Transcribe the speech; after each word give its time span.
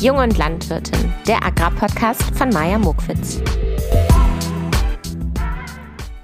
Jung 0.00 0.18
und 0.18 0.38
Landwirtin, 0.38 1.12
der 1.26 1.44
Agrarpodcast 1.44 2.22
von 2.36 2.50
Maja 2.50 2.78
Mokwitz. 2.78 3.40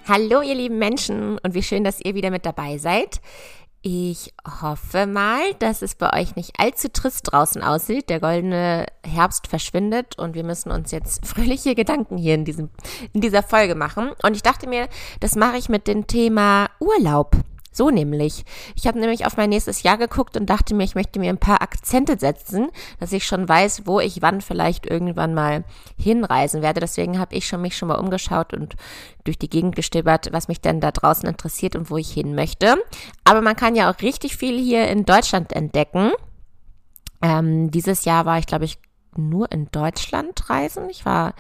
Hallo 0.07 0.43
ihr 0.43 0.55
lieben 0.55 0.79
Menschen 0.79 1.39
und 1.39 1.55
wie 1.55 1.63
schön, 1.65 1.83
dass 1.83 1.99
ihr 2.01 2.15
wieder 2.15 2.31
mit 2.31 2.47
dabei 2.47 2.79
seid. 2.79 3.21
Ich 3.83 4.33
hoffe 4.63 5.07
mal, 5.07 5.55
dass 5.59 5.83
es 5.83 5.97
bei 5.97 6.21
euch 6.21 6.37
nicht 6.37 6.53
allzu 6.57 6.89
trist 6.89 7.33
draußen 7.33 7.65
aussieht. 7.65 8.11
Der 8.11 8.21
goldene 8.21 8.87
Herbst 9.05 9.49
verschwindet 9.49 10.21
und 10.21 10.37
wir 10.37 10.45
müssen 10.45 10.71
uns 10.71 10.93
jetzt 10.93 11.27
fröhliche 11.27 11.75
Gedanken 11.75 12.17
hier 12.17 12.37
in, 12.37 12.45
diesem, 12.45 12.71
in 13.13 13.23
dieser 13.23 13.43
Folge 13.43 13.75
machen. 13.75 14.13
Und 14.23 14.37
ich 14.37 14.43
dachte 14.43 14.69
mir, 14.69 14.89
das 15.19 15.35
mache 15.35 15.57
ich 15.57 15.69
mit 15.69 15.89
dem 15.89 16.07
Thema 16.07 16.71
Urlaub. 16.79 17.33
So 17.77 17.91
nämlich. 17.91 18.45
Ich 18.77 18.87
habe 18.87 19.01
nämlich 19.01 19.27
auf 19.27 19.37
mein 19.37 19.51
nächstes 19.51 19.83
Jahr 19.83 19.99
geguckt 19.99 20.37
und 20.37 20.49
dachte 20.49 20.75
mir, 20.75 20.85
ich 20.85 20.95
möchte 20.95 21.19
mir 21.19 21.29
ein 21.29 21.39
paar 21.39 21.61
Akzente 21.61 22.17
setzen, 22.19 22.69
dass 23.01 23.13
ich 23.13 23.27
schon 23.27 23.49
weiß, 23.49 23.83
wo 23.85 23.99
ich 23.99 24.23
wann 24.23 24.41
vielleicht 24.41 24.87
irgendwann 24.87 25.35
mal 25.35 25.65
hinreisen 25.99 26.63
werde. 26.63 26.79
Deswegen 26.79 27.19
habe 27.19 27.35
ich 27.35 27.49
schon 27.49 27.61
mich 27.63 27.77
schon 27.77 27.89
mal 27.89 27.99
umgeschaut 27.99 28.55
und 28.55 28.77
durch 29.25 29.39
die 29.39 29.51
Gegend 29.51 29.75
gestöbert, 29.75 30.29
was 30.33 30.47
mich 30.47 30.61
denn 30.61 30.81
da 30.81 30.93
draußen 30.93 31.29
interessiert 31.29 31.75
und 31.75 31.91
wo 31.91 31.97
ich 31.97 32.13
hin 32.13 32.37
möchte. 32.37 32.77
Aber 33.25 33.41
man 33.41 33.57
kann 33.57 33.75
ja 33.75 33.91
auch 33.91 34.01
richtig 34.03 34.37
viel 34.37 34.57
hier 34.57 34.87
in 34.87 35.05
Deutschland 35.05 35.53
entdecken. 35.53 36.13
Ähm, 37.23 37.73
dieses 37.73 38.05
Jahr 38.05 38.25
war 38.25 38.39
ich, 38.39 38.47
glaube 38.47 38.67
ich, 38.67 38.79
nur 39.17 39.51
in 39.51 39.69
Deutschland 39.73 40.49
reisen. 40.49 40.89
Ich 40.91 41.05
war 41.05 41.35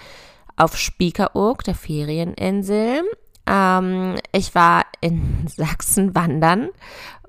auf 0.56 0.76
Spiekeroog, 0.76 1.62
der 1.62 1.74
Ferieninsel. 1.74 3.02
Ähm, 3.46 4.16
ich 4.32 4.54
war 4.54 4.84
in 5.00 5.46
Sachsen 5.56 6.14
wandern 6.14 6.68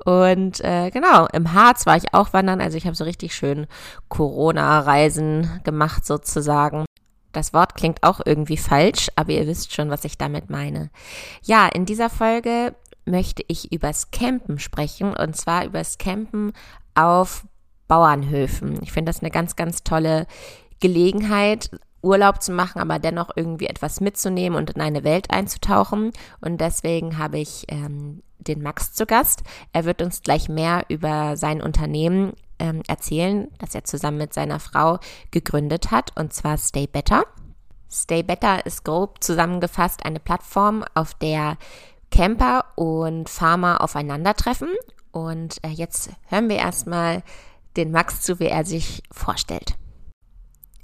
und 0.05 0.61
äh, 0.61 0.91
genau, 0.91 1.27
im 1.33 1.53
Harz 1.53 1.85
war 1.85 1.97
ich 1.97 2.13
auch 2.13 2.31
wandern. 2.31 2.61
Also 2.61 2.77
ich 2.77 2.85
habe 2.85 2.95
so 2.95 3.03
richtig 3.03 3.35
schön 3.35 3.67
Corona-Reisen 4.09 5.61
gemacht 5.63 6.05
sozusagen. 6.05 6.85
Das 7.31 7.53
Wort 7.53 7.75
klingt 7.75 8.03
auch 8.03 8.21
irgendwie 8.23 8.57
falsch, 8.57 9.09
aber 9.15 9.31
ihr 9.31 9.47
wisst 9.47 9.73
schon, 9.73 9.89
was 9.89 10.05
ich 10.05 10.17
damit 10.17 10.49
meine. 10.49 10.89
Ja, 11.43 11.67
in 11.67 11.85
dieser 11.85 12.09
Folge 12.09 12.75
möchte 13.05 13.43
ich 13.47 13.71
übers 13.71 14.11
Campen 14.11 14.59
sprechen 14.59 15.13
und 15.13 15.35
zwar 15.35 15.65
übers 15.65 15.97
Campen 15.97 16.53
auf 16.93 17.45
Bauernhöfen. 17.87 18.79
Ich 18.81 18.91
finde 18.91 19.11
das 19.11 19.21
eine 19.21 19.31
ganz, 19.31 19.55
ganz 19.55 19.83
tolle 19.83 20.27
Gelegenheit, 20.79 21.71
Urlaub 22.05 22.41
zu 22.41 22.51
machen, 22.51 22.79
aber 22.79 22.99
dennoch 22.99 23.31
irgendwie 23.35 23.67
etwas 23.67 23.99
mitzunehmen 23.99 24.57
und 24.57 24.69
in 24.69 24.81
eine 24.81 25.03
Welt 25.03 25.31
einzutauchen. 25.31 26.11
Und 26.39 26.61
deswegen 26.61 27.17
habe 27.17 27.39
ich 27.39 27.65
ähm, 27.67 28.21
den 28.37 28.61
Max 28.61 28.93
zu 28.93 29.05
Gast. 29.05 29.43
Er 29.73 29.85
wird 29.85 30.01
uns 30.01 30.21
gleich 30.21 30.47
mehr 30.47 30.85
über 30.87 31.35
sein 31.35 31.61
Unternehmen 31.61 32.33
ähm, 32.59 32.83
erzählen, 32.87 33.49
das 33.59 33.75
er 33.75 33.83
zusammen 33.83 34.17
mit 34.17 34.33
seiner 34.33 34.59
Frau 34.59 34.99
gegründet 35.31 35.91
hat, 35.91 36.17
und 36.17 36.33
zwar 36.33 36.57
Stay 36.57 36.87
Better. 36.87 37.23
Stay 37.91 38.23
Better 38.23 38.65
ist 38.65 38.83
grob 38.83 39.23
zusammengefasst 39.23 40.05
eine 40.05 40.19
Plattform, 40.19 40.83
auf 40.93 41.13
der 41.15 41.57
Camper 42.11 42.65
und 42.75 43.29
Farmer 43.29 43.81
aufeinandertreffen. 43.81 44.69
Und 45.11 45.63
äh, 45.63 45.69
jetzt 45.69 46.09
hören 46.27 46.49
wir 46.49 46.57
erstmal 46.57 47.23
den 47.77 47.91
Max 47.91 48.21
zu, 48.21 48.39
wie 48.39 48.47
er 48.47 48.65
sich 48.65 49.03
vorstellt. 49.11 49.75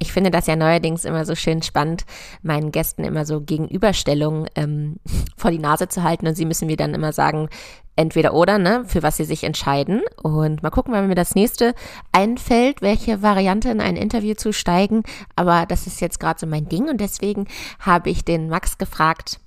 Ich 0.02 0.12
finde 0.12 0.32
das 0.32 0.48
ja 0.48 0.56
neuerdings 0.56 1.06
immer 1.06 1.26
so 1.26 1.36
schön 1.36 1.62
spannend, 1.62 2.06
meinen 2.42 2.72
Gästen 2.72 3.04
immer 3.04 3.24
so 3.24 3.40
Gegenüberstellungen 3.40 4.50
ähm, 4.56 4.96
vor 5.38 5.52
die 5.52 5.60
Nase 5.60 5.90
zu 5.90 6.02
halten 6.02 6.26
und 6.26 6.34
sie 6.34 6.46
müssen 6.46 6.66
mir 6.66 6.76
dann 6.76 6.96
immer 6.96 7.14
sagen, 7.14 7.50
entweder 7.96 8.34
oder, 8.34 8.58
ne, 8.58 8.84
für 8.88 9.04
was 9.04 9.18
sie 9.18 9.26
sich 9.26 9.44
entscheiden. 9.44 10.02
Und 10.24 10.64
mal 10.64 10.72
gucken, 10.72 10.92
wenn 10.92 11.06
mir 11.06 11.14
das 11.14 11.36
nächste 11.36 11.76
einfällt, 12.12 12.82
welche 12.82 13.22
Variante 13.22 13.70
in 13.70 13.80
ein 13.80 13.96
Interview 13.96 14.34
zu 14.34 14.54
steigen. 14.54 15.04
Aber 15.36 15.68
das 15.68 15.86
ist 15.86 16.02
jetzt 16.02 16.20
gerade 16.20 16.40
so 16.40 16.48
mein 16.48 16.68
Ding 16.68 16.90
und 16.90 17.00
deswegen 17.00 17.46
habe 17.80 18.10
ich 18.10 18.26
den 18.26 18.50
Max 18.50 18.80
gefragt, 18.80 19.40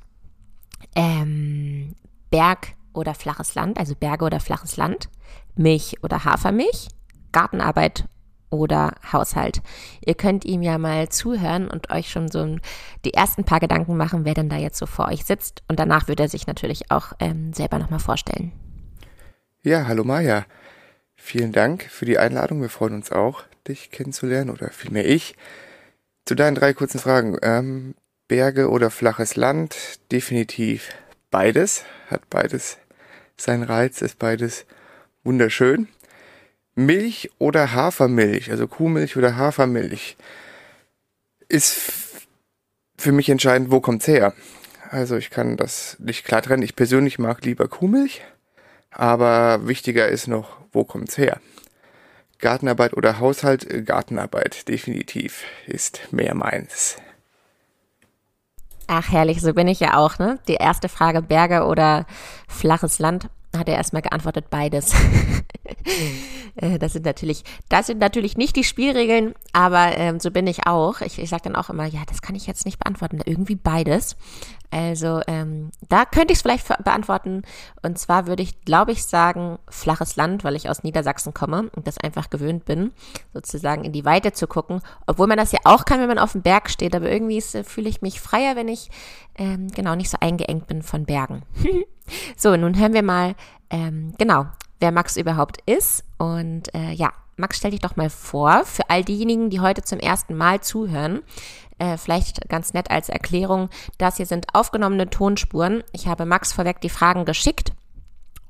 ähm, 0.94 1.96
Berg 2.30 2.74
oder 2.92 3.14
flaches 3.14 3.56
Land, 3.56 3.76
also 3.76 3.96
Berge 3.96 4.24
oder 4.24 4.38
flaches 4.38 4.76
Land, 4.76 5.08
Milch 5.56 5.96
oder 6.04 6.24
Hafermilch, 6.24 6.90
Gartenarbeit 7.32 8.04
oder 8.54 8.94
Haushalt. 9.12 9.62
Ihr 10.04 10.14
könnt 10.14 10.44
ihm 10.44 10.62
ja 10.62 10.78
mal 10.78 11.08
zuhören 11.08 11.68
und 11.68 11.90
euch 11.90 12.10
schon 12.10 12.30
so 12.30 12.56
die 13.04 13.14
ersten 13.14 13.44
paar 13.44 13.60
Gedanken 13.60 13.96
machen, 13.96 14.24
wer 14.24 14.34
denn 14.34 14.48
da 14.48 14.56
jetzt 14.56 14.78
so 14.78 14.86
vor 14.86 15.08
euch 15.08 15.24
sitzt. 15.24 15.62
Und 15.68 15.78
danach 15.78 16.08
wird 16.08 16.20
er 16.20 16.28
sich 16.28 16.46
natürlich 16.46 16.90
auch 16.90 17.12
ähm, 17.20 17.52
selber 17.52 17.78
nochmal 17.78 18.00
vorstellen. 18.00 18.52
Ja, 19.62 19.86
hallo 19.86 20.04
Maja. 20.04 20.44
Vielen 21.16 21.52
Dank 21.52 21.84
für 21.84 22.04
die 22.04 22.18
Einladung. 22.18 22.60
Wir 22.60 22.68
freuen 22.68 22.94
uns 22.94 23.10
auch, 23.10 23.44
dich 23.66 23.90
kennenzulernen 23.90 24.50
oder 24.50 24.70
vielmehr 24.70 25.06
ich. 25.06 25.36
Zu 26.26 26.34
deinen 26.34 26.54
drei 26.54 26.74
kurzen 26.74 27.00
Fragen. 27.00 27.38
Ähm, 27.42 27.94
Berge 28.28 28.70
oder 28.70 28.90
flaches 28.90 29.36
Land? 29.36 30.00
Definitiv 30.12 30.90
beides. 31.30 31.84
Hat 32.08 32.28
beides 32.30 32.78
seinen 33.36 33.62
Reiz, 33.62 34.02
ist 34.02 34.18
beides 34.18 34.66
wunderschön. 35.22 35.88
Milch 36.74 37.30
oder 37.38 37.72
Hafermilch, 37.72 38.50
also 38.50 38.66
Kuhmilch 38.66 39.16
oder 39.16 39.36
Hafermilch, 39.36 40.16
ist 41.48 42.26
für 42.96 43.12
mich 43.12 43.28
entscheidend, 43.28 43.70
wo 43.70 43.80
kommt's 43.80 44.08
her. 44.08 44.34
Also 44.90 45.16
ich 45.16 45.30
kann 45.30 45.56
das 45.56 45.96
nicht 45.98 46.24
klar 46.24 46.42
trennen. 46.42 46.62
Ich 46.62 46.76
persönlich 46.76 47.18
mag 47.18 47.44
lieber 47.44 47.68
Kuhmilch, 47.68 48.22
aber 48.90 49.66
wichtiger 49.66 50.08
ist 50.08 50.26
noch, 50.26 50.58
wo 50.72 50.84
kommt's 50.84 51.18
her. 51.18 51.40
Gartenarbeit 52.38 52.94
oder 52.94 53.20
Haushalt, 53.20 53.86
Gartenarbeit 53.86 54.68
definitiv 54.68 55.44
ist 55.66 56.12
mehr 56.12 56.34
meins. 56.34 56.96
Ach 58.86 59.10
herrlich, 59.10 59.40
so 59.40 59.54
bin 59.54 59.66
ich 59.66 59.80
ja 59.80 59.96
auch, 59.96 60.18
ne? 60.18 60.38
Die 60.46 60.54
erste 60.54 60.88
Frage 60.88 61.22
Berge 61.22 61.64
oder 61.64 62.06
flaches 62.48 62.98
Land 62.98 63.30
hat 63.56 63.68
er 63.68 63.76
erstmal 63.76 64.02
geantwortet 64.02 64.50
beides. 64.50 64.92
Äh, 66.56 66.78
das 66.78 66.92
sind 66.92 67.04
natürlich, 67.04 67.42
das 67.68 67.88
sind 67.88 67.98
natürlich 67.98 68.36
nicht 68.36 68.54
die 68.54 68.62
Spielregeln, 68.62 69.34
aber 69.52 69.96
ähm, 69.96 70.20
so 70.20 70.30
bin 70.30 70.46
ich 70.46 70.68
auch. 70.68 71.00
Ich, 71.00 71.18
ich 71.18 71.28
sage 71.28 71.42
dann 71.44 71.56
auch 71.56 71.68
immer, 71.68 71.84
ja, 71.84 72.02
das 72.06 72.22
kann 72.22 72.36
ich 72.36 72.46
jetzt 72.46 72.64
nicht 72.64 72.78
beantworten. 72.78 73.20
Irgendwie 73.24 73.56
beides. 73.56 74.16
Also 74.70 75.20
ähm, 75.28 75.70
da 75.88 76.04
könnte 76.04 76.32
ich 76.32 76.38
es 76.38 76.42
vielleicht 76.42 76.66
beantworten. 76.82 77.42
Und 77.82 77.98
zwar 77.98 78.26
würde 78.26 78.42
ich, 78.42 78.64
glaube 78.64 78.90
ich, 78.90 79.04
sagen, 79.04 79.58
flaches 79.68 80.16
Land, 80.16 80.42
weil 80.42 80.56
ich 80.56 80.68
aus 80.68 80.82
Niedersachsen 80.82 81.32
komme 81.32 81.70
und 81.76 81.86
das 81.86 81.98
einfach 81.98 82.28
gewöhnt 82.28 82.64
bin, 82.64 82.92
sozusagen 83.32 83.84
in 83.84 83.92
die 83.92 84.04
Weite 84.04 84.32
zu 84.32 84.48
gucken. 84.48 84.80
Obwohl 85.06 85.28
man 85.28 85.38
das 85.38 85.52
ja 85.52 85.60
auch 85.64 85.84
kann, 85.84 86.00
wenn 86.00 86.08
man 86.08 86.18
auf 86.18 86.32
dem 86.32 86.42
Berg 86.42 86.70
steht. 86.70 86.96
Aber 86.96 87.08
irgendwie 87.08 87.38
äh, 87.38 87.62
fühle 87.62 87.88
ich 87.88 88.02
mich 88.02 88.20
freier, 88.20 88.56
wenn 88.56 88.68
ich 88.68 88.90
ähm, 89.36 89.68
genau 89.68 89.94
nicht 89.94 90.10
so 90.10 90.18
eingeengt 90.20 90.66
bin 90.66 90.82
von 90.82 91.04
Bergen. 91.04 91.42
so, 92.36 92.56
nun 92.56 92.78
hören 92.78 92.94
wir 92.94 93.02
mal 93.02 93.36
ähm, 93.74 94.14
genau 94.18 94.46
wer 94.80 94.92
Max 94.92 95.16
überhaupt 95.16 95.58
ist. 95.66 96.04
Und 96.18 96.72
äh, 96.74 96.92
ja, 96.92 97.12
Max, 97.36 97.56
stell 97.56 97.72
dich 97.72 97.80
doch 97.80 97.96
mal 97.96 98.10
vor, 98.10 98.64
für 98.64 98.88
all 98.90 99.02
diejenigen, 99.02 99.50
die 99.50 99.60
heute 99.60 99.82
zum 99.82 99.98
ersten 99.98 100.36
Mal 100.36 100.60
zuhören, 100.60 101.22
äh, 101.78 101.96
vielleicht 101.96 102.48
ganz 102.48 102.74
nett 102.74 102.90
als 102.90 103.08
Erklärung, 103.08 103.70
das 103.98 104.18
hier 104.18 104.26
sind 104.26 104.46
aufgenommene 104.52 105.10
Tonspuren. 105.10 105.82
Ich 105.92 106.06
habe 106.06 106.26
Max 106.26 106.52
vorweg 106.52 106.80
die 106.80 106.90
Fragen 106.90 107.24
geschickt. 107.24 107.72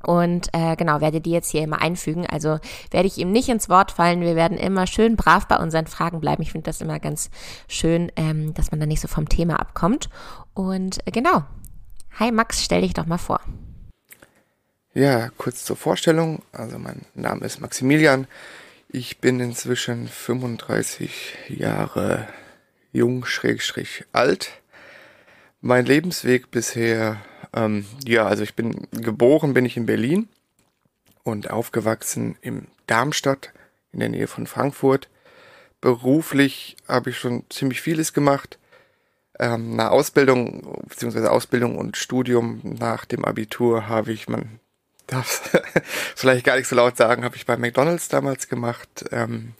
Und 0.05 0.49
äh, 0.53 0.77
genau, 0.77 1.01
werde 1.01 1.23
die 1.23 1.31
jetzt 1.31 1.51
hier 1.51 1.63
immer 1.63 1.81
einfügen. 1.81 2.27
Also 2.27 2.59
werde 2.91 3.07
ich 3.07 3.17
ihm 3.17 3.33
nicht 3.33 3.49
ins 3.49 3.71
Wort 3.71 3.91
fallen. 3.91 4.21
Wir 4.21 4.37
werden 4.37 4.59
immer 4.59 4.87
schön 4.87 5.17
brav 5.17 5.49
bei 5.49 5.57
unseren 5.57 5.87
Fragen 5.87 6.21
bleiben. 6.21 6.43
Ich 6.43 6.53
finde 6.53 6.67
das 6.67 6.83
immer 6.83 7.01
ganz 7.01 7.31
schön, 7.69 8.13
ähm, 8.17 8.53
dass 8.53 8.71
man 8.71 8.81
da 8.81 8.87
nicht 8.87 9.01
so 9.01 9.09
vom 9.09 9.31
Thema 9.31 9.59
abkommt. 9.59 10.11
Und 10.53 11.07
äh, 11.07 11.11
genau. 11.11 11.45
Hi 12.19 12.33
Max, 12.33 12.63
stell 12.63 12.83
dich 12.83 12.93
doch 12.93 13.07
mal 13.07 13.17
vor. 13.17 13.41
Ja, 14.97 15.31
kurz 15.39 15.65
zur 15.65 15.75
Vorstellung. 15.75 16.43
Also 16.53 16.79
mein 16.79 17.01
Name 17.15 17.45
ist 17.45 17.61
Maximilian. 17.61 18.29
Ich 18.89 19.19
bin 19.19 19.41
inzwischen 19.41 20.07
35 20.07 21.35
Jahre 21.49 22.29
jung, 22.93 23.25
schrägstrich 23.25 24.05
alt. 24.13 24.53
Mein 25.61 25.85
Lebensweg 25.85 26.53
bisher, 26.53 27.21
ähm, 27.53 27.87
ja, 28.07 28.25
also 28.25 28.45
ich 28.45 28.55
bin 28.55 28.87
geboren, 28.93 29.53
bin 29.53 29.65
ich 29.65 29.77
in 29.77 29.87
Berlin 29.87 30.29
und 31.25 31.51
aufgewachsen 31.51 32.37
im 32.41 32.69
Darmstadt 32.87 33.53
in 33.91 33.99
der 33.99 34.11
Nähe 34.11 34.29
von 34.29 34.47
Frankfurt. 34.47 35.09
Beruflich 35.81 36.77
habe 36.87 37.11
ich 37.11 37.19
schon 37.19 37.43
ziemlich 37.51 37.81
vieles 37.81 38.13
gemacht. 38.13 38.61
Ähm, 39.41 39.73
eine 39.73 39.91
Ausbildung, 39.91 40.85
beziehungsweise 40.89 41.33
Ausbildung 41.33 41.79
und 41.79 41.97
Studium 41.97 42.61
nach 42.79 43.05
dem 43.07 43.25
Abitur 43.25 43.89
habe 43.89 44.13
ich, 44.13 44.29
man 44.29 44.61
darf 45.07 45.51
vielleicht 46.17 46.45
gar 46.45 46.57
nicht 46.57 46.69
so 46.69 46.77
laut 46.77 46.97
sagen, 46.97 47.25
habe 47.25 47.37
ich 47.37 47.47
bei 47.47 47.57
McDonald's 47.57 48.09
damals 48.09 48.49
gemacht. 48.49 49.05
Ähm, 49.13 49.55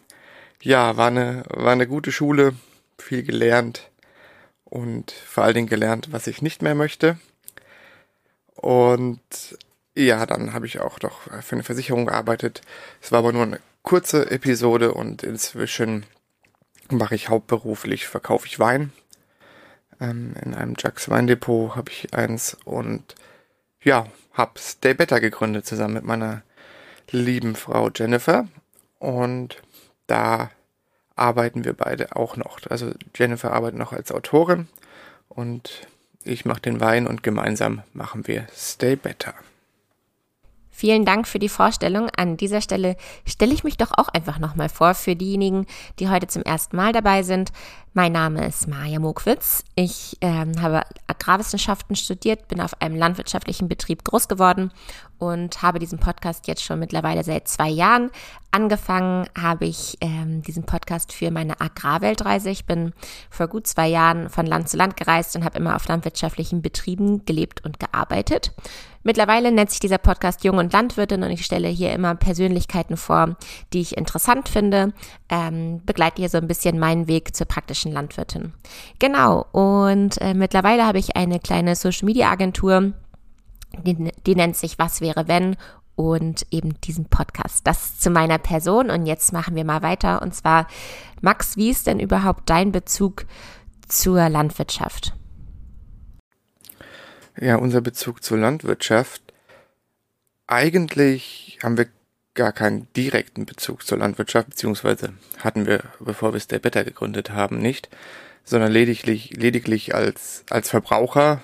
ja, 0.63 0.97
war 0.97 1.09
eine, 1.09 1.45
war 1.49 1.73
eine 1.73 1.87
gute 1.87 2.13
Schule, 2.13 2.55
viel 2.99 3.23
gelernt 3.23 3.91
und 4.65 5.11
vor 5.13 5.45
allen 5.45 5.55
Dingen 5.55 5.69
gelernt, 5.69 6.09
was 6.11 6.27
ich 6.27 6.43
nicht 6.43 6.63
mehr 6.63 6.75
möchte. 6.75 7.19
Und 8.55 9.21
ja, 9.95 10.27
dann 10.27 10.53
habe 10.53 10.67
ich 10.67 10.81
auch 10.81 10.99
doch 10.99 11.21
für 11.43 11.55
eine 11.55 11.63
Versicherung 11.63 12.07
gearbeitet. 12.07 12.63
Es 13.01 13.13
war 13.13 13.21
aber 13.21 13.33
nur 13.33 13.43
eine 13.43 13.61
kurze 13.83 14.31
Episode 14.31 14.95
und 14.95 15.23
inzwischen 15.23 16.07
mache 16.91 17.15
ich 17.15 17.29
hauptberuflich, 17.29 18.07
verkaufe 18.07 18.47
ich 18.47 18.59
Wein. 18.59 18.93
Ähm, 20.01 20.35
in 20.43 20.55
einem 20.55 20.75
Jacks 20.79 21.09
Weindepot 21.09 21.77
habe 21.77 21.91
ich 21.91 22.15
eins 22.15 22.57
und 22.65 23.15
ja, 23.85 24.07
habe 24.33 24.59
Stay 24.59 24.95
Better 24.95 25.21
gegründet 25.21 25.67
zusammen 25.67 25.95
mit 25.95 26.05
meiner 26.05 26.43
lieben 27.11 27.55
Frau 27.55 27.91
Jennifer. 27.95 28.49
Und 28.99 29.63
da 30.07 30.51
arbeiten 31.17 31.65
wir 31.65 31.75
beide 31.75 32.17
auch 32.17 32.37
noch. 32.37 32.59
Also 32.69 32.93
Jennifer 33.15 33.53
arbeitet 33.53 33.79
noch 33.79 33.93
als 33.93 34.11
Autorin 34.11 34.69
und 35.29 35.87
ich 36.25 36.45
mache 36.45 36.63
den 36.63 36.81
Wein 36.81 37.07
und 37.07 37.23
gemeinsam 37.23 37.83
machen 37.93 38.27
wir 38.27 38.47
Stay 38.53 38.97
Better. 38.97 39.35
Vielen 40.77 41.05
Dank 41.05 41.29
für 41.29 41.39
die 41.39 41.49
Vorstellung. 41.49 42.09
An 42.17 42.37
dieser 42.37 42.61
Stelle 42.61 42.97
stelle 43.25 43.55
ich 43.55 43.63
mich 43.63 43.77
doch 43.77 43.93
auch 43.97 44.09
einfach 44.09 44.41
nochmal 44.41 44.69
vor 44.69 44.95
für 44.95 45.15
diejenigen, 45.15 45.67
die 46.01 46.09
heute 46.09 46.27
zum 46.27 46.43
ersten 46.43 46.75
Mal 46.75 46.93
dabei 46.93 47.23
sind. 47.23 47.53
Mein 47.93 48.11
Name 48.11 48.45
ist 48.45 48.67
Maja 48.67 48.99
Mokwitz. 48.99 49.63
Ich 49.77 50.17
ähm, 50.21 50.61
habe 50.61 50.83
Agrarwissenschaften 51.07 51.95
studiert, 51.95 52.49
bin 52.49 52.61
auf 52.61 52.83
einem 52.83 52.97
landwirtschaftlichen 52.97 53.69
Betrieb 53.69 54.03
groß 54.03 54.27
geworden 54.27 54.73
und 55.19 55.63
habe 55.63 55.79
diesen 55.79 56.01
Podcast 56.01 56.49
jetzt 56.49 56.65
schon 56.65 56.81
mittlerweile 56.81 57.23
seit 57.23 57.47
zwei 57.47 57.69
Jahren. 57.69 58.11
Angefangen 58.51 59.29
habe 59.41 59.67
ich 59.67 59.97
ähm, 60.01 60.43
diesen 60.43 60.67
Podcast 60.67 61.13
für 61.13 61.31
meine 61.31 61.61
Agrarweltreise. 61.61 62.51
Ich 62.51 62.67
bin 62.67 62.93
vor 63.31 63.47
gut 63.47 63.69
zwei 63.69 63.87
Jahren 63.87 64.29
von 64.29 64.45
Land 64.45 64.69
zu 64.69 64.77
Land 64.77 64.97
gereist 64.97 65.37
und 65.37 65.45
habe 65.45 65.59
immer 65.59 65.77
auf 65.77 65.87
landwirtschaftlichen 65.87 66.63
Betrieben 66.63 67.25
gelebt 67.25 67.65
und 67.65 67.79
gearbeitet. 67.79 68.53
Mittlerweile 69.05 69.53
nennt 69.53 69.71
sich 69.71 69.81
dieser 69.81 69.99
Podcast 69.99 70.45
Jung 70.45 70.57
und 70.57 70.73
Landwirtin 70.73 71.23
und 71.23 71.31
ich 71.31 71.45
stelle 71.45 71.69
hier 71.69 71.93
immer 71.93 72.15
Persönlichkeiten 72.15 72.97
vor, 72.97 73.37
die 73.73 73.83
ich 73.83 73.99
interessant 73.99 74.49
finde, 74.49 74.95
ähm, 75.29 75.83
begleite 75.85 76.23
hier 76.23 76.31
so 76.31 76.39
ein 76.39 76.49
bisschen 76.49 76.79
meinen 76.79 77.07
Weg 77.07 77.37
zur 77.37 77.47
praktischen 77.47 77.93
Landwirtin. 77.93 78.55
Genau, 78.99 79.45
und 79.53 80.21
äh, 80.23 80.33
mittlerweile 80.33 80.87
habe 80.87 80.99
ich 80.99 81.17
eine 81.17 81.39
kleine 81.39 81.77
Social-Media-Agentur, 81.77 82.93
die, 83.83 84.11
die 84.27 84.35
nennt 84.35 84.57
sich 84.57 84.79
Was 84.79 85.03
wäre 85.03 85.29
wenn 85.29 85.57
und 85.97 86.47
eben 86.51 86.81
diesen 86.81 87.05
Podcast. 87.05 87.67
Das 87.67 87.99
zu 87.99 88.09
meiner 88.09 88.39
Person 88.39 88.91
und 88.91 89.05
jetzt 89.05 89.35
machen 89.35 89.55
wir 89.55 89.65
mal 89.65 89.83
weiter 89.83 90.23
und 90.23 90.35
zwar, 90.35 90.67
Max, 91.21 91.59
wie 91.59 91.71
ist 91.71 91.87
denn 91.87 92.01
überhaupt 92.01 92.49
dein 92.49 92.73
Bezug 92.73 93.27
zur 93.87 94.31
Landwirtschaft? 94.31 95.13
Ja, 97.41 97.57
unser 97.57 97.81
Bezug 97.81 98.23
zur 98.23 98.39
Landwirtschaft. 98.39 99.21
Eigentlich 100.47 101.59
haben 101.63 101.77
wir 101.77 101.89
gar 102.35 102.53
keinen 102.53 102.87
direkten 102.95 103.45
Bezug 103.45 103.85
zur 103.85 103.99
Landwirtschaft, 103.99 104.51
beziehungsweise 104.51 105.15
hatten 105.39 105.67
wir, 105.67 105.83
bevor 105.99 106.33
wir 106.33 106.41
Stay 106.41 106.59
Better 106.59 106.85
gegründet 106.85 107.31
haben, 107.31 107.59
nicht, 107.59 107.89
sondern 108.45 108.71
lediglich, 108.71 109.31
lediglich 109.31 109.95
als, 109.95 110.45
als 110.49 110.71
Verbraucher, 110.71 111.43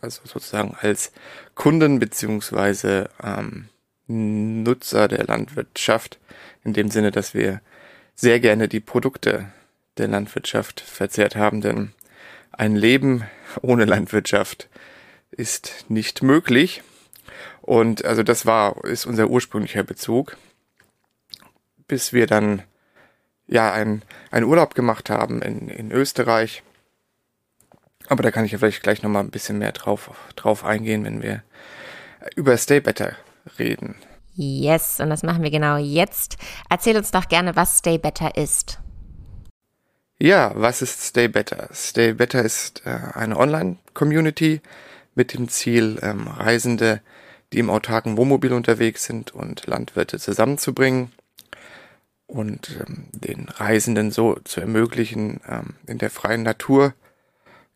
also 0.00 0.22
sozusagen 0.24 0.76
als 0.80 1.12
Kunden 1.54 2.00
beziehungsweise 2.00 3.08
ähm, 3.22 3.68
Nutzer 4.06 5.06
der 5.06 5.24
Landwirtschaft, 5.24 6.18
in 6.64 6.72
dem 6.72 6.90
Sinne, 6.90 7.12
dass 7.12 7.34
wir 7.34 7.60
sehr 8.16 8.40
gerne 8.40 8.68
die 8.68 8.80
Produkte 8.80 9.52
der 9.96 10.08
Landwirtschaft 10.08 10.80
verzehrt 10.80 11.36
haben, 11.36 11.60
denn 11.60 11.92
ein 12.50 12.74
Leben 12.74 13.24
ohne 13.62 13.84
Landwirtschaft 13.84 14.68
ist 15.36 15.86
nicht 15.88 16.22
möglich. 16.22 16.82
Und 17.60 18.04
also 18.04 18.22
das 18.22 18.46
war, 18.46 18.84
ist 18.84 19.06
unser 19.06 19.28
ursprünglicher 19.28 19.82
Bezug. 19.82 20.36
Bis 21.86 22.12
wir 22.12 22.26
dann 22.26 22.62
ja 23.46 23.72
einen, 23.72 24.02
einen 24.30 24.46
Urlaub 24.46 24.74
gemacht 24.74 25.10
haben 25.10 25.42
in, 25.42 25.68
in 25.68 25.92
Österreich. 25.92 26.62
Aber 28.08 28.22
da 28.22 28.30
kann 28.30 28.44
ich 28.44 28.52
ja 28.52 28.58
vielleicht 28.58 28.82
gleich 28.82 29.02
nochmal 29.02 29.24
ein 29.24 29.30
bisschen 29.30 29.58
mehr 29.58 29.72
drauf, 29.72 30.10
drauf 30.36 30.64
eingehen, 30.64 31.04
wenn 31.04 31.22
wir 31.22 31.42
über 32.36 32.56
Stay 32.56 32.80
Better 32.80 33.16
reden. 33.58 33.96
Yes, 34.34 35.00
und 35.00 35.10
das 35.10 35.22
machen 35.22 35.42
wir 35.42 35.50
genau 35.50 35.76
jetzt. 35.76 36.36
Erzähl 36.68 36.96
uns 36.96 37.10
doch 37.10 37.28
gerne, 37.28 37.56
was 37.56 37.78
Stay 37.78 37.98
Better 37.98 38.36
ist. 38.36 38.80
Ja, 40.18 40.52
was 40.54 40.82
ist 40.82 41.02
Stay 41.02 41.28
Better? 41.28 41.68
Stay 41.72 42.12
Better 42.12 42.42
ist 42.42 42.82
äh, 42.84 42.98
eine 43.14 43.36
Online-Community, 43.36 44.60
mit 45.14 45.34
dem 45.34 45.48
Ziel, 45.48 45.98
ähm, 46.02 46.26
Reisende, 46.28 47.00
die 47.52 47.58
im 47.58 47.70
autarken 47.70 48.16
Wohnmobil 48.16 48.52
unterwegs 48.52 49.04
sind 49.04 49.32
und 49.32 49.66
Landwirte 49.66 50.18
zusammenzubringen 50.18 51.12
und 52.26 52.78
ähm, 52.80 53.06
den 53.12 53.48
Reisenden 53.48 54.10
so 54.10 54.36
zu 54.44 54.60
ermöglichen, 54.60 55.40
ähm, 55.48 55.74
in 55.86 55.98
der 55.98 56.10
freien 56.10 56.42
Natur 56.42 56.94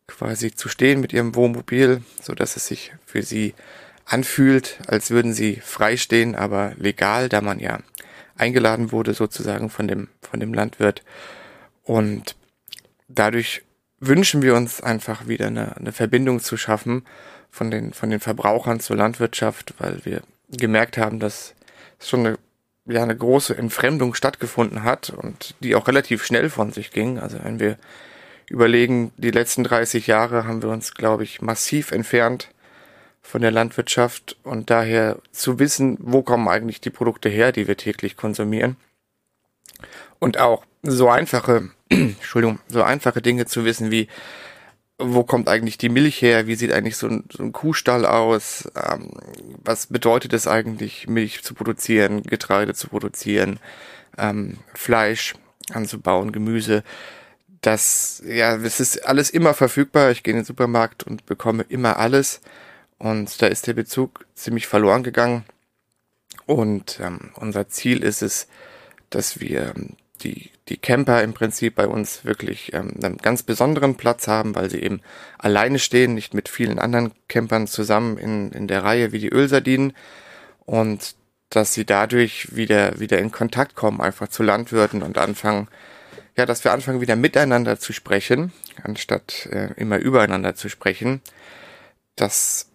quasi 0.07 0.53
zu 0.53 0.69
stehen 0.69 1.01
mit 1.01 1.13
ihrem 1.13 1.35
Wohnmobil, 1.35 2.01
so 2.21 2.33
dass 2.33 2.55
es 2.55 2.67
sich 2.67 2.93
für 3.05 3.23
sie 3.23 3.53
anfühlt, 4.05 4.79
als 4.87 5.11
würden 5.11 5.33
sie 5.33 5.57
frei 5.57 5.95
stehen, 5.95 6.35
aber 6.35 6.73
legal, 6.77 7.29
da 7.29 7.41
man 7.41 7.59
ja 7.59 7.79
eingeladen 8.35 8.91
wurde 8.91 9.13
sozusagen 9.13 9.69
von 9.69 9.87
dem, 9.87 10.07
von 10.21 10.39
dem 10.39 10.53
Landwirt. 10.53 11.03
Und 11.83 12.35
dadurch 13.07 13.61
wünschen 13.99 14.41
wir 14.41 14.55
uns 14.55 14.81
einfach 14.81 15.27
wieder 15.27 15.47
eine, 15.47 15.75
eine 15.77 15.91
Verbindung 15.91 16.39
zu 16.39 16.57
schaffen 16.57 17.05
von 17.51 17.71
den, 17.71 17.93
von 17.93 18.09
den 18.09 18.19
Verbrauchern 18.19 18.79
zur 18.79 18.97
Landwirtschaft, 18.97 19.73
weil 19.79 20.03
wir 20.05 20.21
gemerkt 20.49 20.97
haben, 20.97 21.19
dass 21.19 21.53
schon 21.99 22.25
eine, 22.25 22.37
ja, 22.85 23.03
eine 23.03 23.15
große 23.15 23.57
Entfremdung 23.57 24.13
stattgefunden 24.13 24.83
hat 24.83 25.09
und 25.09 25.55
die 25.59 25.75
auch 25.75 25.87
relativ 25.87 26.23
schnell 26.23 26.49
von 26.49 26.71
sich 26.71 26.91
ging. 26.91 27.19
Also 27.19 27.37
wenn 27.43 27.59
wir 27.59 27.77
überlegen, 28.47 29.11
die 29.17 29.31
letzten 29.31 29.63
30 29.63 30.07
Jahre 30.07 30.45
haben 30.45 30.61
wir 30.61 30.69
uns, 30.69 30.93
glaube 30.93 31.23
ich, 31.23 31.41
massiv 31.41 31.91
entfernt 31.91 32.49
von 33.21 33.41
der 33.41 33.51
Landwirtschaft 33.51 34.37
und 34.43 34.69
daher 34.69 35.17
zu 35.31 35.59
wissen, 35.59 35.97
wo 35.99 36.23
kommen 36.23 36.47
eigentlich 36.47 36.81
die 36.81 36.89
Produkte 36.89 37.29
her, 37.29 37.51
die 37.51 37.67
wir 37.67 37.77
täglich 37.77 38.17
konsumieren. 38.17 38.77
Und 40.17 40.39
auch 40.39 40.65
so 40.81 41.09
einfache 41.09 41.69
Entschuldigung, 41.89 42.59
so 42.67 42.83
einfache 42.83 43.21
Dinge 43.21 43.45
zu 43.45 43.65
wissen 43.65 43.91
wie, 43.91 44.07
wo 44.99 45.23
kommt 45.23 45.47
eigentlich 45.47 45.77
die 45.77 45.89
Milch 45.89 46.21
her? 46.21 46.45
Wie 46.45 46.55
sieht 46.55 46.73
eigentlich 46.73 46.97
so 46.97 47.07
ein, 47.07 47.23
so 47.31 47.41
ein 47.41 47.53
Kuhstall 47.53 48.05
aus? 48.05 48.69
Ähm, 48.75 49.11
was 49.63 49.87
bedeutet 49.87 50.33
es 50.33 50.45
eigentlich, 50.45 51.07
Milch 51.07 51.41
zu 51.43 51.53
produzieren, 51.53 52.23
Getreide 52.23 52.73
zu 52.73 52.89
produzieren, 52.89 53.59
ähm, 54.17 54.57
Fleisch 54.73 55.35
anzubauen, 55.71 56.31
Gemüse? 56.31 56.83
Das, 57.61 58.21
ja, 58.25 58.55
es 58.57 58.79
ist 58.79 59.05
alles 59.07 59.29
immer 59.29 59.53
verfügbar. 59.53 60.11
Ich 60.11 60.23
gehe 60.23 60.33
in 60.33 60.39
den 60.39 60.45
Supermarkt 60.45 61.03
und 61.03 61.25
bekomme 61.25 61.63
immer 61.69 61.97
alles. 61.97 62.41
Und 62.97 63.41
da 63.41 63.47
ist 63.47 63.67
der 63.67 63.73
Bezug 63.73 64.25
ziemlich 64.35 64.67
verloren 64.67 65.03
gegangen. 65.03 65.45
Und 66.45 66.99
ähm, 67.01 67.31
unser 67.35 67.69
Ziel 67.69 68.03
ist 68.03 68.21
es, 68.21 68.47
dass 69.09 69.39
wir 69.39 69.73
die, 70.23 70.51
die 70.69 70.77
Camper 70.77 71.23
im 71.23 71.33
Prinzip 71.33 71.75
bei 71.75 71.87
uns 71.87 72.23
wirklich 72.25 72.73
ähm, 72.73 72.93
einen 73.03 73.17
ganz 73.17 73.43
besonderen 73.43 73.95
Platz 73.95 74.27
haben, 74.27 74.55
weil 74.55 74.69
sie 74.69 74.81
eben 74.81 75.01
alleine 75.37 75.79
stehen, 75.79 76.13
nicht 76.13 76.33
mit 76.33 76.47
vielen 76.47 76.79
anderen 76.79 77.11
Campern 77.27 77.67
zusammen 77.67 78.17
in, 78.17 78.51
in 78.51 78.67
der 78.67 78.83
Reihe 78.83 79.11
wie 79.11 79.19
die 79.19 79.29
Ölsardinen 79.29 79.93
und 80.65 81.15
dass 81.49 81.73
sie 81.73 81.85
dadurch 81.85 82.55
wieder, 82.55 82.99
wieder 82.99 83.17
in 83.17 83.31
Kontakt 83.31 83.75
kommen, 83.75 84.01
einfach 84.01 84.27
zu 84.27 84.43
Landwirten 84.43 85.01
und 85.01 85.17
anfangen, 85.17 85.67
ja, 86.37 86.45
dass 86.45 86.63
wir 86.63 86.71
anfangen 86.71 87.01
wieder 87.01 87.15
miteinander 87.15 87.79
zu 87.79 87.91
sprechen, 87.91 88.53
anstatt 88.83 89.47
äh, 89.47 89.73
immer 89.75 89.97
übereinander 89.97 90.55
zu 90.55 90.69
sprechen. 90.69 91.21
Das 92.15 92.68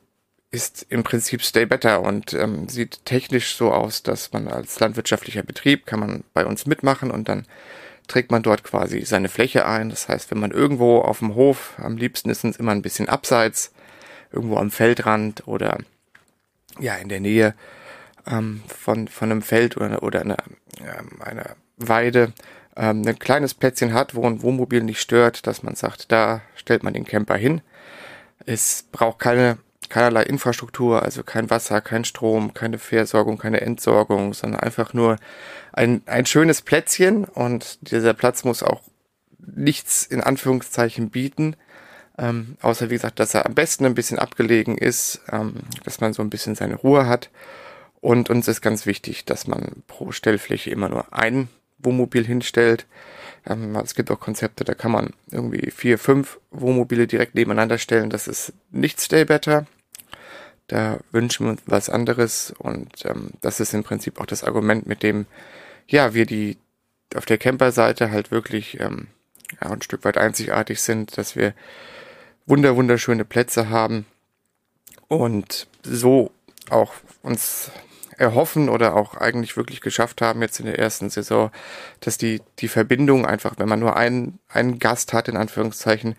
ist 0.55 0.87
im 0.89 1.03
Prinzip 1.03 1.43
Stay 1.43 1.67
Better 1.67 2.01
und 2.01 2.33
ähm, 2.33 2.69
sieht 2.69 3.05
technisch 3.05 3.57
so 3.57 3.73
aus, 3.73 4.05
dass 4.05 4.33
man 4.33 4.47
als 4.47 4.79
landwirtschaftlicher 4.79 5.43
Betrieb 5.43 5.85
kann 5.85 5.99
man 5.99 6.25
bei 6.33 6.47
uns 6.47 6.65
mitmachen 6.65 7.11
und 7.11 7.29
dann 7.29 7.47
trägt 8.07 8.31
man 8.31 8.43
dort 8.43 8.63
quasi 8.63 9.05
seine 9.05 9.29
Fläche 9.29 9.67
ein. 9.67 9.91
Das 9.91 10.09
heißt, 10.09 10.31
wenn 10.31 10.39
man 10.39 10.53
irgendwo 10.53 11.01
auf 11.01 11.19
dem 11.19 11.35
Hof, 11.35 11.75
am 11.79 11.97
liebsten 11.97 12.31
ist 12.31 12.45
es 12.45 12.57
immer 12.57 12.71
ein 12.71 12.83
bisschen 12.83 13.09
abseits, 13.09 13.73
irgendwo 14.31 14.57
am 14.57 14.71
Feldrand 14.71 15.47
oder 15.49 15.79
ja 16.79 16.95
in 16.95 17.09
der 17.09 17.21
Nähe 17.21 17.55
ähm, 18.27 18.63
von, 18.69 19.09
von 19.09 19.33
einem 19.33 19.43
Feld 19.43 19.77
oder, 19.77 20.05
oder 20.05 20.21
einer, 20.21 20.39
ähm, 20.81 21.21
einer 21.21 21.57
Weide 21.79 22.33
ähm, 22.77 23.03
ein 23.05 23.19
kleines 23.19 23.55
Plätzchen 23.55 23.93
hat, 23.93 24.15
wo 24.15 24.25
ein 24.25 24.43
Wohnmobil 24.43 24.85
nicht 24.85 25.01
stört, 25.01 25.49
dass 25.49 25.65
man 25.65 25.75
sagt, 25.75 26.13
da 26.13 26.43
stellt 26.55 26.85
man 26.85 26.95
den 26.95 27.05
Camper 27.05 27.37
hin. 27.37 27.61
Es 28.47 28.85
braucht 28.93 29.19
keine 29.19 29.59
keinerlei 29.91 30.23
Infrastruktur, 30.25 31.03
also 31.03 31.23
kein 31.23 31.51
Wasser, 31.51 31.81
kein 31.81 32.05
Strom, 32.05 32.55
keine 32.55 32.79
Versorgung, 32.79 33.39
keine 33.39 33.61
Entsorgung, 33.61 34.35
sondern 34.35 34.61
einfach 34.61 34.95
nur 34.95 35.17
ein, 35.73 36.03
ein 36.07 36.27
schönes 36.27 36.63
Plätzchen. 36.63 37.25
Und 37.25 37.91
dieser 37.91 38.15
Platz 38.15 38.45
muss 38.45 38.63
auch 38.63 38.83
nichts 39.39 40.05
in 40.05 40.21
Anführungszeichen 40.21 41.11
bieten, 41.11 41.57
ähm, 42.17 42.57
außer 42.63 42.91
wie 42.91 42.95
gesagt, 42.95 43.19
dass 43.19 43.35
er 43.35 43.47
am 43.47 43.55
besten 43.55 43.85
ein 43.85 43.95
bisschen 43.95 44.19
abgelegen 44.19 44.79
ist, 44.79 45.21
ähm, 45.33 45.55
dass 45.83 46.01
man 46.01 46.13
so 46.13 46.23
ein 46.23 46.31
bisschen 46.31 46.55
seine 46.55 46.77
Ruhe 46.77 47.07
hat. 47.07 47.31
Und 48.01 48.31
uns 48.31 48.49
ist 48.49 48.61
ganz 48.61 48.87
wichtig, 48.87 49.25
dass 49.25 49.47
man 49.47 49.83
pro 49.87 50.13
Stellfläche 50.13 50.71
immer 50.71 50.89
nur 50.89 51.13
einen 51.13 51.49
Wohnmobil 51.79 52.25
hinstellt. 52.25 52.87
Ähm, 53.47 53.77
es 53.77 53.95
gibt 53.95 54.11
auch 54.11 54.21
Konzepte, 54.21 54.65
da 54.65 54.75
kann 54.75 54.93
man 54.93 55.11
irgendwie 55.31 55.71
vier, 55.71 55.99
fünf 55.99 56.39
Wohnmobile 56.51 57.07
direkt 57.07 57.35
nebeneinander 57.35 57.79
stellen. 57.79 58.11
Das 58.11 58.29
ist 58.29 58.53
nicht 58.71 59.01
Stay 59.01 59.25
Better. 59.25 59.67
Da 60.67 60.99
wünschen 61.11 61.47
wir 61.47 61.53
uns 61.53 61.63
was 61.67 61.91
anderes 61.91 62.55
und 62.59 63.05
ähm, 63.05 63.31
das 63.43 63.61
ist 63.61 63.75
im 63.75 63.85
Prinzip 63.85 64.19
auch 64.21 64.27
das 64.27 64.45
Argument, 64.45 64.87
mit 64.87 65.03
dem 65.03 65.27
ja 65.87 66.15
wir 66.15 66.25
die 66.25 66.57
auf 67.15 67.27
der 67.27 67.39
Camper-Seite 67.39 68.11
halt 68.11 68.31
wirklich 68.31 68.81
ähm, 68.81 69.09
ja, 69.61 69.71
ein 69.71 69.83
Stück 69.83 70.05
weit 70.05 70.17
einzigartig 70.17 70.81
sind, 70.81 71.19
dass 71.19 71.37
wir 71.37 71.55
wunder 72.47 72.77
wunderschöne 72.77 73.27
Plätze 73.27 73.69
haben 73.69 74.07
und 75.09 75.67
so 75.83 76.31
auch 76.71 76.95
uns 77.23 77.71
erhoffen 78.17 78.69
oder 78.69 78.95
auch 78.97 79.17
eigentlich 79.17 79.57
wirklich 79.57 79.81
geschafft 79.81 80.21
haben 80.21 80.43
jetzt 80.43 80.61
in 80.61 80.67
der 80.67 80.79
ersten 80.79 81.11
Saison, 81.11 81.51
dass 82.01 82.19
die, 82.19 82.43
die 82.59 82.69
Verbindung 82.69 83.27
einfach, 83.27 83.55
wenn 83.59 83.69
man 83.69 83.81
nur 83.81 83.97
einen, 83.97 84.39
einen 84.49 84.79
Gast 84.79 85.13
hat, 85.13 85.29
in 85.29 85.37
Anführungszeichen, 85.37 86.15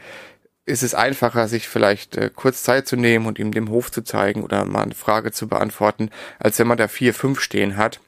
ist 0.65 0.83
es 0.83 0.95
einfacher, 0.95 1.47
sich 1.47 1.67
vielleicht 1.67 2.17
äh, 2.17 2.31
kurz 2.33 2.63
Zeit 2.63 2.87
zu 2.87 2.95
nehmen 2.95 3.27
und 3.27 3.37
ihm 3.37 3.51
dem 3.51 3.69
Hof 3.69 3.91
zu 3.91 4.01
zeigen 4.01 4.43
oder 4.43 4.65
mal 4.65 4.83
eine 4.83 4.95
Frage 4.95 5.31
zu 5.31 5.47
beantworten, 5.47 6.09
als 6.39 6.57
wenn 6.57 6.67
man 6.67 6.77
da 6.77 6.87
vier, 6.87 7.13
fünf 7.13 7.39
stehen 7.39 7.77
hat. 7.77 7.99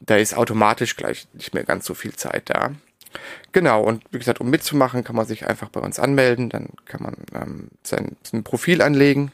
Da 0.00 0.16
ist 0.16 0.36
automatisch 0.36 0.96
gleich 0.96 1.28
nicht 1.32 1.54
mehr 1.54 1.62
ganz 1.62 1.86
so 1.86 1.94
viel 1.94 2.14
Zeit 2.14 2.50
da. 2.50 2.72
Genau, 3.52 3.82
und 3.82 4.02
wie 4.10 4.18
gesagt, 4.18 4.40
um 4.40 4.50
mitzumachen, 4.50 5.04
kann 5.04 5.14
man 5.14 5.26
sich 5.26 5.46
einfach 5.46 5.68
bei 5.68 5.80
uns 5.80 5.98
anmelden, 6.00 6.48
dann 6.48 6.70
kann 6.86 7.02
man 7.02 7.14
ähm, 7.34 7.68
sein, 7.82 8.16
sein 8.22 8.42
Profil 8.42 8.82
anlegen 8.82 9.30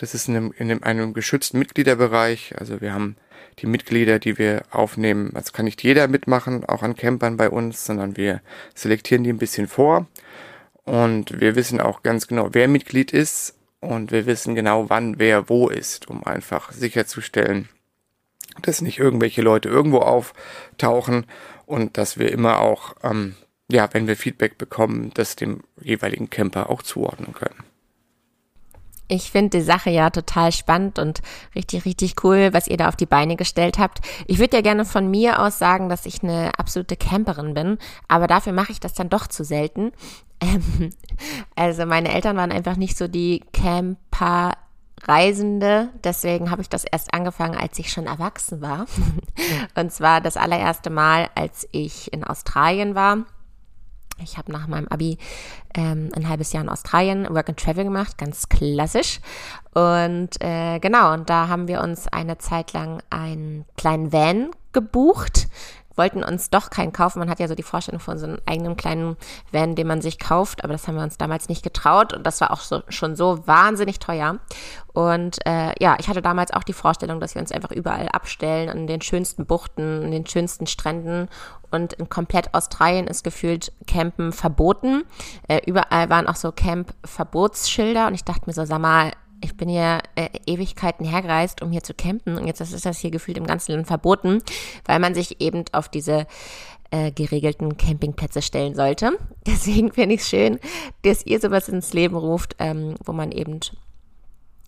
das 0.00 0.14
ist 0.14 0.28
in 0.28 0.36
einem, 0.36 0.54
in 0.56 0.82
einem, 0.82 1.12
geschützten 1.12 1.58
Mitgliederbereich. 1.58 2.54
Also 2.58 2.80
wir 2.80 2.94
haben 2.94 3.16
die 3.58 3.66
Mitglieder, 3.66 4.18
die 4.18 4.38
wir 4.38 4.62
aufnehmen. 4.70 5.32
Also 5.34 5.52
kann 5.52 5.66
nicht 5.66 5.82
jeder 5.82 6.08
mitmachen, 6.08 6.64
auch 6.64 6.82
an 6.82 6.96
Campern 6.96 7.36
bei 7.36 7.50
uns, 7.50 7.84
sondern 7.84 8.16
wir 8.16 8.40
selektieren 8.74 9.24
die 9.24 9.30
ein 9.30 9.36
bisschen 9.36 9.68
vor. 9.68 10.06
Und 10.84 11.38
wir 11.38 11.54
wissen 11.54 11.82
auch 11.82 12.02
ganz 12.02 12.26
genau, 12.26 12.48
wer 12.52 12.66
Mitglied 12.66 13.12
ist. 13.12 13.58
Und 13.80 14.10
wir 14.10 14.24
wissen 14.24 14.54
genau, 14.54 14.88
wann 14.88 15.18
wer 15.18 15.50
wo 15.50 15.68
ist, 15.68 16.08
um 16.08 16.24
einfach 16.24 16.72
sicherzustellen, 16.72 17.68
dass 18.62 18.80
nicht 18.80 18.98
irgendwelche 18.98 19.42
Leute 19.42 19.68
irgendwo 19.68 19.98
auftauchen 19.98 21.26
und 21.66 21.98
dass 21.98 22.18
wir 22.18 22.32
immer 22.32 22.60
auch, 22.60 22.94
ähm, 23.02 23.36
ja, 23.70 23.88
wenn 23.92 24.06
wir 24.06 24.16
Feedback 24.16 24.56
bekommen, 24.56 25.10
das 25.12 25.36
dem 25.36 25.62
jeweiligen 25.80 26.30
Camper 26.30 26.70
auch 26.70 26.82
zuordnen 26.82 27.34
können. 27.34 27.69
Ich 29.10 29.32
finde 29.32 29.58
die 29.58 29.64
Sache 29.64 29.90
ja 29.90 30.08
total 30.10 30.52
spannend 30.52 31.00
und 31.00 31.20
richtig, 31.56 31.84
richtig 31.84 32.14
cool, 32.22 32.50
was 32.52 32.68
ihr 32.68 32.76
da 32.76 32.88
auf 32.88 32.94
die 32.94 33.06
Beine 33.06 33.34
gestellt 33.34 33.76
habt. 33.76 33.98
Ich 34.26 34.38
würde 34.38 34.56
ja 34.56 34.62
gerne 34.62 34.84
von 34.84 35.10
mir 35.10 35.40
aus 35.40 35.58
sagen, 35.58 35.88
dass 35.88 36.06
ich 36.06 36.22
eine 36.22 36.52
absolute 36.56 36.96
Camperin 36.96 37.52
bin, 37.52 37.78
aber 38.06 38.28
dafür 38.28 38.52
mache 38.52 38.70
ich 38.70 38.78
das 38.78 38.94
dann 38.94 39.10
doch 39.10 39.26
zu 39.26 39.44
selten. 39.44 39.92
Ähm, 40.42 40.88
also 41.54 41.84
meine 41.84 42.14
Eltern 42.14 42.34
waren 42.34 42.50
einfach 42.50 42.76
nicht 42.76 42.96
so 42.96 43.08
die 43.08 43.44
Camper. 43.52 44.52
Reisende, 45.02 45.88
deswegen 46.02 46.50
habe 46.50 46.62
ich 46.62 46.70
das 46.70 46.84
erst 46.84 47.12
angefangen, 47.12 47.58
als 47.58 47.78
ich 47.78 47.92
schon 47.92 48.06
erwachsen 48.06 48.62
war. 48.62 48.86
Und 49.74 49.92
zwar 49.92 50.22
das 50.22 50.38
allererste 50.38 50.88
Mal, 50.88 51.28
als 51.34 51.68
ich 51.72 52.10
in 52.12 52.24
Australien 52.24 52.94
war 52.94 53.26
ich 54.22 54.38
habe 54.38 54.52
nach 54.52 54.66
meinem 54.66 54.88
Abi 54.88 55.18
ähm, 55.74 56.10
ein 56.14 56.28
halbes 56.28 56.52
Jahr 56.52 56.62
in 56.62 56.68
Australien 56.68 57.28
Work 57.28 57.48
and 57.48 57.60
Travel 57.60 57.84
gemacht, 57.84 58.18
ganz 58.18 58.48
klassisch. 58.48 59.20
Und 59.74 60.30
äh, 60.40 60.78
genau, 60.80 61.12
und 61.12 61.30
da 61.30 61.48
haben 61.48 61.68
wir 61.68 61.80
uns 61.80 62.08
eine 62.08 62.38
Zeit 62.38 62.72
lang 62.72 63.02
einen 63.10 63.64
kleinen 63.76 64.12
Van 64.12 64.50
gebucht 64.72 65.48
wollten 65.96 66.22
uns 66.22 66.50
doch 66.50 66.70
keinen 66.70 66.92
kaufen. 66.92 67.18
Man 67.18 67.30
hat 67.30 67.40
ja 67.40 67.48
so 67.48 67.54
die 67.54 67.62
Vorstellung 67.62 68.00
von 68.00 68.18
so 68.18 68.26
einem 68.26 68.38
eigenen 68.46 68.76
kleinen 68.76 69.16
Van, 69.52 69.74
den 69.74 69.86
man 69.86 70.00
sich 70.00 70.18
kauft, 70.18 70.64
aber 70.64 70.72
das 70.72 70.86
haben 70.86 70.96
wir 70.96 71.02
uns 71.02 71.18
damals 71.18 71.48
nicht 71.48 71.62
getraut 71.62 72.12
und 72.12 72.24
das 72.24 72.40
war 72.40 72.52
auch 72.52 72.60
so, 72.60 72.82
schon 72.88 73.16
so 73.16 73.46
wahnsinnig 73.46 73.98
teuer. 73.98 74.38
Und 74.92 75.38
äh, 75.46 75.72
ja, 75.80 75.96
ich 76.00 76.08
hatte 76.08 76.22
damals 76.22 76.52
auch 76.52 76.64
die 76.64 76.72
Vorstellung, 76.72 77.20
dass 77.20 77.34
wir 77.34 77.42
uns 77.42 77.52
einfach 77.52 77.70
überall 77.70 78.08
abstellen, 78.08 78.68
an 78.68 78.86
den 78.86 79.00
schönsten 79.00 79.46
Buchten, 79.46 80.04
an 80.04 80.10
den 80.10 80.26
schönsten 80.26 80.66
Stränden 80.66 81.28
und 81.70 81.92
in 81.92 82.08
komplett 82.08 82.52
Australien 82.54 83.06
ist 83.06 83.22
gefühlt 83.22 83.72
Campen 83.86 84.32
verboten. 84.32 85.04
Äh, 85.48 85.60
überall 85.66 86.10
waren 86.10 86.26
auch 86.26 86.36
so 86.36 86.50
Camp-Verbotsschilder 86.50 88.06
und 88.08 88.14
ich 88.14 88.24
dachte 88.24 88.42
mir 88.46 88.52
so, 88.52 88.64
sag 88.64 88.80
mal, 88.80 89.12
ich 89.40 89.56
bin 89.56 89.68
ja 89.68 90.00
äh, 90.14 90.28
Ewigkeiten 90.46 91.06
hergereist, 91.06 91.62
um 91.62 91.70
hier 91.70 91.82
zu 91.82 91.94
campen 91.94 92.36
und 92.36 92.46
jetzt 92.46 92.60
ist 92.60 92.84
das 92.84 92.98
hier 92.98 93.10
gefühlt 93.10 93.38
im 93.38 93.46
ganzen 93.46 93.72
Land 93.72 93.86
verboten, 93.86 94.42
weil 94.84 94.98
man 94.98 95.14
sich 95.14 95.40
eben 95.40 95.64
auf 95.72 95.88
diese 95.88 96.26
äh, 96.90 97.12
geregelten 97.12 97.76
Campingplätze 97.76 98.42
stellen 98.42 98.74
sollte. 98.74 99.12
Deswegen 99.46 99.92
finde 99.92 100.16
ich 100.16 100.22
es 100.22 100.28
schön, 100.28 100.58
dass 101.02 101.24
ihr 101.26 101.40
sowas 101.40 101.68
ins 101.68 101.92
Leben 101.92 102.16
ruft, 102.16 102.56
ähm, 102.58 102.94
wo 103.04 103.12
man 103.12 103.32
eben 103.32 103.60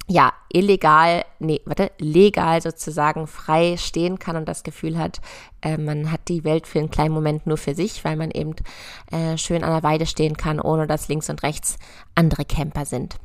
ja, 0.08 0.32
illegal, 0.52 1.24
nee, 1.38 1.60
warte, 1.64 1.92
legal 1.98 2.60
sozusagen 2.60 3.26
frei 3.28 3.76
stehen 3.76 4.18
kann 4.18 4.36
und 4.36 4.46
das 4.46 4.64
Gefühl 4.64 4.98
hat, 4.98 5.20
äh, 5.62 5.78
man 5.78 6.10
hat 6.10 6.28
die 6.28 6.44
Welt 6.44 6.66
für 6.66 6.80
einen 6.80 6.90
kleinen 6.90 7.14
Moment 7.14 7.46
nur 7.46 7.56
für 7.56 7.74
sich, 7.74 8.04
weil 8.04 8.16
man 8.16 8.30
eben 8.32 8.54
äh, 9.12 9.38
schön 9.38 9.62
an 9.62 9.70
der 9.70 9.82
Weide 9.82 10.06
stehen 10.06 10.36
kann, 10.36 10.60
ohne 10.60 10.86
dass 10.86 11.08
links 11.08 11.30
und 11.30 11.42
rechts 11.42 11.78
andere 12.14 12.44
Camper 12.44 12.84
sind. 12.84 13.16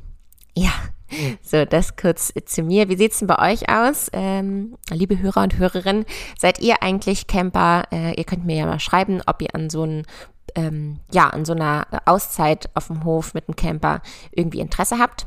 Ja, 0.58 0.72
so, 1.40 1.64
das 1.64 1.94
kurz 1.94 2.32
zu 2.46 2.62
mir. 2.62 2.88
Wie 2.88 2.96
sieht's 2.96 3.20
denn 3.20 3.28
bei 3.28 3.52
euch 3.52 3.68
aus, 3.68 4.10
ähm, 4.12 4.76
liebe 4.90 5.20
Hörer 5.20 5.44
und 5.44 5.56
Hörerinnen? 5.56 6.04
Seid 6.36 6.58
ihr 6.58 6.82
eigentlich 6.82 7.28
Camper? 7.28 7.84
Äh, 7.92 8.14
ihr 8.14 8.24
könnt 8.24 8.44
mir 8.44 8.56
ja 8.56 8.66
mal 8.66 8.80
schreiben, 8.80 9.22
ob 9.24 9.40
ihr 9.40 9.54
an 9.54 9.70
so 9.70 9.82
einem 9.82 10.02
ähm, 10.56 10.98
ja, 11.12 11.28
an 11.28 11.44
so 11.44 11.52
einer 11.52 11.86
Auszeit 12.06 12.70
auf 12.74 12.88
dem 12.88 13.04
Hof 13.04 13.34
mit 13.34 13.46
einem 13.46 13.54
Camper 13.54 14.02
irgendwie 14.32 14.58
Interesse 14.58 14.98
habt. 14.98 15.26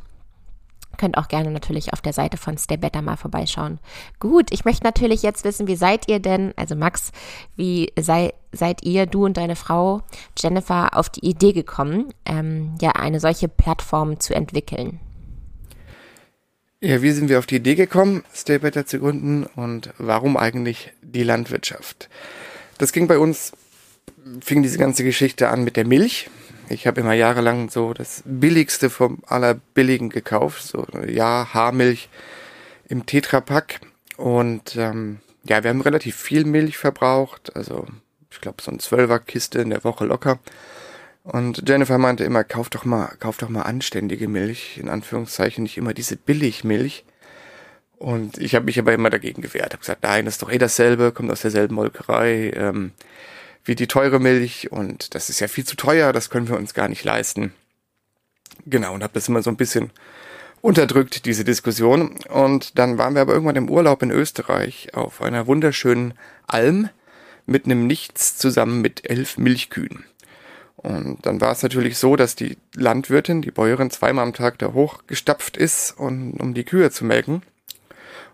Könnt 0.97 1.17
auch 1.17 1.29
gerne 1.29 1.49
natürlich 1.49 1.93
auf 1.93 2.01
der 2.01 2.11
Seite 2.11 2.35
von 2.35 2.57
Stay 2.57 2.75
Better 2.75 3.01
mal 3.01 3.15
vorbeischauen. 3.15 3.79
Gut, 4.19 4.51
ich 4.51 4.65
möchte 4.65 4.83
natürlich 4.83 5.23
jetzt 5.23 5.45
wissen, 5.45 5.67
wie 5.67 5.77
seid 5.77 6.09
ihr 6.09 6.19
denn, 6.19 6.53
also 6.57 6.75
Max, 6.75 7.13
wie 7.55 7.93
sei, 7.97 8.33
seid 8.51 8.83
ihr, 8.83 9.05
du 9.05 9.23
und 9.23 9.37
deine 9.37 9.55
Frau 9.55 10.01
Jennifer, 10.37 10.97
auf 10.97 11.09
die 11.09 11.25
Idee 11.25 11.53
gekommen, 11.53 12.13
ähm, 12.25 12.75
ja, 12.81 12.91
eine 12.91 13.21
solche 13.21 13.47
Plattform 13.47 14.19
zu 14.19 14.35
entwickeln? 14.35 14.99
Ja, 16.83 17.03
wie 17.03 17.11
sind 17.11 17.29
wir 17.29 17.37
auf 17.37 17.45
die 17.45 17.57
Idee 17.57 17.75
gekommen, 17.75 18.23
Stay 18.33 18.57
Better 18.57 18.87
zu 18.87 18.97
gründen 18.97 19.43
und 19.43 19.93
warum 19.99 20.35
eigentlich 20.35 20.91
die 21.03 21.21
Landwirtschaft? 21.21 22.09
Das 22.79 22.91
ging 22.91 23.05
bei 23.05 23.19
uns, 23.19 23.51
fing 24.43 24.63
diese 24.63 24.79
ganze 24.79 25.03
Geschichte 25.03 25.49
an 25.49 25.63
mit 25.63 25.77
der 25.77 25.85
Milch. 25.85 26.31
Ich 26.69 26.87
habe 26.87 27.01
immer 27.01 27.13
jahrelang 27.13 27.69
so 27.69 27.93
das 27.93 28.23
Billigste 28.25 28.89
vom 28.89 29.19
Allerbilligen 29.27 30.09
gekauft, 30.09 30.63
so 30.63 30.87
ja, 31.07 31.53
Haarmilch 31.53 32.09
im 32.89 33.05
Tetrapack. 33.05 33.81
Und 34.17 34.75
ähm, 34.75 35.19
ja, 35.43 35.63
wir 35.63 35.69
haben 35.69 35.81
relativ 35.81 36.15
viel 36.15 36.45
Milch 36.45 36.79
verbraucht, 36.79 37.55
also 37.55 37.85
ich 38.31 38.41
glaube 38.41 38.63
so 38.63 38.71
ein 38.71 38.79
Zwölfer-Kiste 38.79 39.61
in 39.61 39.69
der 39.69 39.83
Woche 39.83 40.05
locker. 40.05 40.39
Und 41.23 41.67
Jennifer 41.67 41.97
meinte 41.97 42.23
immer, 42.23 42.43
kauf 42.43 42.69
doch 42.69 42.85
mal, 42.85 43.15
kauf 43.19 43.37
doch 43.37 43.49
mal 43.49 43.61
anständige 43.61 44.27
Milch, 44.27 44.77
in 44.77 44.89
Anführungszeichen, 44.89 45.63
nicht 45.63 45.77
immer 45.77 45.93
diese 45.93 46.17
Billigmilch. 46.17 47.05
Und 47.97 48.39
ich 48.39 48.55
habe 48.55 48.65
mich 48.65 48.79
aber 48.79 48.93
immer 48.93 49.11
dagegen 49.11 49.43
gewehrt, 49.43 49.73
habe 49.73 49.81
gesagt, 49.81 50.01
nein, 50.01 50.25
das 50.25 50.35
ist 50.35 50.41
doch 50.41 50.51
eh 50.51 50.57
dasselbe, 50.57 51.11
kommt 51.11 51.31
aus 51.31 51.41
derselben 51.41 51.75
Molkerei 51.75 52.51
ähm, 52.55 52.91
wie 53.63 53.75
die 53.75 53.87
teure 53.87 54.19
Milch 54.19 54.71
und 54.71 55.13
das 55.13 55.29
ist 55.29 55.39
ja 55.39 55.47
viel 55.47 55.65
zu 55.65 55.75
teuer, 55.75 56.13
das 56.13 56.31
können 56.31 56.49
wir 56.49 56.57
uns 56.57 56.73
gar 56.73 56.87
nicht 56.87 57.03
leisten. 57.03 57.53
Genau, 58.65 58.93
und 58.93 59.03
habe 59.03 59.13
das 59.13 59.27
immer 59.27 59.43
so 59.43 59.51
ein 59.51 59.57
bisschen 59.57 59.91
unterdrückt, 60.61 61.25
diese 61.25 61.43
Diskussion. 61.43 62.17
Und 62.29 62.77
dann 62.77 62.97
waren 62.97 63.13
wir 63.15 63.21
aber 63.21 63.33
irgendwann 63.33 63.55
im 63.55 63.69
Urlaub 63.69 64.01
in 64.03 64.11
Österreich 64.11 64.93
auf 64.93 65.21
einer 65.21 65.47
wunderschönen 65.47 66.13
Alm 66.47 66.89
mit 67.45 67.65
einem 67.65 67.87
Nichts 67.87 68.37
zusammen 68.37 68.81
mit 68.81 69.09
elf 69.09 69.37
Milchkühen. 69.37 70.05
Und 70.83 71.25
dann 71.25 71.39
war 71.41 71.51
es 71.51 71.61
natürlich 71.61 71.97
so, 71.97 72.15
dass 72.15 72.35
die 72.35 72.57
Landwirtin, 72.73 73.41
die 73.41 73.51
Bäuerin, 73.51 73.91
zweimal 73.91 74.25
am 74.25 74.33
Tag 74.33 74.57
da 74.57 74.73
hochgestapft 74.73 75.55
ist, 75.55 75.91
um, 75.91 76.33
um 76.33 76.53
die 76.53 76.63
Kühe 76.63 76.89
zu 76.89 77.05
melken. 77.05 77.43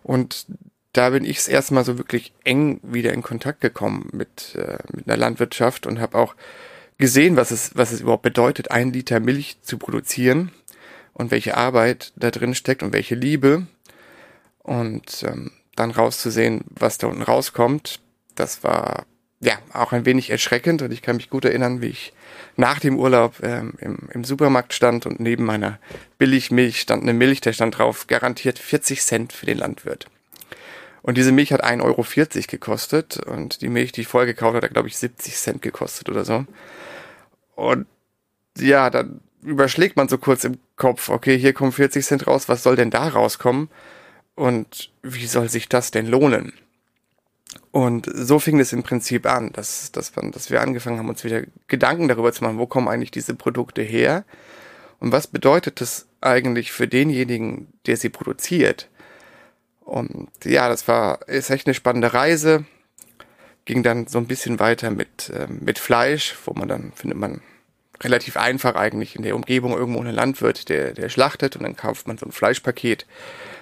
Und 0.02 0.46
da 0.92 1.10
bin 1.10 1.24
ich 1.24 1.36
das 1.36 1.48
erste 1.48 1.74
Mal 1.74 1.84
so 1.84 1.98
wirklich 1.98 2.32
eng 2.44 2.80
wieder 2.82 3.12
in 3.12 3.22
Kontakt 3.22 3.60
gekommen 3.60 4.08
mit, 4.12 4.54
äh, 4.56 4.78
mit 4.94 5.06
einer 5.06 5.18
Landwirtschaft 5.18 5.86
und 5.86 6.00
habe 6.00 6.16
auch 6.16 6.34
gesehen, 6.96 7.36
was 7.36 7.50
es, 7.50 7.76
was 7.76 7.92
es 7.92 8.00
überhaupt 8.00 8.22
bedeutet, 8.22 8.70
ein 8.70 8.92
Liter 8.92 9.20
Milch 9.20 9.58
zu 9.60 9.76
produzieren 9.76 10.50
und 11.12 11.30
welche 11.30 11.56
Arbeit 11.56 12.12
da 12.16 12.30
drin 12.30 12.54
steckt 12.54 12.82
und 12.82 12.94
welche 12.94 13.14
Liebe. 13.14 13.66
Und 14.62 15.22
ähm, 15.22 15.52
dann 15.76 15.90
rauszusehen, 15.90 16.64
was 16.70 16.98
da 16.98 17.06
unten 17.06 17.22
rauskommt, 17.22 18.00
das 18.34 18.64
war 18.64 19.04
ja 19.40 19.58
auch 19.72 19.92
ein 19.92 20.06
wenig 20.06 20.30
erschreckend 20.30 20.82
und 20.82 20.92
ich 20.92 21.02
kann 21.02 21.16
mich 21.16 21.30
gut 21.30 21.44
erinnern, 21.44 21.80
wie 21.80 21.88
ich 21.88 22.12
nach 22.58 22.80
dem 22.80 22.98
Urlaub 22.98 23.36
ähm, 23.42 23.74
im, 23.78 24.08
im 24.12 24.24
Supermarkt 24.24 24.74
stand 24.74 25.06
und 25.06 25.20
neben 25.20 25.44
meiner 25.44 25.78
Billigmilch 26.18 26.80
stand 26.80 27.04
eine 27.04 27.14
Milch, 27.14 27.40
der 27.40 27.52
stand 27.52 27.78
drauf, 27.78 28.08
garantiert 28.08 28.58
40 28.58 29.00
Cent 29.00 29.32
für 29.32 29.46
den 29.46 29.58
Landwirt. 29.58 30.06
Und 31.02 31.16
diese 31.16 31.30
Milch 31.30 31.52
hat 31.52 31.64
1,40 31.64 31.82
Euro 31.84 32.04
gekostet 32.48 33.16
und 33.18 33.62
die 33.62 33.68
Milch, 33.68 33.92
die 33.92 34.02
ich 34.02 34.08
vorher 34.08 34.26
gekauft 34.26 34.56
habe, 34.56 34.66
hat, 34.66 34.72
glaube 34.72 34.88
ich, 34.88 34.96
70 34.96 35.36
Cent 35.36 35.62
gekostet 35.62 36.08
oder 36.08 36.24
so. 36.24 36.44
Und 37.54 37.86
ja, 38.58 38.90
dann 38.90 39.20
überschlägt 39.42 39.96
man 39.96 40.08
so 40.08 40.18
kurz 40.18 40.42
im 40.42 40.58
Kopf, 40.76 41.10
okay, 41.10 41.38
hier 41.38 41.52
kommen 41.52 41.70
40 41.70 42.04
Cent 42.04 42.26
raus, 42.26 42.48
was 42.48 42.64
soll 42.64 42.74
denn 42.74 42.90
da 42.90 43.06
rauskommen? 43.08 43.70
Und 44.34 44.90
wie 45.02 45.26
soll 45.26 45.48
sich 45.48 45.68
das 45.68 45.92
denn 45.92 46.06
lohnen? 46.06 46.52
Und 47.78 48.10
so 48.12 48.40
fing 48.40 48.58
es 48.58 48.72
im 48.72 48.82
Prinzip 48.82 49.24
an, 49.24 49.52
dass, 49.52 49.92
dass, 49.92 50.16
man, 50.16 50.32
dass 50.32 50.50
wir 50.50 50.62
angefangen 50.62 50.98
haben, 50.98 51.08
uns 51.08 51.22
wieder 51.22 51.42
Gedanken 51.68 52.08
darüber 52.08 52.32
zu 52.32 52.42
machen, 52.42 52.58
wo 52.58 52.66
kommen 52.66 52.88
eigentlich 52.88 53.12
diese 53.12 53.36
Produkte 53.36 53.82
her? 53.82 54.24
Und 54.98 55.12
was 55.12 55.28
bedeutet 55.28 55.80
das 55.80 56.08
eigentlich 56.20 56.72
für 56.72 56.88
denjenigen, 56.88 57.72
der 57.86 57.96
sie 57.96 58.08
produziert? 58.08 58.88
Und 59.82 60.28
ja, 60.42 60.68
das 60.68 60.88
war, 60.88 61.28
ist 61.28 61.50
echt 61.50 61.68
eine 61.68 61.74
spannende 61.74 62.12
Reise. 62.12 62.64
Ging 63.64 63.84
dann 63.84 64.08
so 64.08 64.18
ein 64.18 64.26
bisschen 64.26 64.58
weiter 64.58 64.90
mit, 64.90 65.30
äh, 65.30 65.46
mit 65.48 65.78
Fleisch, 65.78 66.34
wo 66.46 66.54
man 66.54 66.66
dann, 66.66 66.90
findet 66.96 67.16
man 67.16 67.42
relativ 68.02 68.36
einfach 68.36 68.74
eigentlich 68.74 69.14
in 69.14 69.22
der 69.22 69.36
Umgebung 69.36 69.70
irgendwo 69.70 70.00
einen 70.00 70.16
Landwirt, 70.16 70.68
der, 70.68 70.94
der 70.94 71.10
schlachtet 71.10 71.54
und 71.54 71.62
dann 71.62 71.76
kauft 71.76 72.08
man 72.08 72.18
so 72.18 72.26
ein 72.26 72.32
Fleischpaket. 72.32 73.06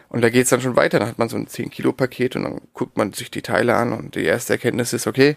Und 0.08 0.22
da 0.22 0.30
geht's 0.30 0.50
dann 0.50 0.60
schon 0.60 0.76
weiter. 0.76 0.98
Dann 0.98 1.08
hat 1.08 1.18
man 1.18 1.28
so 1.28 1.36
ein 1.36 1.46
10-Kilo-Paket 1.46 2.36
und 2.36 2.44
dann 2.44 2.60
guckt 2.74 2.96
man 2.96 3.12
sich 3.12 3.30
die 3.30 3.42
Teile 3.42 3.74
an 3.74 3.92
und 3.92 4.14
die 4.14 4.24
erste 4.24 4.54
Erkenntnis 4.54 4.92
ist, 4.92 5.06
okay, 5.06 5.36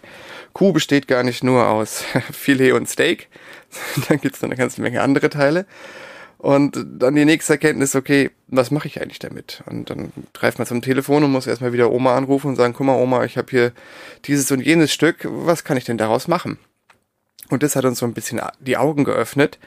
Kuh 0.54 0.72
besteht 0.72 1.08
gar 1.08 1.24
nicht 1.24 1.44
nur 1.44 1.68
aus 1.68 2.04
Filet 2.32 2.74
und 2.74 2.88
Steak. 2.88 3.30
dann 4.10 4.20
gibt's 4.20 4.42
noch 4.42 4.50
eine 4.50 4.58
ganze 4.58 4.82
Menge 4.82 5.02
andere 5.02 5.30
Teile. 5.30 5.66
Und 6.38 6.86
dann 6.88 7.16
die 7.16 7.26
nächste 7.26 7.54
Erkenntnis, 7.54 7.96
okay, 7.96 8.32
was 8.48 8.72
mache 8.72 8.88
ich 8.88 9.02
eigentlich 9.02 9.20
damit? 9.20 9.62
Und 9.66 9.90
dann 9.90 10.14
greift 10.34 10.58
man 10.58 10.66
zum 10.66 10.82
Telefon 10.82 11.26
und 11.26 11.32
muss 11.32 11.48
erstmal 11.48 11.74
wieder 11.74 11.92
Oma 11.92 12.16
anrufen 12.16 12.48
und 12.48 12.56
sagen, 12.56 12.74
guck 12.74 12.86
mal, 12.86 12.96
Oma, 12.96 13.26
ich 13.26 13.38
habe 13.38 13.50
hier 13.50 13.74
dieses 14.24 14.50
und 14.50 14.62
jenes 14.62 14.94
Stück, 14.94 15.28
was 15.30 15.66
kann 15.66 15.76
ich 15.76 15.84
denn 15.84 15.98
daraus 15.98 16.30
machen? 16.30 16.58
Und 17.50 17.62
das 17.62 17.76
hat 17.76 17.84
uns 17.84 18.00
so 18.00 18.06
ein 18.06 18.14
bisschen 18.14 18.40
die 18.62 18.78
Augen 18.78 19.04
geöffnet, 19.04 19.60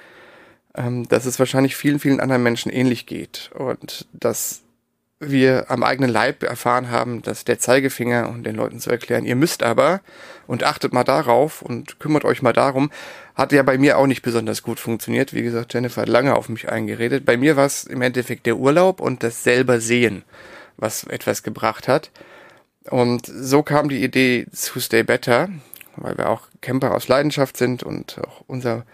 ähm, 0.74 1.06
dass 1.08 1.26
es 1.26 1.38
wahrscheinlich 1.38 1.76
vielen, 1.76 1.98
vielen 1.98 2.20
anderen 2.20 2.42
Menschen 2.42 2.72
ähnlich 2.72 3.04
geht. 3.04 3.50
Und 3.54 4.06
dass 4.14 4.62
wir 5.22 5.70
am 5.70 5.82
eigenen 5.82 6.10
Leib 6.10 6.42
erfahren 6.42 6.90
haben, 6.90 7.22
dass 7.22 7.44
der 7.44 7.58
Zeigefinger 7.58 8.28
und 8.28 8.44
den 8.44 8.56
Leuten 8.56 8.80
zu 8.80 8.90
erklären, 8.90 9.24
ihr 9.24 9.36
müsst 9.36 9.62
aber 9.62 10.00
und 10.46 10.64
achtet 10.64 10.92
mal 10.92 11.04
darauf 11.04 11.62
und 11.62 12.00
kümmert 12.00 12.24
euch 12.24 12.42
mal 12.42 12.52
darum, 12.52 12.90
hat 13.34 13.52
ja 13.52 13.62
bei 13.62 13.78
mir 13.78 13.98
auch 13.98 14.06
nicht 14.06 14.22
besonders 14.22 14.62
gut 14.62 14.80
funktioniert. 14.80 15.32
Wie 15.32 15.42
gesagt, 15.42 15.72
Jennifer 15.74 16.02
hat 16.02 16.08
lange 16.08 16.34
auf 16.34 16.48
mich 16.48 16.68
eingeredet. 16.68 17.24
Bei 17.24 17.36
mir 17.36 17.56
war 17.56 17.66
es 17.66 17.84
im 17.84 18.02
Endeffekt 18.02 18.46
der 18.46 18.56
Urlaub 18.56 19.00
und 19.00 19.22
das 19.22 19.42
selber 19.42 19.80
sehen, 19.80 20.24
was 20.76 21.04
etwas 21.04 21.42
gebracht 21.42 21.88
hat. 21.88 22.10
Und 22.90 23.26
so 23.26 23.62
kam 23.62 23.88
die 23.88 24.02
Idee 24.02 24.46
zu 24.52 24.80
Stay 24.80 25.02
Better, 25.04 25.48
weil 25.96 26.18
wir 26.18 26.28
auch 26.28 26.42
Camper 26.60 26.94
aus 26.94 27.08
Leidenschaft 27.08 27.56
sind 27.56 27.82
und 27.82 28.18
auch 28.18 28.42
unser 28.46 28.84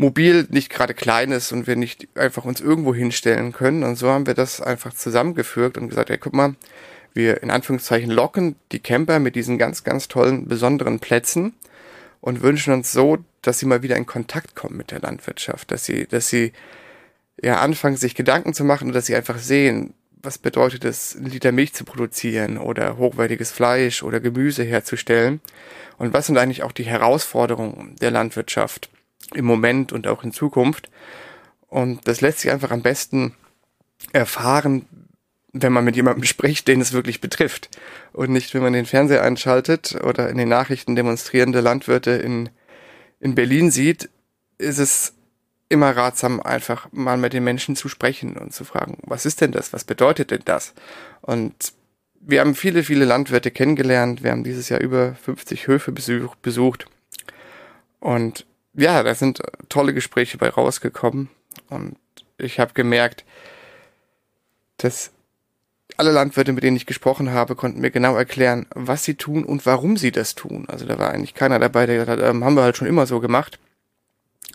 Mobil 0.00 0.46
nicht 0.48 0.70
gerade 0.70 0.94
klein 0.94 1.30
ist 1.30 1.52
und 1.52 1.66
wir 1.66 1.76
nicht 1.76 2.08
einfach 2.16 2.46
uns 2.46 2.60
irgendwo 2.60 2.94
hinstellen 2.94 3.52
können. 3.52 3.84
Und 3.84 3.96
so 3.96 4.08
haben 4.08 4.26
wir 4.26 4.32
das 4.32 4.62
einfach 4.62 4.94
zusammengefügt 4.94 5.76
und 5.76 5.88
gesagt, 5.90 6.08
ey, 6.08 6.16
guck 6.16 6.32
mal, 6.32 6.54
wir 7.12 7.42
in 7.42 7.50
Anführungszeichen 7.50 8.10
locken 8.10 8.56
die 8.72 8.80
Camper 8.80 9.18
mit 9.18 9.36
diesen 9.36 9.58
ganz, 9.58 9.84
ganz 9.84 10.08
tollen, 10.08 10.48
besonderen 10.48 11.00
Plätzen 11.00 11.52
und 12.22 12.42
wünschen 12.42 12.72
uns 12.72 12.92
so, 12.92 13.18
dass 13.42 13.58
sie 13.58 13.66
mal 13.66 13.82
wieder 13.82 13.96
in 13.96 14.06
Kontakt 14.06 14.54
kommen 14.54 14.78
mit 14.78 14.90
der 14.90 15.00
Landwirtschaft, 15.00 15.70
dass 15.70 15.84
sie, 15.84 16.06
dass 16.06 16.28
sie 16.28 16.52
ja 17.42 17.60
anfangen, 17.60 17.96
sich 17.96 18.14
Gedanken 18.14 18.54
zu 18.54 18.64
machen 18.64 18.88
und 18.88 18.94
dass 18.94 19.06
sie 19.06 19.16
einfach 19.16 19.38
sehen, 19.38 19.92
was 20.22 20.38
bedeutet 20.38 20.84
es, 20.86 21.14
einen 21.14 21.26
Liter 21.26 21.52
Milch 21.52 21.74
zu 21.74 21.84
produzieren 21.84 22.56
oder 22.56 22.96
hochwertiges 22.96 23.50
Fleisch 23.50 24.02
oder 24.02 24.20
Gemüse 24.20 24.62
herzustellen 24.62 25.40
und 25.98 26.14
was 26.14 26.26
sind 26.26 26.38
eigentlich 26.38 26.62
auch 26.62 26.72
die 26.72 26.84
Herausforderungen 26.84 27.96
der 28.00 28.10
Landwirtschaft 28.10 28.90
im 29.34 29.44
Moment 29.44 29.92
und 29.92 30.06
auch 30.06 30.24
in 30.24 30.32
Zukunft. 30.32 30.90
Und 31.68 32.06
das 32.08 32.20
lässt 32.20 32.40
sich 32.40 32.50
einfach 32.50 32.70
am 32.70 32.82
besten 32.82 33.34
erfahren, 34.12 34.86
wenn 35.52 35.72
man 35.72 35.84
mit 35.84 35.96
jemandem 35.96 36.24
spricht, 36.24 36.68
den 36.68 36.80
es 36.80 36.92
wirklich 36.92 37.20
betrifft. 37.20 37.70
Und 38.12 38.30
nicht, 38.30 38.54
wenn 38.54 38.62
man 38.62 38.72
den 38.72 38.86
Fernseher 38.86 39.22
einschaltet 39.22 39.96
oder 40.02 40.28
in 40.28 40.38
den 40.38 40.48
Nachrichten 40.48 40.96
demonstrierende 40.96 41.60
Landwirte 41.60 42.12
in, 42.12 42.50
in 43.20 43.34
Berlin 43.34 43.70
sieht, 43.70 44.10
ist 44.58 44.78
es 44.78 45.14
immer 45.68 45.96
ratsam, 45.96 46.40
einfach 46.40 46.88
mal 46.92 47.16
mit 47.16 47.32
den 47.32 47.44
Menschen 47.44 47.76
zu 47.76 47.88
sprechen 47.88 48.36
und 48.36 48.52
zu 48.52 48.64
fragen, 48.64 48.98
was 49.02 49.24
ist 49.24 49.40
denn 49.40 49.52
das? 49.52 49.72
Was 49.72 49.84
bedeutet 49.84 50.32
denn 50.32 50.42
das? 50.44 50.74
Und 51.22 51.72
wir 52.20 52.40
haben 52.40 52.54
viele, 52.54 52.82
viele 52.82 53.04
Landwirte 53.04 53.50
kennengelernt. 53.50 54.22
Wir 54.22 54.32
haben 54.32 54.44
dieses 54.44 54.68
Jahr 54.68 54.80
über 54.80 55.14
50 55.14 55.68
Höfe 55.68 55.92
besucht. 55.92 56.86
Und 58.00 58.46
ja, 58.74 59.02
da 59.02 59.14
sind 59.14 59.40
tolle 59.68 59.94
Gespräche 59.94 60.38
bei 60.38 60.48
rausgekommen. 60.48 61.28
Und 61.68 61.96
ich 62.38 62.60
habe 62.60 62.72
gemerkt, 62.74 63.24
dass 64.78 65.12
alle 65.96 66.12
Landwirte, 66.12 66.52
mit 66.52 66.64
denen 66.64 66.76
ich 66.76 66.86
gesprochen 66.86 67.30
habe, 67.30 67.56
konnten 67.56 67.80
mir 67.80 67.90
genau 67.90 68.16
erklären, 68.16 68.66
was 68.74 69.04
sie 69.04 69.14
tun 69.14 69.44
und 69.44 69.66
warum 69.66 69.96
sie 69.96 70.12
das 70.12 70.34
tun. 70.34 70.64
Also 70.68 70.86
da 70.86 70.98
war 70.98 71.10
eigentlich 71.10 71.34
keiner 71.34 71.58
dabei, 71.58 71.86
der 71.86 71.96
gesagt 71.96 72.22
hat, 72.22 72.28
ähm, 72.28 72.44
haben 72.44 72.54
wir 72.54 72.62
halt 72.62 72.76
schon 72.76 72.88
immer 72.88 73.06
so 73.06 73.20
gemacht. 73.20 73.58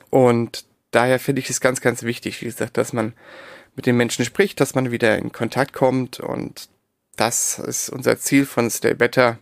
Und 0.09 0.65
daher 0.91 1.19
finde 1.19 1.41
ich 1.41 1.49
es 1.49 1.61
ganz, 1.61 1.81
ganz 1.81 2.03
wichtig, 2.03 2.41
wie 2.41 2.45
gesagt, 2.45 2.77
dass 2.77 2.93
man 2.93 3.13
mit 3.75 3.85
den 3.85 3.97
Menschen 3.97 4.25
spricht, 4.25 4.59
dass 4.59 4.73
man 4.73 4.91
wieder 4.91 5.17
in 5.17 5.31
Kontakt 5.31 5.73
kommt 5.73 6.19
und 6.19 6.69
das 7.17 7.59
ist 7.59 7.89
unser 7.89 8.17
Ziel 8.17 8.45
von 8.45 8.69
Stay 8.69 8.93
Better. 8.93 9.37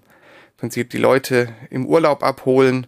Im 0.51 0.57
Prinzip 0.57 0.89
die 0.89 0.97
Leute 0.97 1.49
im 1.69 1.85
Urlaub 1.85 2.23
abholen 2.23 2.87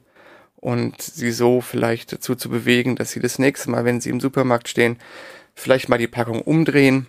und 0.65 0.99
sie 0.99 1.29
so 1.29 1.61
vielleicht 1.61 2.11
dazu 2.11 2.33
zu 2.33 2.49
bewegen, 2.49 2.95
dass 2.95 3.11
sie 3.11 3.19
das 3.19 3.37
nächste 3.37 3.69
Mal, 3.69 3.85
wenn 3.85 4.01
sie 4.01 4.09
im 4.09 4.19
Supermarkt 4.19 4.67
stehen, 4.67 4.97
vielleicht 5.53 5.89
mal 5.89 5.99
die 5.99 6.07
Packung 6.07 6.41
umdrehen 6.41 7.05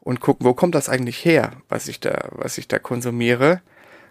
und 0.00 0.18
gucken, 0.18 0.44
wo 0.44 0.54
kommt 0.54 0.74
das 0.74 0.88
eigentlich 0.88 1.24
her, 1.24 1.52
was 1.68 1.86
ich 1.86 2.00
da, 2.00 2.30
was 2.32 2.58
ich 2.58 2.66
da 2.66 2.80
konsumiere. 2.80 3.60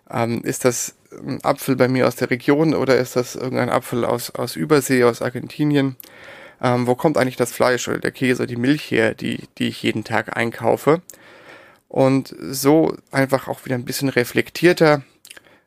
Ähm, 0.09 0.43
ist 0.45 0.63
das 0.63 0.95
ein 1.11 1.43
Apfel 1.43 1.75
bei 1.75 1.89
mir 1.89 2.07
aus 2.07 2.15
der 2.15 2.29
Region 2.29 2.73
oder 2.73 2.95
ist 2.95 3.17
das 3.17 3.35
irgendein 3.35 3.69
Apfel 3.69 4.05
aus, 4.05 4.29
aus 4.29 4.55
Übersee, 4.55 5.03
aus 5.03 5.21
Argentinien? 5.21 5.97
Ähm, 6.61 6.87
wo 6.87 6.95
kommt 6.95 7.17
eigentlich 7.17 7.35
das 7.35 7.51
Fleisch 7.51 7.89
oder 7.89 7.99
der 7.99 8.11
Käse 8.11 8.47
die 8.47 8.55
Milch 8.55 8.89
her, 8.91 9.13
die, 9.13 9.43
die 9.57 9.67
ich 9.67 9.83
jeden 9.83 10.05
Tag 10.05 10.37
einkaufe? 10.37 11.01
und 11.93 12.35
so 12.39 12.97
einfach 13.11 13.47
auch 13.47 13.65
wieder 13.65 13.75
ein 13.75 13.85
bisschen 13.85 14.09
reflektierter 14.09 15.03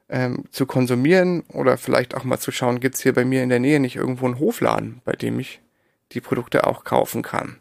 ähm, 0.09 0.45
zu 0.51 0.67
konsumieren 0.67 1.43
oder 1.53 1.79
vielleicht 1.79 2.15
auch 2.15 2.25
mal 2.25 2.39
zu 2.39 2.53
schauen, 2.53 2.81
gibt's 2.81 3.03
hier 3.03 3.13
bei 3.13 3.25
mir 3.25 3.43
in 3.43 3.49
der 3.49 3.59
Nähe 3.59 3.81
nicht 3.81 3.97
irgendwo 3.97 4.27
einen 4.27 4.39
Hofladen, 4.39 5.01
bei 5.05 5.13
dem 5.13 5.41
ich 5.41 5.61
die 6.13 6.21
Produkte 6.21 6.67
auch 6.67 6.85
kaufen 6.85 7.23
kann. 7.23 7.57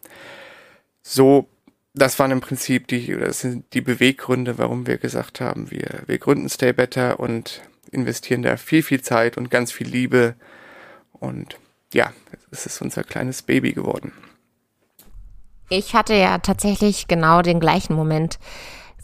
So, 1.01 1.47
das 1.93 2.19
waren 2.19 2.31
im 2.31 2.41
Prinzip 2.41 2.87
die, 2.87 3.07
das 3.17 3.41
sind 3.41 3.73
die 3.73 3.81
Beweggründe, 3.81 4.57
warum 4.57 4.85
wir 4.85 4.97
gesagt 4.97 5.41
haben, 5.41 5.71
wir, 5.71 6.03
wir 6.05 6.17
gründen 6.17 6.49
Stay 6.49 6.73
Better 6.73 7.19
und 7.19 7.61
investieren 7.91 8.41
da 8.41 8.57
viel, 8.57 8.83
viel 8.83 9.01
Zeit 9.01 9.37
und 9.37 9.49
ganz 9.49 9.71
viel 9.71 9.87
Liebe 9.87 10.35
und 11.13 11.57
ja, 11.93 12.11
es 12.51 12.65
ist 12.65 12.81
unser 12.81 13.03
kleines 13.03 13.41
Baby 13.41 13.73
geworden. 13.73 14.11
Ich 15.69 15.95
hatte 15.95 16.13
ja 16.13 16.37
tatsächlich 16.37 17.07
genau 17.07 17.41
den 17.41 17.59
gleichen 17.59 17.95
Moment 17.95 18.37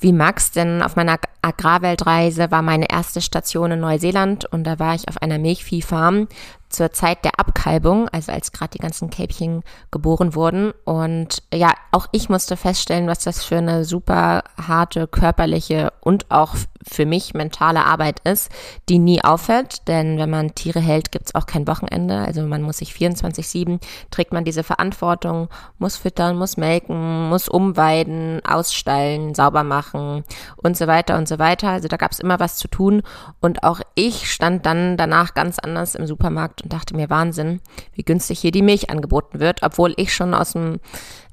wie 0.01 0.13
Max, 0.13 0.51
denn 0.51 0.81
auf 0.81 0.95
meiner 0.95 1.17
Agrarweltreise 1.41 2.51
war 2.51 2.61
meine 2.61 2.91
erste 2.91 3.21
Station 3.21 3.71
in 3.71 3.79
Neuseeland 3.79 4.45
und 4.45 4.63
da 4.65 4.79
war 4.79 4.95
ich 4.95 5.07
auf 5.07 5.21
einer 5.21 5.37
Milchviehfarm 5.37 6.27
zur 6.69 6.91
Zeit 6.91 7.23
der 7.23 7.39
Abkalbung, 7.39 8.09
also 8.09 8.31
als 8.31 8.51
gerade 8.51 8.71
die 8.71 8.79
ganzen 8.79 9.09
Kälbchen 9.09 9.63
geboren 9.91 10.35
wurden. 10.35 10.71
Und 10.85 11.43
ja, 11.53 11.73
auch 11.91 12.07
ich 12.11 12.29
musste 12.29 12.57
feststellen, 12.57 13.07
was 13.07 13.19
das 13.19 13.43
für 13.43 13.57
eine 13.57 13.85
super 13.85 14.43
harte 14.57 15.07
körperliche 15.07 15.91
und 16.01 16.31
auch 16.31 16.55
für 16.89 17.05
mich 17.05 17.33
mentale 17.33 17.85
Arbeit 17.85 18.19
ist, 18.23 18.51
die 18.89 18.99
nie 18.99 19.23
aufhört. 19.23 19.87
Denn 19.87 20.17
wenn 20.17 20.29
man 20.29 20.55
Tiere 20.55 20.79
hält, 20.79 21.11
gibt's 21.11 21.35
auch 21.35 21.45
kein 21.45 21.67
Wochenende. 21.67 22.19
Also 22.19 22.41
man 22.43 22.61
muss 22.61 22.77
sich 22.77 22.93
24-7, 22.93 23.79
trägt 24.09 24.33
man 24.33 24.43
diese 24.43 24.63
Verantwortung, 24.63 25.49
muss 25.77 25.97
füttern, 25.97 26.37
muss 26.37 26.57
melken, 26.57 27.29
muss 27.29 27.47
umweiden, 27.47 28.41
ausstallen, 28.45 29.33
sauber 29.35 29.63
machen 29.63 30.23
und 30.57 30.77
so 30.77 30.87
weiter 30.87 31.17
und 31.17 31.27
so 31.27 31.39
weiter. 31.39 31.69
Also 31.69 31.87
da 31.87 31.97
gab's 31.97 32.19
immer 32.19 32.39
was 32.39 32.57
zu 32.57 32.67
tun. 32.67 33.01
Und 33.39 33.63
auch 33.63 33.81
ich 33.95 34.31
stand 34.31 34.65
dann 34.65 34.97
danach 34.97 35.33
ganz 35.33 35.59
anders 35.59 35.95
im 35.95 36.07
Supermarkt 36.07 36.63
und 36.63 36.73
dachte 36.73 36.95
mir, 36.95 37.09
Wahnsinn, 37.09 37.61
wie 37.93 38.03
günstig 38.03 38.39
hier 38.39 38.51
die 38.51 38.61
Milch 38.61 38.89
angeboten 38.89 39.39
wird, 39.39 39.63
obwohl 39.63 39.93
ich 39.97 40.13
schon 40.13 40.33
aus 40.33 40.53
dem 40.53 40.79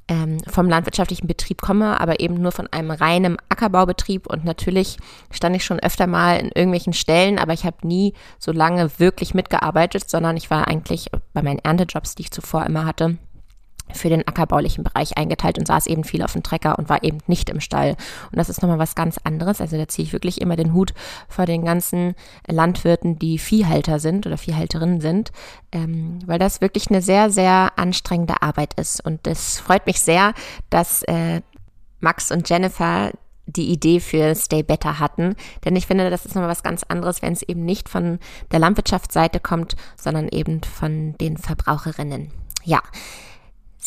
ähm, 0.08 0.38
vom 0.48 0.68
landwirtschaftlichen 0.68 1.26
Betrieb 1.26 1.60
komme, 1.60 2.00
aber 2.00 2.20
eben 2.20 2.40
nur 2.40 2.52
von 2.52 2.66
einem 2.72 2.90
reinen 2.90 3.36
Ackerbaubetrieb. 3.48 4.26
Und 4.26 4.44
natürlich 4.44 4.96
stand 5.30 5.54
ich 5.54 5.64
schon 5.64 5.78
öfter 5.80 6.06
mal 6.06 6.38
in 6.38 6.48
irgendwelchen 6.48 6.94
Stellen, 6.94 7.38
aber 7.38 7.52
ich 7.52 7.64
habe 7.64 7.86
nie 7.86 8.14
so 8.38 8.52
lange 8.52 8.98
wirklich 8.98 9.34
mitgearbeitet, 9.34 10.08
sondern 10.08 10.36
ich 10.36 10.50
war 10.50 10.66
eigentlich 10.66 11.10
bei 11.32 11.42
meinen 11.42 11.58
Erntejobs, 11.58 12.14
die 12.14 12.22
ich 12.22 12.30
zuvor 12.30 12.64
immer 12.66 12.84
hatte, 12.84 13.18
für 13.92 14.08
den 14.08 14.26
ackerbaulichen 14.26 14.84
Bereich 14.84 15.16
eingeteilt 15.16 15.58
und 15.58 15.66
saß 15.66 15.86
eben 15.86 16.04
viel 16.04 16.22
auf 16.22 16.32
dem 16.32 16.42
Trecker 16.42 16.78
und 16.78 16.88
war 16.88 17.02
eben 17.02 17.18
nicht 17.26 17.50
im 17.50 17.60
Stall. 17.60 17.96
Und 18.30 18.38
das 18.38 18.48
ist 18.48 18.62
nochmal 18.62 18.78
was 18.78 18.94
ganz 18.94 19.18
anderes. 19.24 19.60
Also 19.60 19.76
da 19.76 19.88
ziehe 19.88 20.06
ich 20.06 20.12
wirklich 20.12 20.40
immer 20.40 20.56
den 20.56 20.72
Hut 20.72 20.94
vor 21.28 21.46
den 21.46 21.64
ganzen 21.64 22.14
Landwirten, 22.46 23.18
die 23.18 23.38
Viehhalter 23.38 23.98
sind 23.98 24.26
oder 24.26 24.38
Viehhalterinnen 24.38 25.00
sind, 25.00 25.32
ähm, 25.72 26.18
weil 26.26 26.38
das 26.38 26.60
wirklich 26.60 26.88
eine 26.90 27.02
sehr, 27.02 27.30
sehr 27.30 27.72
anstrengende 27.76 28.42
Arbeit 28.42 28.74
ist. 28.74 29.04
Und 29.04 29.26
es 29.26 29.58
freut 29.58 29.86
mich 29.86 30.00
sehr, 30.00 30.34
dass 30.70 31.02
äh, 31.04 31.40
Max 32.00 32.30
und 32.30 32.48
Jennifer 32.48 33.12
die 33.48 33.70
Idee 33.70 34.00
für 34.00 34.34
Stay 34.34 34.62
Better 34.62 34.98
hatten. 34.98 35.34
Denn 35.64 35.74
ich 35.74 35.86
finde, 35.86 36.10
das 36.10 36.26
ist 36.26 36.34
nochmal 36.34 36.50
was 36.50 36.62
ganz 36.62 36.82
anderes, 36.84 37.22
wenn 37.22 37.32
es 37.32 37.42
eben 37.42 37.64
nicht 37.64 37.88
von 37.88 38.18
der 38.52 38.58
Landwirtschaftsseite 38.58 39.40
kommt, 39.40 39.74
sondern 39.96 40.28
eben 40.28 40.62
von 40.62 41.16
den 41.18 41.36
Verbraucherinnen. 41.36 42.30
Ja, 42.64 42.82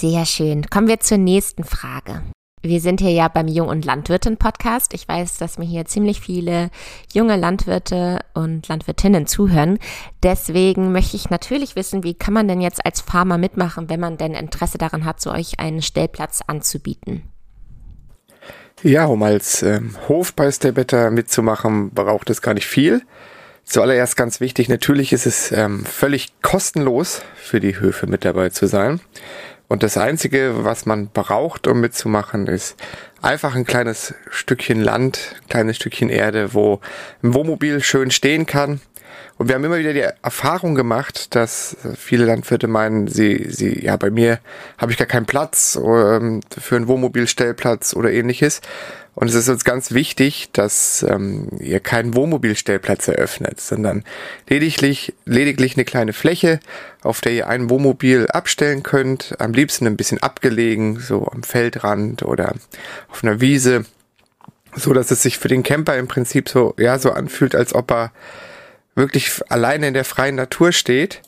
sehr 0.02 0.26
schön. 0.26 0.68
Kommen 0.68 0.88
wir 0.88 1.00
zur 1.00 1.20
nächsten 1.20 1.64
Frage. 1.64 2.24
Wir 2.64 2.82
sind 2.82 3.02
hier 3.02 3.12
ja 3.12 3.28
beim 3.28 3.48
Jung- 3.48 3.68
und 3.68 3.86
Landwirtin-Podcast. 3.86 4.96
Ich 4.96 5.08
weiß, 5.08 5.38
dass 5.38 5.60
mir 5.60 5.66
hier 5.66 5.86
ziemlich 5.86 6.22
viele 6.22 6.72
junge 7.14 7.36
Landwirte 7.36 8.20
und 8.34 8.68
Landwirtinnen 8.68 9.28
zuhören. 9.28 9.78
Deswegen 10.24 10.92
möchte 10.92 11.18
ich 11.18 11.30
natürlich 11.30 11.76
wissen, 11.76 12.04
wie 12.04 12.16
kann 12.16 12.34
man 12.34 12.48
denn 12.48 12.62
jetzt 12.62 12.84
als 12.84 13.02
Farmer 13.02 13.38
mitmachen, 13.38 13.90
wenn 13.90 14.00
man 14.00 14.18
denn 14.18 14.34
Interesse 14.34 14.80
daran 14.80 15.06
hat, 15.06 15.22
so 15.22 15.32
euch 15.32 15.60
einen 15.60 15.84
Stellplatz 15.84 16.42
anzubieten? 16.48 17.24
Ja, 18.82 19.06
um 19.06 19.22
als 19.22 19.62
ähm, 19.62 19.96
Hof 20.08 20.34
bei 20.34 20.52
Stay 20.52 20.72
Better 20.72 21.12
mitzumachen, 21.12 21.92
braucht 21.92 22.32
es 22.32 22.42
gar 22.42 22.56
nicht 22.56 22.68
viel. 22.68 23.04
Zuallererst 23.66 24.18
ganz 24.18 24.40
wichtig, 24.40 24.68
natürlich 24.68 25.14
ist 25.14 25.28
es 25.28 25.52
ähm, 25.52 25.86
völlig 25.86 26.42
kostenlos 26.42 27.22
für 27.36 27.60
die 27.60 27.80
Höfe 27.80 28.08
mit 28.08 28.26
dabei 28.26 28.50
zu 28.50 28.66
sein. 28.66 29.00
Und 29.72 29.84
das 29.84 29.96
Einzige, 29.96 30.66
was 30.66 30.86
man 30.86 31.08
braucht, 31.08 31.66
um 31.66 31.80
mitzumachen, 31.80 32.48
ist 32.48 32.76
einfach 33.22 33.56
ein 33.56 33.64
kleines 33.64 34.14
Stückchen 34.30 34.82
Land, 34.82 35.38
ein 35.44 35.48
kleines 35.48 35.78
Stückchen 35.78 36.10
Erde, 36.10 36.54
wo 36.54 36.82
ein 37.24 37.34
Wohnmobil 37.34 37.82
schön 37.82 38.12
stehen 38.12 38.46
kann. 38.46 38.82
Und 39.38 39.48
wir 39.48 39.56
haben 39.56 39.64
immer 39.64 39.80
wieder 39.80 39.94
die 39.94 40.06
Erfahrung 40.24 40.76
gemacht, 40.76 41.36
dass 41.36 41.78
viele 41.96 42.26
Landwirte 42.26 42.68
meinen, 42.68 43.08
sie, 43.08 43.46
sie, 43.48 43.86
ja, 43.86 43.96
bei 43.96 44.10
mir 44.10 44.40
habe 44.78 44.92
ich 44.92 44.98
gar 44.98 45.08
keinen 45.08 45.26
Platz 45.26 45.80
ähm, 45.82 46.42
für 46.50 46.76
einen 46.76 46.90
Wohnmobilstellplatz 46.90 47.94
oder 47.96 48.12
ähnliches. 48.12 48.60
Und 49.14 49.28
es 49.28 49.36
ist 49.36 49.50
uns 49.50 49.66
ganz 49.66 49.92
wichtig, 49.92 50.50
dass 50.54 51.04
ähm, 51.04 51.50
ihr 51.60 51.82
keinen 51.82 52.16
Wohnmobilstellplatz 52.16 53.10
eröffnet, 53.10 53.60
sondern 53.60 54.06
lediglich, 54.48 55.14
lediglich 55.26 55.76
eine 55.76 55.84
kleine 55.84 56.14
Fläche, 56.14 56.62
auf 57.04 57.20
der 57.20 57.34
ihr 57.34 57.48
ein 57.48 57.70
Wohnmobil 57.70 58.28
abstellen 58.28 58.84
könnt. 58.84 59.36
Am 59.40 59.52
liebsten 59.52 59.86
ein 59.86 59.98
bisschen 59.98 60.24
abgelegen, 60.24 61.00
so 61.00 61.28
am 61.28 61.44
Feldrand 61.44 62.24
oder 62.24 62.56
auf 63.10 63.24
einer 63.24 63.42
Wiese, 63.42 63.86
so 64.76 64.94
dass 64.94 65.12
es 65.12 65.22
sich 65.22 65.38
für 65.38 65.50
den 65.50 65.64
Camper 65.64 65.98
im 65.98 66.08
Prinzip 66.08 66.48
so, 66.48 66.74
ja, 66.78 66.98
so 66.98 67.12
anfühlt, 67.12 67.54
als 67.54 67.76
ob 67.76 67.92
er 67.92 68.12
wirklich 68.96 69.42
alleine 69.50 69.90
in 69.90 69.94
der 69.94 70.06
freien 70.06 70.36
Natur 70.36 70.72
steht. 70.72 71.22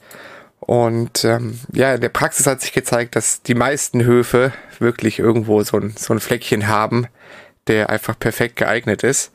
Und 0.61 1.25
ähm, 1.25 1.59
ja, 1.73 1.95
in 1.95 2.01
der 2.01 2.09
Praxis 2.09 2.47
hat 2.47 2.61
sich 2.61 2.71
gezeigt, 2.71 3.17
dass 3.17 3.41
die 3.41 3.55
meisten 3.55 4.05
Höfe 4.05 4.53
wirklich 4.79 5.19
irgendwo 5.19 5.61
so 5.63 5.77
ein, 5.77 5.93
so 5.97 6.13
ein 6.13 6.21
Fleckchen 6.21 6.67
haben, 6.67 7.07
der 7.67 7.89
einfach 7.89 8.17
perfekt 8.17 8.55
geeignet 8.57 9.03
ist. 9.03 9.31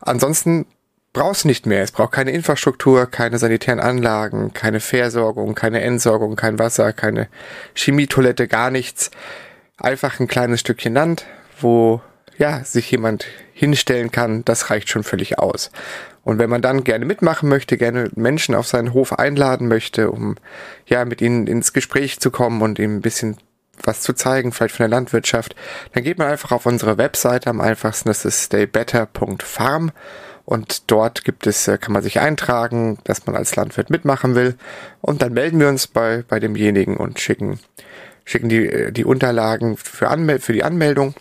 Ansonsten 0.00 0.66
brauchst 1.12 1.44
du 1.44 1.48
nicht 1.48 1.66
mehr. 1.66 1.82
Es 1.82 1.92
braucht 1.92 2.12
keine 2.12 2.32
Infrastruktur, 2.32 3.06
keine 3.06 3.38
sanitären 3.38 3.80
Anlagen, 3.80 4.52
keine 4.52 4.80
Versorgung, 4.80 5.54
keine 5.54 5.80
Entsorgung, 5.82 6.36
kein 6.36 6.58
Wasser, 6.58 6.92
keine 6.92 7.28
Chemietoilette, 7.74 8.48
gar 8.48 8.70
nichts. 8.70 9.10
Einfach 9.76 10.20
ein 10.20 10.28
kleines 10.28 10.60
Stückchen 10.60 10.94
Land, 10.94 11.26
wo 11.60 12.00
ja, 12.38 12.64
sich 12.64 12.90
jemand 12.90 13.26
hinstellen 13.52 14.10
kann, 14.10 14.44
das 14.44 14.70
reicht 14.70 14.88
schon 14.88 15.04
völlig 15.04 15.38
aus. 15.38 15.70
Und 16.24 16.38
wenn 16.38 16.50
man 16.50 16.62
dann 16.62 16.84
gerne 16.84 17.04
mitmachen 17.04 17.48
möchte, 17.48 17.76
gerne 17.76 18.10
Menschen 18.14 18.54
auf 18.54 18.66
seinen 18.66 18.92
Hof 18.92 19.18
einladen 19.18 19.68
möchte, 19.68 20.10
um 20.10 20.36
ja 20.86 21.04
mit 21.04 21.20
ihnen 21.20 21.46
ins 21.46 21.72
Gespräch 21.72 22.20
zu 22.20 22.30
kommen 22.30 22.62
und 22.62 22.78
ihnen 22.78 22.96
ein 22.96 23.02
bisschen 23.02 23.36
was 23.84 24.00
zu 24.00 24.12
zeigen, 24.12 24.52
vielleicht 24.52 24.76
von 24.76 24.84
der 24.84 24.96
Landwirtschaft, 24.96 25.54
dann 25.92 26.02
geht 26.02 26.18
man 26.18 26.28
einfach 26.28 26.52
auf 26.52 26.66
unsere 26.66 26.98
Webseite 26.98 27.50
am 27.50 27.60
einfachsten, 27.60 28.08
das 28.08 28.24
ist 28.24 28.44
staybetter.farm 28.44 29.92
und 30.44 30.90
dort 30.90 31.24
gibt 31.24 31.46
es, 31.46 31.68
äh, 31.68 31.78
kann 31.78 31.92
man 31.92 32.02
sich 32.02 32.20
eintragen, 32.20 32.98
dass 33.04 33.26
man 33.26 33.36
als 33.36 33.56
Landwirt 33.56 33.90
mitmachen 33.90 34.34
will 34.34 34.56
und 35.00 35.22
dann 35.22 35.32
melden 35.32 35.60
wir 35.60 35.68
uns 35.68 35.86
bei, 35.86 36.24
bei 36.28 36.40
demjenigen 36.40 36.96
und 36.96 37.20
schicken, 37.20 37.60
schicken 38.24 38.48
die, 38.48 38.66
äh, 38.66 38.92
die 38.92 39.04
Unterlagen 39.04 39.76
für, 39.76 40.08
Anmel 40.08 40.40
für 40.40 40.52
die 40.52 40.64
Anmeldung 40.64 41.14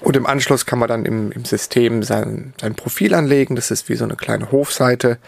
und 0.00 0.16
im 0.16 0.26
Anschluss 0.26 0.66
kann 0.66 0.78
man 0.78 0.88
dann 0.88 1.04
im, 1.04 1.32
im 1.32 1.44
System 1.44 2.02
sein, 2.02 2.52
sein 2.60 2.74
Profil 2.74 3.14
anlegen. 3.14 3.56
Das 3.56 3.70
ist 3.70 3.88
wie 3.88 3.96
so 3.96 4.04
eine 4.04 4.16
kleine 4.16 4.52
Hofseite, 4.52 5.18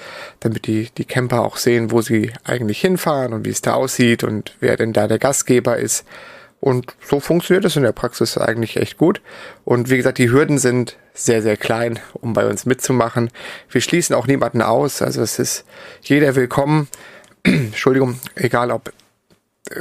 damit 0.40 0.66
die, 0.66 0.90
die 0.96 1.04
Camper 1.04 1.42
auch 1.42 1.56
sehen, 1.56 1.90
wo 1.90 2.02
sie 2.02 2.32
eigentlich 2.44 2.80
hinfahren 2.80 3.32
und 3.32 3.44
wie 3.44 3.50
es 3.50 3.62
da 3.62 3.74
aussieht 3.74 4.24
und 4.24 4.54
wer 4.60 4.76
denn 4.76 4.92
da 4.92 5.08
der 5.08 5.18
Gastgeber 5.18 5.78
ist. 5.78 6.04
Und 6.60 6.94
so 7.00 7.20
funktioniert 7.20 7.64
es 7.64 7.76
in 7.76 7.84
der 7.84 7.92
Praxis 7.92 8.36
eigentlich 8.36 8.76
echt 8.76 8.98
gut. 8.98 9.20
Und 9.64 9.90
wie 9.90 9.96
gesagt, 9.96 10.18
die 10.18 10.30
Hürden 10.30 10.58
sind 10.58 10.96
sehr, 11.14 11.42
sehr 11.42 11.56
klein, 11.56 12.00
um 12.14 12.32
bei 12.32 12.46
uns 12.46 12.66
mitzumachen. 12.66 13.30
Wir 13.70 13.80
schließen 13.80 14.14
auch 14.16 14.26
niemanden 14.26 14.62
aus. 14.62 15.00
Also 15.00 15.22
es 15.22 15.38
ist 15.38 15.64
jeder 16.02 16.34
willkommen. 16.34 16.88
Entschuldigung, 17.44 18.18
egal 18.34 18.70
ob 18.72 18.92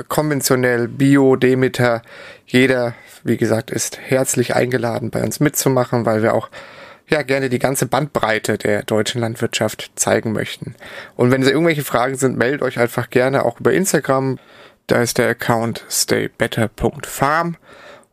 konventionell, 0.07 0.87
Bio, 0.87 1.35
Demeter, 1.35 2.01
jeder, 2.45 2.93
wie 3.23 3.37
gesagt, 3.37 3.71
ist 3.71 3.97
herzlich 3.99 4.55
eingeladen, 4.55 5.09
bei 5.09 5.23
uns 5.23 5.39
mitzumachen, 5.39 6.05
weil 6.05 6.21
wir 6.21 6.33
auch 6.33 6.49
ja 7.09 7.21
gerne 7.21 7.49
die 7.49 7.59
ganze 7.59 7.85
Bandbreite 7.85 8.57
der 8.57 8.83
deutschen 8.83 9.21
Landwirtschaft 9.21 9.91
zeigen 9.95 10.33
möchten. 10.33 10.75
Und 11.15 11.31
wenn 11.31 11.41
es 11.41 11.49
irgendwelche 11.49 11.83
Fragen 11.83 12.15
sind, 12.15 12.37
meldet 12.37 12.61
euch 12.61 12.79
einfach 12.79 13.09
gerne 13.09 13.45
auch 13.45 13.59
über 13.59 13.73
Instagram. 13.73 14.39
Da 14.87 15.01
ist 15.01 15.17
der 15.17 15.27
Account 15.27 15.85
staybetter.farm 15.89 17.57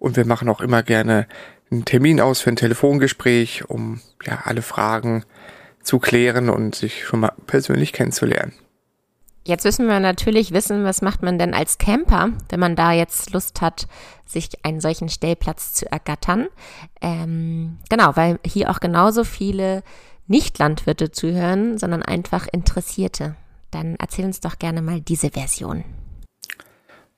und 0.01 0.17
wir 0.17 0.27
machen 0.27 0.49
auch 0.49 0.61
immer 0.61 0.83
gerne 0.83 1.29
einen 1.71 1.85
Termin 1.85 2.21
aus 2.21 2.41
für 2.41 2.51
ein 2.51 2.57
Telefongespräch, 2.57 3.69
um 3.71 4.01
ja 4.25 4.43
alle 4.45 4.63
Fragen 4.63 5.25
zu 5.83 6.01
klären 6.01 6.51
und 6.51 6.75
sich 6.75 7.05
schon 7.05 7.21
mal 7.21 7.33
persönlich 7.47 7.93
kennenzulernen. 7.93 8.53
Jetzt 9.47 9.65
müssen 9.65 9.87
wir 9.87 10.01
natürlich 10.01 10.53
wissen, 10.53 10.85
was 10.85 11.03
macht 11.03 11.23
man 11.23 11.39
denn 11.39 11.55
als 11.55 11.79
Camper, 11.79 12.31
wenn 12.49 12.61
man 12.61 12.77
da 12.77 12.93
jetzt 12.93 13.33
Lust 13.33 13.61
hat, 13.61 13.87
sich 14.25 14.49
einen 14.65 14.81
solchen 14.81 15.11
Stellplatz 15.11 15.75
zu 15.75 15.91
ergattern. 15.93 16.49
Ähm, 17.01 17.79
genau, 17.89 18.17
weil 18.17 18.41
hier 18.45 18.71
auch 18.71 18.81
genauso 18.81 19.23
viele 19.23 19.83
Nicht-Landwirte 20.27 21.13
zuhören, 21.13 21.79
sondern 21.79 22.03
einfach 22.03 22.49
Interessierte. 22.51 23.37
Dann 23.71 23.97
erzähl 24.01 24.25
uns 24.25 24.41
doch 24.41 24.59
gerne 24.59 24.81
mal 24.81 25.03
diese 25.03 25.31
Version. 25.31 25.85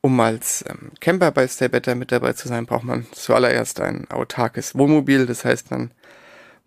Um 0.07 0.21
als 0.21 0.65
ähm, 0.69 0.93
Camper 1.01 1.33
bei 1.33 1.49
Stay 1.49 1.67
Better 1.67 1.97
mit 1.97 2.13
dabei 2.13 2.33
zu 2.33 2.47
sein, 2.47 2.65
braucht 2.65 2.85
man 2.85 3.07
zuallererst 3.11 3.81
ein 3.81 4.09
autarkes 4.09 4.77
Wohnmobil. 4.77 5.27
Das 5.27 5.45
heißt, 5.45 5.73
man 5.73 5.91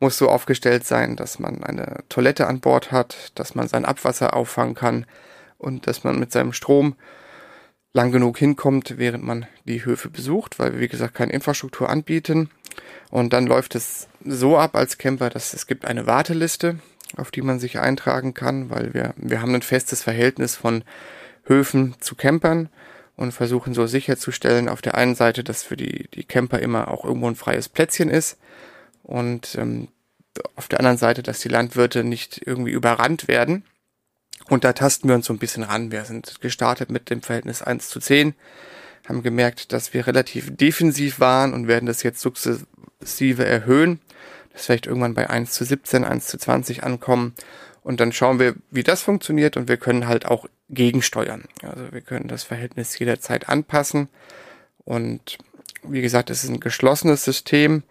muss 0.01 0.17
so 0.17 0.27
aufgestellt 0.27 0.85
sein, 0.85 1.15
dass 1.15 1.39
man 1.39 1.63
eine 1.63 2.03
Toilette 2.09 2.47
an 2.47 2.59
Bord 2.59 2.91
hat, 2.91 3.31
dass 3.35 3.55
man 3.55 3.69
sein 3.69 3.85
Abwasser 3.85 4.33
auffangen 4.33 4.75
kann, 4.75 5.05
und 5.57 5.87
dass 5.87 6.03
man 6.03 6.19
mit 6.19 6.33
seinem 6.33 6.51
Strom 6.51 6.95
lang 7.93 8.11
genug 8.11 8.37
hinkommt, 8.37 8.97
während 8.97 9.23
man 9.23 9.47
die 9.63 9.85
Höfe 9.85 10.09
besucht, 10.09 10.59
weil 10.59 10.73
wir, 10.73 10.81
wie 10.81 10.89
gesagt, 10.89 11.15
keine 11.15 11.31
Infrastruktur 11.31 11.89
anbieten. 11.89 12.49
Und 13.09 13.31
dann 13.31 13.47
läuft 13.47 13.73
es 13.73 14.09
so 14.25 14.57
ab 14.57 14.75
als 14.75 14.97
Camper, 14.97 15.29
dass 15.29 15.53
es 15.53 15.65
gibt 15.65 15.85
eine 15.85 16.05
Warteliste, 16.05 16.79
auf 17.15 17.31
die 17.31 17.41
man 17.41 17.61
sich 17.61 17.79
eintragen 17.79 18.33
kann, 18.33 18.69
weil 18.69 18.93
wir, 18.93 19.13
wir 19.15 19.41
haben 19.41 19.55
ein 19.55 19.61
festes 19.61 20.03
Verhältnis 20.03 20.57
von 20.57 20.83
Höfen 21.45 21.95
zu 22.01 22.15
Campern 22.15 22.67
und 23.19 23.33
versuchen 23.33 23.73
so 23.73 23.85
sicherzustellen, 23.85 24.69
auf 24.69 24.81
der 24.81 24.95
einen 24.95 25.13
Seite, 25.13 25.43
dass 25.43 25.61
für 25.61 25.75
die, 25.75 26.07
die 26.13 26.23
Camper 26.23 26.59
immer 26.59 26.87
auch 26.87 27.03
irgendwo 27.03 27.27
ein 27.27 27.35
freies 27.35 27.67
Plätzchen 27.67 28.09
ist 28.09 28.37
und 29.03 29.55
ähm, 29.55 29.89
auf 30.55 30.69
der 30.69 30.79
anderen 30.79 30.97
Seite, 30.97 31.21
dass 31.21 31.41
die 31.41 31.49
Landwirte 31.49 32.05
nicht 32.05 32.41
irgendwie 32.45 32.71
überrannt 32.71 33.27
werden 33.27 33.65
und 34.47 34.63
da 34.63 34.71
tasten 34.71 35.09
wir 35.09 35.15
uns 35.15 35.25
so 35.25 35.33
ein 35.33 35.39
bisschen 35.39 35.63
ran. 35.63 35.91
Wir 35.91 36.05
sind 36.05 36.39
gestartet 36.39 36.91
mit 36.91 37.09
dem 37.09 37.21
Verhältnis 37.21 37.61
1 37.61 37.89
zu 37.89 37.99
10, 37.99 38.35
haben 39.05 39.21
gemerkt, 39.21 39.73
dass 39.73 39.93
wir 39.93 40.07
relativ 40.07 40.55
defensiv 40.55 41.19
waren 41.19 41.53
und 41.53 41.67
werden 41.67 41.87
das 41.87 42.03
jetzt 42.03 42.21
sukzessive 42.21 43.45
erhöhen. 43.45 43.99
Das 44.53 44.65
vielleicht 44.65 44.87
irgendwann 44.87 45.13
bei 45.13 45.29
1 45.29 45.51
zu 45.51 45.65
17, 45.65 46.05
1 46.05 46.25
zu 46.25 46.37
20 46.37 46.83
ankommen. 46.83 47.35
Und 47.83 47.99
dann 47.99 48.13
schauen 48.13 48.39
wir, 48.39 48.55
wie 48.71 48.83
das 48.83 49.01
funktioniert 49.01 49.57
und 49.57 49.67
wir 49.67 49.77
können 49.77 50.07
halt 50.07 50.25
auch 50.25 50.45
gegensteuern. 50.69 51.45
Also 51.63 51.91
wir 51.91 52.01
können 52.01 52.27
das 52.27 52.43
Verhältnis 52.43 52.97
jederzeit 52.97 53.49
anpassen. 53.49 54.09
Und 54.85 55.37
wie 55.83 56.01
gesagt, 56.01 56.29
es 56.29 56.43
ist 56.43 56.49
ein 56.49 56.59
geschlossenes 56.59 57.23
System, 57.23 57.83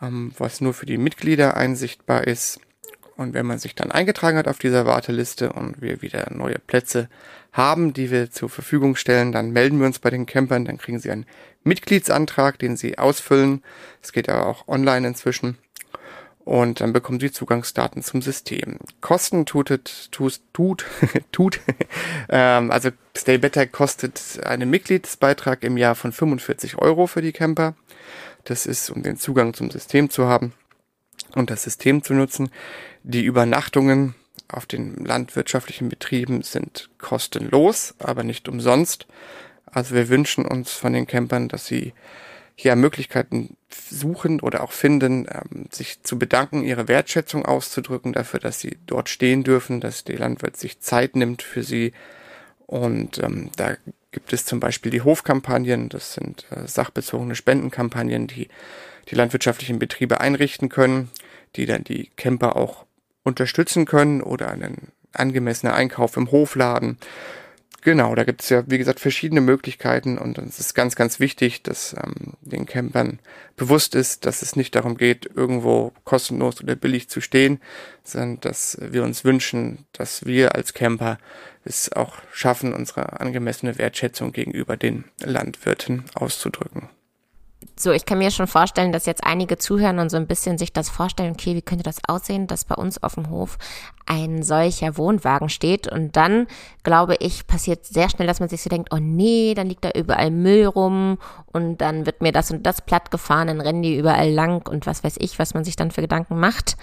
ähm, 0.00 0.32
was 0.38 0.60
nur 0.60 0.74
für 0.74 0.86
die 0.86 0.98
Mitglieder 0.98 1.56
einsichtbar 1.56 2.26
ist. 2.26 2.60
Und 3.16 3.34
wenn 3.34 3.46
man 3.46 3.58
sich 3.58 3.74
dann 3.74 3.92
eingetragen 3.92 4.38
hat 4.38 4.48
auf 4.48 4.58
dieser 4.58 4.86
Warteliste 4.86 5.52
und 5.52 5.82
wir 5.82 6.02
wieder 6.02 6.32
neue 6.32 6.58
Plätze 6.58 7.08
haben, 7.52 7.92
die 7.92 8.10
wir 8.10 8.30
zur 8.30 8.48
Verfügung 8.48 8.96
stellen, 8.96 9.32
dann 9.32 9.50
melden 9.50 9.78
wir 9.78 9.86
uns 9.86 9.98
bei 9.98 10.10
den 10.10 10.26
Campern, 10.26 10.64
dann 10.64 10.78
kriegen 10.78 10.98
sie 10.98 11.10
einen 11.10 11.26
Mitgliedsantrag, 11.62 12.58
den 12.58 12.76
sie 12.76 12.98
ausfüllen. 12.98 13.62
Es 14.02 14.12
geht 14.12 14.28
aber 14.28 14.46
auch 14.46 14.66
online 14.66 15.06
inzwischen. 15.06 15.58
Und 16.44 16.80
dann 16.80 16.92
bekommen 16.92 17.20
sie 17.20 17.30
Zugangsdaten 17.30 18.02
zum 18.02 18.20
System. 18.20 18.78
Kosten 19.00 19.46
tut, 19.46 19.68
tut, 20.10 20.40
tut, 20.52 20.84
tut. 21.32 21.60
ähm, 22.28 22.70
also 22.70 22.90
Stay 23.16 23.38
Better 23.38 23.66
kostet 23.66 24.40
einen 24.44 24.68
Mitgliedsbeitrag 24.68 25.62
im 25.62 25.76
Jahr 25.76 25.94
von 25.94 26.12
45 26.12 26.78
Euro 26.78 27.06
für 27.06 27.22
die 27.22 27.32
Camper. 27.32 27.74
Das 28.44 28.66
ist, 28.66 28.90
um 28.90 29.02
den 29.02 29.16
Zugang 29.16 29.54
zum 29.54 29.70
System 29.70 30.10
zu 30.10 30.26
haben 30.26 30.52
und 31.34 31.50
das 31.50 31.62
System 31.62 32.02
zu 32.02 32.14
nutzen. 32.14 32.50
Die 33.04 33.24
Übernachtungen 33.24 34.16
auf 34.48 34.66
den 34.66 34.96
landwirtschaftlichen 35.04 35.88
Betrieben 35.88 36.42
sind 36.42 36.90
kostenlos, 36.98 37.94
aber 37.98 38.24
nicht 38.24 38.48
umsonst. 38.48 39.06
Also 39.66 39.94
wir 39.94 40.08
wünschen 40.08 40.44
uns 40.44 40.72
von 40.72 40.92
den 40.92 41.06
Campern, 41.06 41.48
dass 41.48 41.66
sie 41.66 41.94
hier 42.54 42.76
Möglichkeiten 42.76 43.56
suchen 43.70 44.40
oder 44.40 44.62
auch 44.62 44.72
finden, 44.72 45.26
ähm, 45.30 45.66
sich 45.70 46.02
zu 46.02 46.18
bedanken, 46.18 46.62
ihre 46.62 46.88
Wertschätzung 46.88 47.44
auszudrücken 47.44 48.12
dafür, 48.12 48.40
dass 48.40 48.60
sie 48.60 48.78
dort 48.86 49.08
stehen 49.08 49.42
dürfen, 49.44 49.80
dass 49.80 50.04
die 50.04 50.16
Landwirt 50.16 50.56
sich 50.56 50.80
Zeit 50.80 51.16
nimmt 51.16 51.42
für 51.42 51.62
sie. 51.62 51.92
Und 52.66 53.18
ähm, 53.18 53.50
da 53.56 53.76
gibt 54.12 54.32
es 54.32 54.44
zum 54.44 54.60
Beispiel 54.60 54.90
die 54.92 55.02
Hofkampagnen, 55.02 55.88
das 55.88 56.14
sind 56.14 56.46
äh, 56.50 56.66
sachbezogene 56.66 57.34
Spendenkampagnen, 57.34 58.26
die 58.26 58.48
die 59.10 59.14
landwirtschaftlichen 59.14 59.78
Betriebe 59.78 60.20
einrichten 60.20 60.68
können, 60.68 61.10
die 61.56 61.66
dann 61.66 61.84
die 61.84 62.10
Camper 62.16 62.56
auch 62.56 62.84
unterstützen 63.24 63.84
können 63.84 64.22
oder 64.22 64.50
einen 64.50 64.92
angemessenen 65.12 65.74
Einkauf 65.74 66.16
im 66.16 66.30
Hofladen. 66.30 66.98
Genau, 67.84 68.14
da 68.14 68.22
gibt 68.22 68.42
es 68.42 68.48
ja, 68.48 68.62
wie 68.68 68.78
gesagt, 68.78 69.00
verschiedene 69.00 69.40
Möglichkeiten 69.40 70.16
und 70.16 70.38
es 70.38 70.60
ist 70.60 70.74
ganz, 70.74 70.94
ganz 70.94 71.18
wichtig, 71.18 71.64
dass 71.64 71.94
ähm, 71.94 72.34
den 72.40 72.64
Campern 72.64 73.18
bewusst 73.56 73.96
ist, 73.96 74.24
dass 74.24 74.42
es 74.42 74.54
nicht 74.54 74.76
darum 74.76 74.96
geht, 74.96 75.28
irgendwo 75.34 75.92
kostenlos 76.04 76.62
oder 76.62 76.76
billig 76.76 77.08
zu 77.08 77.20
stehen, 77.20 77.60
sondern 78.04 78.38
dass 78.40 78.78
wir 78.80 79.02
uns 79.02 79.24
wünschen, 79.24 79.84
dass 79.92 80.24
wir 80.24 80.54
als 80.54 80.74
Camper 80.74 81.18
es 81.64 81.92
auch 81.92 82.18
schaffen, 82.32 82.72
unsere 82.72 83.20
angemessene 83.20 83.76
Wertschätzung 83.78 84.30
gegenüber 84.30 84.76
den 84.76 85.04
Landwirten 85.20 86.04
auszudrücken. 86.14 86.88
So, 87.82 87.90
ich 87.90 88.06
kann 88.06 88.18
mir 88.18 88.30
schon 88.30 88.46
vorstellen, 88.46 88.92
dass 88.92 89.06
jetzt 89.06 89.24
einige 89.24 89.58
zuhören 89.58 89.98
und 89.98 90.08
so 90.08 90.16
ein 90.16 90.28
bisschen 90.28 90.56
sich 90.56 90.72
das 90.72 90.88
vorstellen, 90.88 91.32
okay, 91.32 91.56
wie 91.56 91.62
könnte 91.62 91.82
das 91.82 92.00
aussehen, 92.06 92.46
dass 92.46 92.64
bei 92.64 92.76
uns 92.76 93.02
auf 93.02 93.14
dem 93.14 93.28
Hof 93.28 93.58
ein 94.06 94.44
solcher 94.44 94.96
Wohnwagen 94.96 95.48
steht 95.48 95.90
und 95.90 96.14
dann, 96.14 96.46
glaube 96.84 97.16
ich, 97.18 97.44
passiert 97.48 97.84
sehr 97.84 98.08
schnell, 98.08 98.28
dass 98.28 98.38
man 98.38 98.48
sich 98.48 98.62
so 98.62 98.70
denkt, 98.70 98.90
oh 98.92 99.00
nee, 99.00 99.54
dann 99.54 99.66
liegt 99.66 99.84
da 99.84 99.90
überall 99.96 100.30
Müll 100.30 100.66
rum 100.66 101.18
und 101.46 101.78
dann 101.78 102.06
wird 102.06 102.22
mir 102.22 102.30
das 102.30 102.52
und 102.52 102.64
das 102.64 102.82
platt 102.82 103.10
gefahren, 103.10 103.48
dann 103.48 103.60
rennen 103.60 103.82
die 103.82 103.98
überall 103.98 104.30
lang 104.30 104.64
und 104.68 104.86
was 104.86 105.02
weiß 105.02 105.16
ich, 105.18 105.40
was 105.40 105.52
man 105.52 105.64
sich 105.64 105.74
dann 105.74 105.90
für 105.90 106.02
Gedanken 106.02 106.38
macht. 106.38 106.76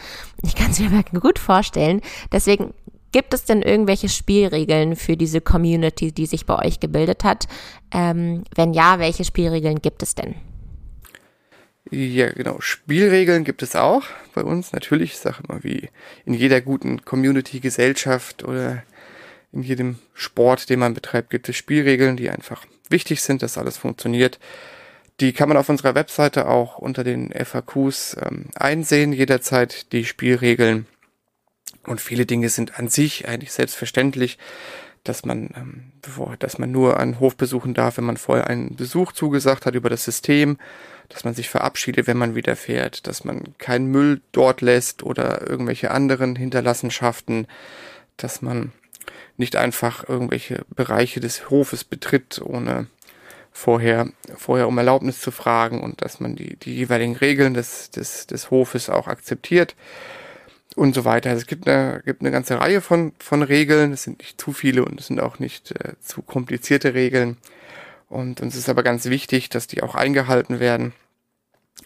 Ich 0.43 0.53
kann 0.53 0.71
es 0.71 0.79
mir 0.79 0.89
gut 1.21 1.39
vorstellen. 1.39 2.01
Deswegen 2.33 2.73
Gibt 3.11 3.33
es 3.33 3.43
denn 3.43 3.63
irgendwelche 3.63 4.07
Spielregeln 4.07 4.95
für 4.95 5.17
diese 5.17 5.41
Community, 5.41 6.11
die 6.11 6.27
sich 6.27 6.45
bei 6.45 6.63
euch 6.63 6.79
gebildet 6.79 7.23
hat? 7.23 7.47
Ähm, 7.89 8.43
wenn 8.53 8.71
ja, 8.71 8.99
welche 8.99 9.25
Spielregeln 9.25 9.81
gibt 9.81 10.03
es 10.03 10.13
denn? 10.13 10.35
Ja, 11.91 12.29
genau. 12.29 12.59
Spielregeln 12.61 13.43
gibt 13.43 13.63
es 13.63 13.75
auch 13.75 14.03
bei 14.35 14.43
uns. 14.43 14.73
Natürlich, 14.73 15.13
ich 15.13 15.17
sage 15.17 15.43
immer, 15.47 15.63
wie 15.63 15.89
in 16.25 16.33
jeder 16.33 16.61
guten 16.61 17.03
Community-Gesellschaft 17.03 18.43
oder 18.43 18.83
in 19.51 19.63
jedem 19.63 19.97
Sport, 20.13 20.69
den 20.69 20.79
man 20.79 20.93
betreibt, 20.93 21.31
gibt 21.31 21.49
es 21.49 21.55
Spielregeln, 21.55 22.15
die 22.15 22.29
einfach 22.29 22.65
wichtig 22.89 23.21
sind, 23.21 23.41
dass 23.41 23.57
alles 23.57 23.77
funktioniert. 23.77 24.39
Die 25.19 25.33
kann 25.33 25.49
man 25.49 25.57
auf 25.57 25.67
unserer 25.67 25.95
Webseite 25.95 26.47
auch 26.47 26.77
unter 26.77 27.03
den 27.03 27.31
FAQs 27.31 28.17
ähm, 28.21 28.45
einsehen, 28.55 29.11
jederzeit 29.11 29.91
die 29.91 30.05
Spielregeln. 30.05 30.85
Und 31.87 32.01
viele 32.01 32.27
Dinge 32.27 32.49
sind 32.49 32.77
an 32.77 32.87
sich 32.87 33.27
eigentlich 33.27 33.51
selbstverständlich 33.51 34.37
dass 35.03 35.25
man, 35.25 35.49
ähm, 35.55 35.91
dass 36.39 36.57
man 36.57 36.71
nur 36.71 36.99
einen 36.99 37.19
Hof 37.19 37.35
besuchen 37.35 37.73
darf, 37.73 37.97
wenn 37.97 38.03
man 38.03 38.17
vorher 38.17 38.47
einen 38.47 38.75
Besuch 38.75 39.11
zugesagt 39.11 39.65
hat 39.65 39.75
über 39.75 39.89
das 39.89 40.03
System, 40.03 40.57
dass 41.09 41.23
man 41.23 41.33
sich 41.33 41.49
verabschiedet, 41.49 42.07
wenn 42.07 42.17
man 42.17 42.35
wieder 42.35 42.55
fährt, 42.55 43.07
dass 43.07 43.25
man 43.25 43.57
keinen 43.57 43.87
Müll 43.87 44.21
dort 44.31 44.61
lässt 44.61 45.03
oder 45.03 45.47
irgendwelche 45.47 45.91
anderen 45.91 46.35
Hinterlassenschaften, 46.35 47.47
dass 48.17 48.41
man 48.41 48.71
nicht 49.37 49.55
einfach 49.55 50.07
irgendwelche 50.07 50.65
Bereiche 50.75 51.19
des 51.19 51.49
Hofes 51.49 51.83
betritt, 51.83 52.41
ohne 52.43 52.87
vorher, 53.51 54.09
vorher 54.35 54.67
um 54.67 54.77
Erlaubnis 54.77 55.19
zu 55.19 55.31
fragen 55.31 55.81
und 55.81 56.01
dass 56.01 56.19
man 56.19 56.35
die, 56.35 56.55
die 56.57 56.75
jeweiligen 56.75 57.15
Regeln 57.15 57.53
des, 57.53 57.89
des, 57.89 58.27
des 58.27 58.51
Hofes 58.51 58.89
auch 58.89 59.07
akzeptiert 59.07 59.75
und 60.75 60.93
so 60.93 61.05
weiter. 61.05 61.29
Also 61.31 61.41
es 61.41 61.47
gibt 61.47 61.67
eine, 61.67 62.01
gibt 62.05 62.21
eine 62.21 62.31
ganze 62.31 62.59
Reihe 62.59 62.81
von, 62.81 63.13
von 63.19 63.41
Regeln. 63.41 63.93
Es 63.93 64.03
sind 64.03 64.19
nicht 64.19 64.39
zu 64.39 64.53
viele 64.53 64.85
und 64.85 64.99
es 64.99 65.07
sind 65.07 65.19
auch 65.19 65.39
nicht 65.39 65.71
äh, 65.71 65.93
zu 66.01 66.21
komplizierte 66.21 66.93
Regeln. 66.93 67.37
Und 68.09 68.41
uns 68.41 68.55
ist 68.55 68.69
aber 68.69 68.83
ganz 68.83 69.05
wichtig, 69.05 69.49
dass 69.49 69.67
die 69.67 69.83
auch 69.83 69.95
eingehalten 69.95 70.59
werden. 70.59 70.93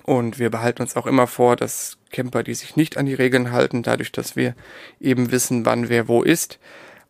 Und 0.03 0.39
wir 0.39 0.49
behalten 0.49 0.81
uns 0.81 0.95
auch 0.95 1.05
immer 1.05 1.27
vor, 1.27 1.55
dass 1.55 1.97
Camper, 2.11 2.43
die 2.43 2.55
sich 2.55 2.75
nicht 2.75 2.97
an 2.97 3.05
die 3.05 3.13
Regeln 3.13 3.51
halten, 3.51 3.83
dadurch, 3.83 4.11
dass 4.11 4.35
wir 4.35 4.55
eben 4.99 5.31
wissen, 5.31 5.65
wann 5.65 5.89
wer 5.89 6.07
wo 6.07 6.23
ist, 6.23 6.59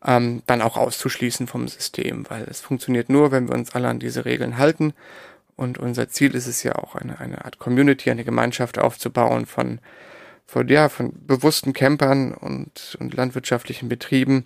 ähm, 0.05 0.43
dann 0.47 0.61
auch 0.61 0.77
auszuschließen 0.77 1.47
vom 1.47 1.67
System, 1.67 2.25
weil 2.29 2.43
es 2.43 2.59
funktioniert 2.59 3.09
nur, 3.09 3.31
wenn 3.31 3.47
wir 3.47 3.55
uns 3.55 3.73
alle 3.73 3.87
an 3.87 3.99
diese 3.99 4.25
Regeln 4.25 4.57
halten. 4.57 4.93
Und 5.55 5.77
unser 5.77 6.09
Ziel 6.09 6.35
ist 6.35 6.47
es 6.47 6.63
ja 6.63 6.75
auch, 6.75 6.95
eine, 6.95 7.19
eine 7.19 7.45
Art 7.45 7.59
Community, 7.59 8.11
eine 8.11 8.25
Gemeinschaft 8.25 8.79
aufzubauen 8.79 9.45
von 9.45 9.79
von, 10.45 10.67
ja, 10.67 10.89
von 10.89 11.13
bewussten 11.25 11.73
Campern 11.73 12.33
und, 12.33 12.97
und 12.99 13.13
landwirtschaftlichen 13.13 13.89
Betrieben. 13.89 14.45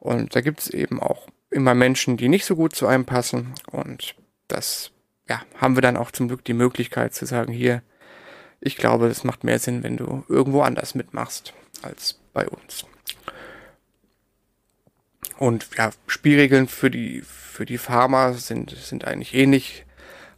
Und 0.00 0.36
da 0.36 0.40
gibt 0.40 0.60
es 0.60 0.68
eben 0.68 1.00
auch 1.00 1.28
immer 1.50 1.74
Menschen, 1.74 2.16
die 2.16 2.28
nicht 2.28 2.44
so 2.44 2.56
gut 2.56 2.74
zu 2.74 2.86
einem 2.86 3.04
passen. 3.04 3.54
Und 3.70 4.14
das 4.48 4.90
ja, 5.28 5.42
haben 5.56 5.76
wir 5.76 5.82
dann 5.82 5.96
auch 5.96 6.10
zum 6.10 6.28
Glück 6.28 6.44
die 6.44 6.54
Möglichkeit 6.54 7.14
zu 7.14 7.26
sagen, 7.26 7.52
hier, 7.52 7.82
ich 8.60 8.76
glaube, 8.76 9.06
es 9.06 9.24
macht 9.24 9.44
mehr 9.44 9.58
Sinn, 9.58 9.82
wenn 9.82 9.96
du 9.96 10.24
irgendwo 10.28 10.62
anders 10.62 10.94
mitmachst 10.94 11.54
als 11.82 12.20
bei 12.32 12.48
uns. 12.48 12.86
Und 15.38 15.68
ja, 15.76 15.90
Spielregeln 16.06 16.66
für 16.68 16.90
die, 16.90 17.22
für 17.22 17.66
die 17.66 17.78
Farmer 17.78 18.34
sind, 18.34 18.70
sind 18.70 19.04
eigentlich 19.04 19.34
ähnlich 19.34 19.85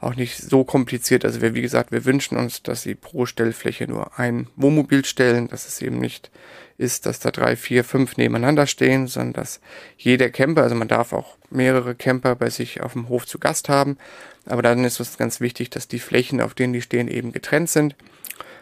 auch 0.00 0.14
nicht 0.14 0.36
so 0.38 0.64
kompliziert. 0.64 1.24
Also 1.24 1.40
wir, 1.40 1.54
wie 1.54 1.62
gesagt, 1.62 1.90
wir 1.90 2.04
wünschen 2.04 2.36
uns, 2.36 2.62
dass 2.62 2.82
sie 2.82 2.94
pro 2.94 3.26
Stellfläche 3.26 3.88
nur 3.88 4.18
ein 4.18 4.48
Wohnmobil 4.56 5.04
stellen, 5.04 5.48
dass 5.48 5.66
es 5.66 5.82
eben 5.82 5.98
nicht 5.98 6.30
ist, 6.76 7.06
dass 7.06 7.18
da 7.18 7.32
drei, 7.32 7.56
vier, 7.56 7.82
fünf 7.82 8.16
nebeneinander 8.16 8.68
stehen, 8.68 9.08
sondern 9.08 9.32
dass 9.32 9.60
jeder 9.96 10.30
Camper, 10.30 10.62
also 10.62 10.76
man 10.76 10.86
darf 10.86 11.12
auch 11.12 11.36
mehrere 11.50 11.96
Camper 11.96 12.36
bei 12.36 12.50
sich 12.50 12.80
auf 12.80 12.92
dem 12.92 13.08
Hof 13.08 13.26
zu 13.26 13.40
Gast 13.40 13.68
haben, 13.68 13.98
aber 14.46 14.62
dann 14.62 14.84
ist 14.84 15.00
es 15.00 15.18
ganz 15.18 15.40
wichtig, 15.40 15.70
dass 15.70 15.88
die 15.88 15.98
Flächen, 15.98 16.40
auf 16.40 16.54
denen 16.54 16.72
die 16.72 16.82
stehen, 16.82 17.08
eben 17.08 17.32
getrennt 17.32 17.68
sind, 17.68 17.96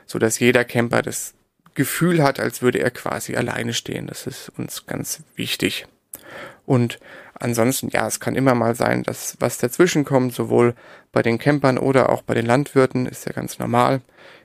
so 0.06 0.18
dass 0.18 0.38
jeder 0.38 0.64
Camper 0.64 1.02
das 1.02 1.34
Gefühl 1.74 2.22
hat, 2.22 2.40
als 2.40 2.62
würde 2.62 2.80
er 2.80 2.90
quasi 2.90 3.36
alleine 3.36 3.74
stehen. 3.74 4.06
Das 4.06 4.26
ist 4.26 4.50
uns 4.56 4.86
ganz 4.86 5.22
wichtig. 5.34 5.86
Und 6.64 6.98
ansonsten, 7.40 7.88
ja, 7.90 8.06
es 8.06 8.20
kann 8.20 8.34
immer 8.34 8.54
mal 8.54 8.74
sein, 8.74 9.02
dass 9.02 9.36
was 9.40 9.58
dazwischen 9.58 10.04
kommt, 10.04 10.34
sowohl 10.34 10.74
bei 11.12 11.22
den 11.22 11.38
Campern 11.38 11.78
oder 11.78 12.10
auch 12.10 12.22
bei 12.22 12.34
den 12.34 12.46
Landwirten, 12.46 13.06
ist 13.06 13.26
ja 13.26 13.32
ganz 13.32 13.58
normal 13.58 14.00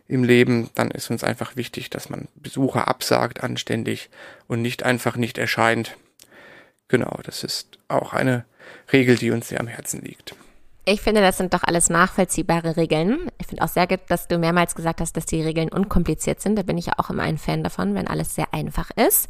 im 0.08 0.24
Leben. 0.24 0.70
Dann 0.76 0.92
ist 0.92 1.10
uns 1.10 1.24
einfach 1.24 1.56
wichtig, 1.56 1.90
dass 1.90 2.10
man 2.10 2.28
Besucher 2.36 2.88
absagt 2.88 3.44
anständig 3.44 4.10
und 4.48 4.62
nicht 4.62 4.84
einfach 4.84 5.16
nicht 5.16 5.38
erscheint. 5.38 5.98
Genau, 6.88 7.20
das 7.24 7.44
ist 7.44 7.80
auch 7.88 8.14
eine 8.14 8.46
Regel, 8.92 9.16
die 9.16 9.32
uns 9.32 9.48
sehr 9.48 9.60
am 9.60 9.68
Herzen 9.68 10.02
liegt. 10.02 10.36
Ich 10.84 11.02
finde, 11.02 11.22
das 11.22 11.38
sind 11.38 11.54
doch 11.54 11.64
alles 11.64 11.90
nachvollziehbare 11.90 12.76
Regeln. 12.76 13.30
Ich 13.38 13.48
finde 13.48 13.64
auch 13.64 13.68
sehr 13.68 13.86
gut, 13.86 14.00
dass 14.08 14.28
du 14.28 14.40
mehrmals 14.40 14.74
gesagt 14.74 15.00
hast, 15.00 15.16
dass 15.16 15.26
die 15.28 15.42
Regeln 15.42 15.70
unkompliziert 15.70 16.42
sind. 16.42 16.56
Da 16.56 16.64
bin 16.64 16.78
ich 16.78 16.88
ja 16.88 16.94
auch 16.98 17.12
immer 17.12 17.22
ein 17.24 17.38
Fan 17.38 17.64
davon, 17.64 17.94
wenn 17.94 18.08
alles 18.08 18.34
sehr 18.34 18.52
einfach 18.52 18.90
ist. 18.96 19.30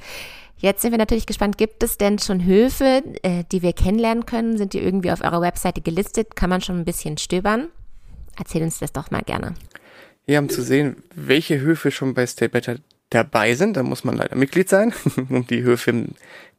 Jetzt 0.57 0.81
sind 0.81 0.91
wir 0.91 0.97
natürlich 0.97 1.25
gespannt, 1.25 1.57
gibt 1.57 1.83
es 1.83 1.97
denn 1.97 2.19
schon 2.19 2.45
Höfe, 2.45 3.03
äh, 3.23 3.43
die 3.51 3.61
wir 3.63 3.73
kennenlernen 3.73 4.25
können? 4.25 4.57
Sind 4.57 4.73
die 4.73 4.79
irgendwie 4.79 5.11
auf 5.11 5.21
eurer 5.21 5.41
Webseite 5.41 5.81
gelistet? 5.81 6.35
Kann 6.35 6.49
man 6.49 6.61
schon 6.61 6.77
ein 6.77 6.85
bisschen 6.85 7.17
stöbern? 7.17 7.69
Erzähl 8.37 8.63
uns 8.63 8.79
das 8.79 8.93
doch 8.93 9.11
mal 9.11 9.23
gerne. 9.23 9.55
Ja, 10.27 10.39
um 10.39 10.49
zu 10.49 10.61
sehen, 10.61 11.03
welche 11.15 11.59
Höfe 11.59 11.91
schon 11.91 12.13
bei 12.13 12.25
Stay 12.27 12.47
Better 12.47 12.77
dabei 13.09 13.55
sind, 13.55 13.75
da 13.75 13.83
muss 13.83 14.03
man 14.03 14.15
leider 14.15 14.35
Mitglied 14.35 14.69
sein, 14.69 14.93
um 15.29 15.45
die 15.47 15.63
Höfe 15.63 15.89
im 15.89 16.09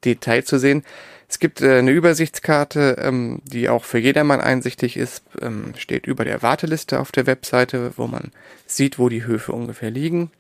Detail 0.05 0.45
zu 0.45 0.59
sehen. 0.59 0.85
Es 1.33 1.39
gibt 1.39 1.63
äh, 1.63 1.79
eine 1.79 1.93
Übersichtskarte, 1.93 2.99
ähm, 3.01 3.41
die 3.45 3.71
auch 3.71 3.85
für 3.85 3.97
jedermann 3.97 4.43
einsichtig 4.43 4.99
ist, 4.99 5.25
ähm, 5.41 5.73
steht 5.79 6.07
über 6.07 6.27
der 6.27 6.43
Warteliste 6.43 7.01
auf 7.01 7.11
der 7.11 7.27
Webseite, 7.27 7.95
wo 7.97 8.07
man 8.07 8.33
sieht, 8.67 8.99
wo 8.99 9.09
die 9.09 9.25
Höfe 9.25 9.53
ungefähr 9.53 9.91
liegen. 9.91 10.31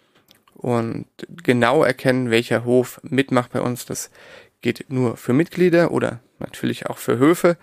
und 0.52 1.07
genau 1.42 1.83
erkennen, 1.83 2.31
welcher 2.31 2.64
Hof 2.66 3.00
mitmacht 3.02 3.52
bei 3.52 3.62
uns. 3.62 3.87
Das 3.87 4.11
geht 4.61 4.85
nur 4.90 5.16
für 5.16 5.33
Mitglieder 5.33 5.92
oder 5.92 6.20
natürlich 6.38 6.85
auch 6.85 6.98
für 6.98 7.16
Höfe. 7.16 7.57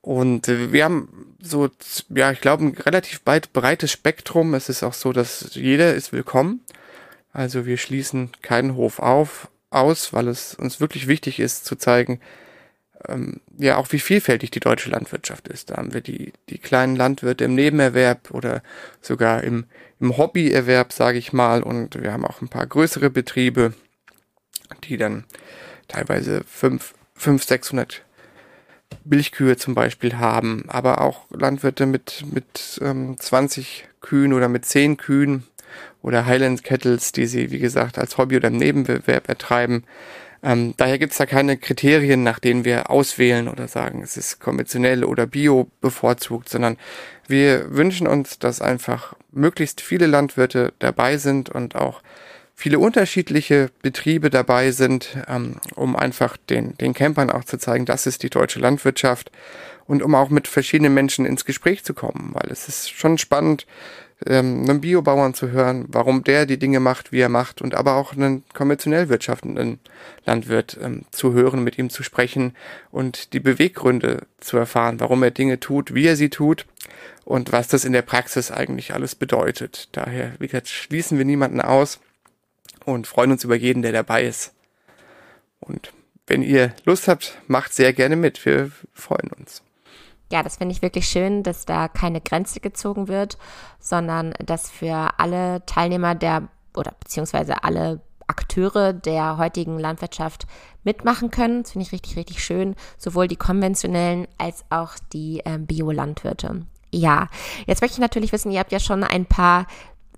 Und 0.00 0.48
äh, 0.48 0.72
wir 0.72 0.84
haben 0.84 1.36
so, 1.42 1.68
ja, 2.08 2.32
ich 2.32 2.40
glaube, 2.40 2.64
ein 2.64 2.74
relativ 2.78 3.20
weit, 3.26 3.52
breites 3.52 3.92
Spektrum. 3.92 4.54
Es 4.54 4.70
ist 4.70 4.82
auch 4.82 4.94
so, 4.94 5.12
dass 5.12 5.50
jeder 5.54 5.94
ist 5.94 6.12
willkommen. 6.14 6.62
Also 7.30 7.66
wir 7.66 7.76
schließen 7.76 8.30
keinen 8.40 8.74
Hof 8.74 9.00
auf, 9.00 9.48
aus, 9.70 10.12
weil 10.12 10.28
es 10.28 10.54
uns 10.54 10.80
wirklich 10.80 11.06
wichtig 11.06 11.40
ist 11.40 11.64
zu 11.64 11.76
zeigen, 11.76 12.20
ähm, 13.06 13.40
ja 13.56 13.76
auch 13.76 13.92
wie 13.92 13.98
vielfältig 13.98 14.50
die 14.50 14.60
deutsche 14.60 14.90
Landwirtschaft 14.90 15.48
ist. 15.48 15.70
Da 15.70 15.76
haben 15.76 15.92
wir 15.92 16.00
die, 16.00 16.32
die 16.48 16.58
kleinen 16.58 16.96
Landwirte 16.96 17.44
im 17.44 17.54
Nebenerwerb 17.54 18.30
oder 18.32 18.62
sogar 19.00 19.44
im, 19.44 19.66
im 20.00 20.16
Hobbyerwerb, 20.16 20.92
sage 20.92 21.18
ich 21.18 21.32
mal. 21.32 21.62
Und 21.62 22.00
wir 22.00 22.12
haben 22.12 22.24
auch 22.24 22.40
ein 22.40 22.48
paar 22.48 22.66
größere 22.66 23.10
Betriebe, 23.10 23.74
die 24.84 24.96
dann 24.96 25.24
teilweise 25.86 26.42
fünf, 26.44 26.94
fünf, 27.14 27.44
600 27.44 28.02
Milchkühe 29.04 29.56
zum 29.56 29.74
Beispiel 29.74 30.16
haben, 30.16 30.64
aber 30.68 31.00
auch 31.00 31.26
Landwirte 31.30 31.86
mit, 31.86 32.24
mit 32.32 32.78
ähm, 32.82 33.16
20 33.18 33.86
Kühen 34.00 34.32
oder 34.32 34.48
mit 34.48 34.64
10 34.64 34.96
Kühen 34.96 35.46
oder 36.02 36.26
Highland 36.26 36.64
Kettles, 36.64 37.12
die 37.12 37.26
sie, 37.26 37.50
wie 37.50 37.58
gesagt, 37.58 37.98
als 37.98 38.18
Hobby 38.18 38.36
oder 38.36 38.48
im 38.48 38.56
Nebenbewerb 38.56 39.28
ertreiben. 39.28 39.84
Ähm, 40.42 40.74
daher 40.76 40.98
gibt 40.98 41.12
es 41.12 41.18
da 41.18 41.26
keine 41.26 41.56
Kriterien, 41.56 42.22
nach 42.22 42.38
denen 42.38 42.64
wir 42.64 42.90
auswählen 42.90 43.48
oder 43.48 43.66
sagen, 43.66 44.02
es 44.02 44.16
ist 44.16 44.38
konventionell 44.40 45.04
oder 45.04 45.26
bio 45.26 45.68
bevorzugt, 45.80 46.48
sondern 46.48 46.76
wir 47.26 47.74
wünschen 47.74 48.06
uns, 48.06 48.38
dass 48.38 48.60
einfach 48.60 49.14
möglichst 49.32 49.80
viele 49.80 50.06
Landwirte 50.06 50.72
dabei 50.78 51.16
sind 51.16 51.50
und 51.50 51.74
auch 51.74 52.02
viele 52.54 52.78
unterschiedliche 52.78 53.70
Betriebe 53.82 54.30
dabei 54.30 54.70
sind, 54.72 55.16
ähm, 55.28 55.56
um 55.74 55.96
einfach 55.96 56.36
den, 56.36 56.76
den 56.78 56.94
Campern 56.94 57.30
auch 57.30 57.44
zu 57.44 57.56
zeigen, 57.56 57.84
das 57.84 58.06
ist 58.06 58.22
die 58.22 58.30
deutsche 58.30 58.60
Landwirtschaft 58.60 59.30
und 59.86 60.02
um 60.02 60.14
auch 60.14 60.28
mit 60.28 60.48
verschiedenen 60.48 60.94
Menschen 60.94 61.24
ins 61.24 61.44
Gespräch 61.44 61.84
zu 61.84 61.94
kommen, 61.94 62.30
weil 62.34 62.50
es 62.50 62.68
ist 62.68 62.90
schon 62.90 63.18
spannend, 63.18 63.66
ähm, 64.26 64.62
einen 64.62 64.80
Biobauern 64.80 65.34
zu 65.34 65.50
hören, 65.50 65.86
warum 65.88 66.24
der 66.24 66.46
die 66.46 66.58
Dinge 66.58 66.80
macht, 66.80 67.12
wie 67.12 67.20
er 67.20 67.28
macht, 67.28 67.62
und 67.62 67.74
aber 67.74 67.94
auch 67.94 68.12
einen 68.12 68.44
konventionell 68.52 69.08
wirtschaftenden 69.08 69.78
Landwirt 70.24 70.78
ähm, 70.82 71.04
zu 71.10 71.32
hören, 71.32 71.62
mit 71.62 71.78
ihm 71.78 71.90
zu 71.90 72.02
sprechen 72.02 72.54
und 72.90 73.32
die 73.32 73.40
Beweggründe 73.40 74.26
zu 74.40 74.56
erfahren, 74.56 75.00
warum 75.00 75.22
er 75.22 75.30
Dinge 75.30 75.60
tut, 75.60 75.94
wie 75.94 76.06
er 76.06 76.16
sie 76.16 76.30
tut 76.30 76.66
und 77.24 77.52
was 77.52 77.68
das 77.68 77.84
in 77.84 77.92
der 77.92 78.02
Praxis 78.02 78.50
eigentlich 78.50 78.92
alles 78.94 79.14
bedeutet. 79.14 79.88
Daher, 79.92 80.32
wie 80.38 80.46
gesagt, 80.46 80.68
schließen 80.68 81.18
wir 81.18 81.24
niemanden 81.24 81.60
aus 81.60 82.00
und 82.84 83.06
freuen 83.06 83.32
uns 83.32 83.44
über 83.44 83.56
jeden, 83.56 83.82
der 83.82 83.92
dabei 83.92 84.24
ist. 84.24 84.52
Und 85.60 85.92
wenn 86.26 86.42
ihr 86.42 86.74
Lust 86.84 87.08
habt, 87.08 87.38
macht 87.46 87.72
sehr 87.72 87.92
gerne 87.92 88.16
mit. 88.16 88.44
Wir 88.44 88.70
freuen 88.92 89.30
uns 89.38 89.62
ja, 90.30 90.42
das 90.42 90.56
finde 90.56 90.72
ich 90.72 90.82
wirklich 90.82 91.08
schön, 91.08 91.42
dass 91.42 91.64
da 91.64 91.88
keine 91.88 92.20
Grenze 92.20 92.60
gezogen 92.60 93.08
wird, 93.08 93.38
sondern 93.80 94.34
dass 94.44 94.70
für 94.70 95.10
alle 95.18 95.64
Teilnehmer 95.66 96.14
der 96.14 96.48
oder 96.74 96.92
beziehungsweise 97.00 97.64
alle 97.64 98.00
Akteure 98.26 98.92
der 98.92 99.38
heutigen 99.38 99.78
Landwirtschaft 99.78 100.46
mitmachen 100.84 101.30
können. 101.30 101.62
Das 101.62 101.72
finde 101.72 101.86
ich 101.86 101.92
richtig, 101.92 102.16
richtig 102.16 102.44
schön. 102.44 102.76
Sowohl 102.98 103.26
die 103.26 103.36
konventionellen 103.36 104.28
als 104.36 104.64
auch 104.70 104.92
die 105.12 105.40
äh, 105.44 105.58
Biolandwirte. 105.58 106.66
Ja, 106.92 107.28
jetzt 107.66 107.80
möchte 107.80 107.94
ich 107.94 108.00
natürlich 108.00 108.32
wissen, 108.32 108.50
ihr 108.50 108.60
habt 108.60 108.72
ja 108.72 108.80
schon 108.80 109.04
ein 109.04 109.26
paar 109.26 109.66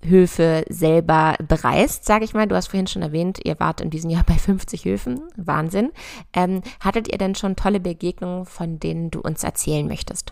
Höfe 0.03 0.63
selber 0.69 1.35
bereist, 1.47 2.05
sage 2.05 2.25
ich 2.25 2.33
mal. 2.33 2.47
Du 2.47 2.55
hast 2.55 2.67
vorhin 2.67 2.87
schon 2.87 3.01
erwähnt, 3.01 3.39
ihr 3.43 3.59
wart 3.59 3.81
in 3.81 3.89
diesem 3.89 4.09
Jahr 4.09 4.23
bei 4.27 4.35
50 4.35 4.85
Höfen. 4.85 5.21
Wahnsinn. 5.35 5.91
Ähm, 6.33 6.61
hattet 6.79 7.11
ihr 7.11 7.17
denn 7.17 7.35
schon 7.35 7.55
tolle 7.55 7.79
Begegnungen, 7.79 8.45
von 8.45 8.79
denen 8.79 9.11
du 9.11 9.21
uns 9.21 9.43
erzählen 9.43 9.87
möchtest? 9.87 10.31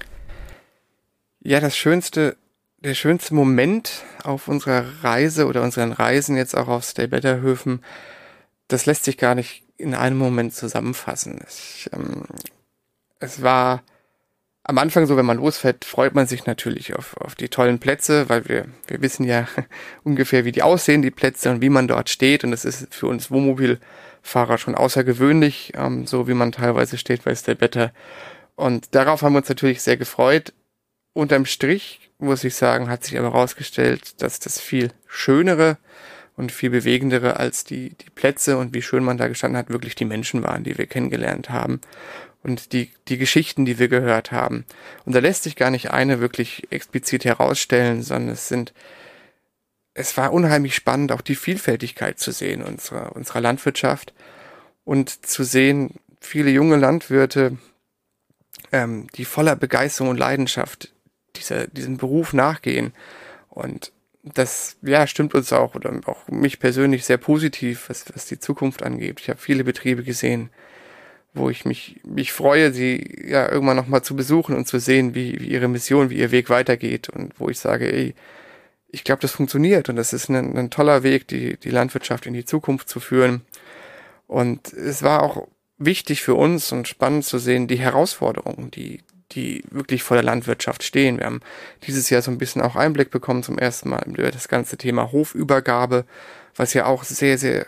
Ja, 1.42 1.60
das 1.60 1.76
schönste, 1.76 2.38
der 2.80 2.94
schönste 2.94 3.34
Moment 3.34 4.04
auf 4.24 4.48
unserer 4.48 4.86
Reise 5.04 5.48
oder 5.48 5.64
unseren 5.64 5.92
Reisen 5.92 6.36
jetzt 6.36 6.56
auch 6.56 6.68
auf 6.68 6.84
Stay 6.84 7.08
Better 7.08 7.40
Höfen, 7.40 7.82
das 8.68 8.86
lässt 8.86 9.06
sich 9.06 9.18
gar 9.18 9.36
nicht 9.36 9.64
in 9.78 9.96
einem 9.96 10.18
Moment 10.18 10.54
zusammenfassen. 10.54 11.40
Ich, 11.48 11.90
ähm, 11.94 12.24
es 13.20 13.42
war 13.42 13.82
am 14.70 14.78
Anfang 14.78 15.08
so, 15.08 15.18
wenn 15.18 15.26
man 15.26 15.38
losfährt, 15.38 15.84
freut 15.84 16.14
man 16.14 16.28
sich 16.28 16.46
natürlich 16.46 16.96
auf, 16.96 17.18
auf 17.18 17.34
die 17.34 17.50
tollen 17.50 17.80
Plätze, 17.80 18.30
weil 18.30 18.48
wir, 18.48 18.66
wir 18.86 19.02
wissen 19.02 19.24
ja 19.24 19.48
ungefähr, 20.04 20.46
wie 20.46 20.52
die 20.52 20.62
aussehen, 20.62 21.02
die 21.02 21.10
Plätze 21.10 21.50
und 21.50 21.62
wie 21.62 21.70
man 21.70 21.88
dort 21.88 22.08
steht. 22.08 22.44
Und 22.44 22.52
das 22.52 22.66
ist 22.66 22.94
für 22.94 23.08
uns 23.08 23.32
Wohnmobilfahrer 23.32 24.60
schon 24.60 24.76
außergewöhnlich, 24.76 25.74
ähm, 25.76 26.06
so 26.06 26.28
wie 26.28 26.36
man 26.36 26.52
teilweise 26.52 27.00
steht 27.00 27.24
bei 27.24 27.34
Better. 27.34 27.92
Und 28.56 28.94
darauf 28.94 29.24
haben 29.24 29.34
wir 29.34 29.40
uns 29.40 29.50
natürlich 29.50 29.82
sehr 29.82 29.98
gefreut. 29.98 30.54
Unterm 31.14 31.48
Strich, 31.48 32.12
muss 32.20 32.44
ich 32.44 32.54
sagen, 32.54 32.90
hat 32.90 33.04
sich 33.04 33.18
aber 33.18 33.34
herausgestellt, 33.34 34.22
dass 34.22 34.40
das 34.40 34.62
viel 34.62 34.92
schönere 35.08 35.80
und 36.36 36.52
viel 36.52 36.70
bewegendere 36.70 37.38
als 37.38 37.64
die, 37.64 37.96
die 37.96 38.12
Plätze 38.12 38.60
und 38.60 38.76
wie 38.76 38.84
schön 38.84 39.04
man 39.04 39.18
da 39.18 39.30
gestanden 39.30 39.58
hat, 39.58 39.72
wirklich 39.72 39.96
die 39.96 40.06
Menschen 40.06 40.44
waren, 40.44 40.64
die 40.64 40.78
wir 40.78 40.86
kennengelernt 40.86 41.50
haben 41.50 41.82
und 42.44 42.72
die, 42.74 42.92
die 43.08 43.18
Geschichten, 43.18 43.66
die 43.66 43.80
wir 43.80 43.88
gehört 43.88 44.32
haben. 44.32 44.66
Und 45.06 45.14
da 45.14 45.20
lässt 45.20 45.44
sich 45.44 45.56
gar 45.56 45.72
nicht 45.72 45.92
eine 45.92 46.20
wirklich 46.20 46.68
explizit 46.72 47.26
herausstellen, 47.26 48.02
sondern 48.02 48.34
es 48.34 48.48
sind, 48.48 48.74
es 49.94 50.16
war 50.16 50.32
unheimlich 50.32 50.76
spannend, 50.76 51.12
auch 51.12 51.22
die 51.22 51.36
Vielfältigkeit 51.36 52.20
zu 52.20 52.32
sehen 52.32 52.64
unserer, 52.64 53.16
unserer 53.16 53.42
Landwirtschaft 53.42 54.14
und 54.86 55.26
zu 55.26 55.44
sehen, 55.44 55.96
viele 56.22 56.50
junge 56.50 56.78
Landwirte, 56.78 57.58
ähm, 58.72 59.08
die 59.16 59.26
voller 59.26 59.56
Begeisterung 59.56 60.12
und 60.12 60.18
Leidenschaft 60.18 60.94
dieser, 61.36 61.68
diesem 61.68 61.98
Beruf 61.98 62.34
nachgehen. 62.34 62.94
Und 63.50 63.92
das, 64.24 64.78
ja, 64.82 65.08
stimmt 65.08 65.34
uns 65.34 65.52
auch 65.54 65.76
oder 65.76 65.92
auch 66.06 66.28
mich 66.28 66.60
persönlich 66.60 67.06
sehr 67.06 67.18
positiv, 67.18 67.90
was, 67.90 68.06
was 68.14 68.26
die 68.26 68.40
Zukunft 68.40 68.84
angeht. 68.84 69.20
Ich 69.20 69.30
habe 69.30 69.40
viele 69.40 69.64
Betriebe 69.64 70.04
gesehen, 70.04 70.50
wo 71.34 71.50
ich 71.50 71.66
mich, 71.66 72.00
mich 72.04 72.32
freue, 72.32 72.74
sie 72.74 73.24
ja 73.28 73.52
irgendwann 73.52 73.78
nochmal 73.78 74.02
zu 74.04 74.16
besuchen 74.16 74.56
und 74.56 74.68
zu 74.68 74.80
sehen, 74.80 75.16
wie, 75.16 75.40
wie 75.40 75.48
ihre 75.48 75.68
Mission, 75.68 76.10
wie 76.10 76.18
ihr 76.18 76.32
Weg 76.32 76.50
weitergeht 76.50 77.10
und 77.10 77.40
wo 77.40 77.50
ich 77.50 77.60
sage, 77.60 77.92
ey, 77.92 78.16
ich 78.92 79.04
glaube, 79.04 79.22
das 79.22 79.32
funktioniert 79.32 79.90
und 79.90 79.96
das 79.96 80.14
ist 80.14 80.30
ein, 80.30 80.58
ein 80.58 80.70
toller 80.72 81.04
Weg, 81.04 81.28
die, 81.28 81.58
die 81.58 81.70
Landwirtschaft 81.70 82.26
in 82.26 82.34
die 82.34 82.46
Zukunft 82.46 82.90
zu 82.90 83.00
führen. 83.00 83.42
Und 84.26 84.74
es 84.74 85.04
war 85.04 85.22
auch 85.22 85.48
wichtig 85.78 86.22
für 86.22 86.36
uns 86.36 86.72
und 86.72 86.88
spannend 86.88 87.26
zu 87.26 87.38
sehen, 87.38 87.68
die 87.68 87.80
Herausforderungen, 87.80 88.72
die, 88.72 89.04
die 89.32 89.64
wirklich 89.70 90.02
vor 90.02 90.18
der 90.18 90.24
Landwirtschaft 90.24 90.84
stehen. 90.84 91.20
Wir 91.20 91.28
haben 91.28 91.42
dieses 91.84 92.10
Jahr 92.10 92.24
so 92.24 92.32
ein 92.32 92.40
bisschen 92.40 92.64
auch 92.64 92.76
Einblick 92.76 93.12
bekommen 93.12 93.44
zum 93.44 93.60
ersten 93.60 93.90
Mal 93.90 94.04
über 94.08 94.32
das 94.32 94.48
ganze 94.48 94.78
Thema 94.78 95.12
Hofübergabe, 95.12 96.06
was 96.56 96.74
ja 96.74 96.86
auch 96.86 97.04
sehr, 97.04 97.38
sehr 97.38 97.68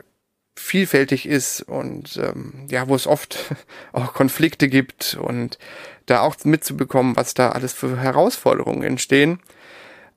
vielfältig 0.56 1.28
ist 1.28 1.62
und 1.62 2.18
ähm, 2.18 2.68
ja, 2.70 2.88
wo 2.88 2.96
es 2.96 3.08
oft 3.08 3.56
auch 3.94 4.14
Konflikte 4.14 4.68
gibt 4.68 5.18
und 5.20 5.58
da 6.06 6.22
auch 6.22 6.36
mitzubekommen, 6.44 7.16
was 7.16 7.34
da 7.34 7.50
alles 7.50 7.74
für 7.74 7.98
Herausforderungen 7.98 8.84
entstehen 8.84 9.40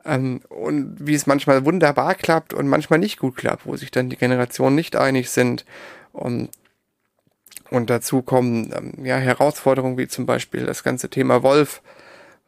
ähm, 0.04 0.40
und 0.48 0.96
wie 0.98 1.14
es 1.14 1.26
manchmal 1.26 1.64
wunderbar 1.64 2.14
klappt 2.14 2.52
und 2.52 2.68
manchmal 2.68 2.98
nicht 2.98 3.18
gut 3.18 3.36
klappt, 3.36 3.66
wo 3.66 3.76
sich 3.76 3.90
dann 3.90 4.10
die 4.10 4.16
Generationen 4.16 4.76
nicht 4.76 4.96
einig 4.96 5.30
sind 5.30 5.64
und 6.12 6.50
und 7.70 7.90
dazu 7.90 8.22
kommen 8.22 8.72
ähm, 8.76 9.04
ja 9.04 9.16
Herausforderungen 9.16 9.98
wie 9.98 10.08
zum 10.08 10.26
Beispiel 10.26 10.66
das 10.66 10.82
ganze 10.82 11.08
Thema 11.08 11.42
Wolf, 11.42 11.82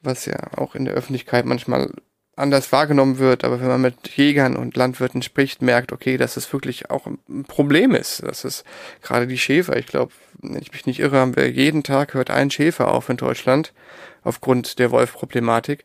was 0.03 0.27
ja 0.27 0.37
auch 0.57 0.75
in 0.75 0.85
der 0.85 0.94
Öffentlichkeit 0.94 1.46
manchmal 1.46 1.90
anders 2.37 2.70
wahrgenommen 2.70 3.18
wird, 3.18 3.44
aber 3.44 3.61
wenn 3.61 3.68
man 3.68 3.81
mit 3.81 4.11
Jägern 4.14 4.57
und 4.57 4.77
Landwirten 4.77 5.22
spricht, 5.22 5.62
merkt, 5.62 5.90
okay, 5.90 6.18
dass 6.18 6.37
es 6.37 6.53
wirklich 6.53 6.90
auch 6.90 7.07
ein 7.07 7.44
Problem 7.44 7.94
ist. 7.94 8.22
Das 8.22 8.44
ist 8.44 8.64
gerade 9.03 9.27
die 9.27 9.38
Schäfer. 9.38 9.77
Ich 9.77 9.87
glaube, 9.87 10.12
wenn 10.42 10.61
ich 10.61 10.70
mich 10.70 10.85
nicht 10.85 11.01
irre, 11.01 11.18
haben 11.18 11.35
wir 11.35 11.51
jeden 11.51 11.83
Tag 11.83 12.12
hört 12.12 12.31
ein 12.31 12.51
Schäfer 12.51 12.88
auf 12.88 13.09
in 13.09 13.16
Deutschland 13.16 13.72
aufgrund 14.22 14.79
der 14.79 14.90
Wolfproblematik. 14.90 15.85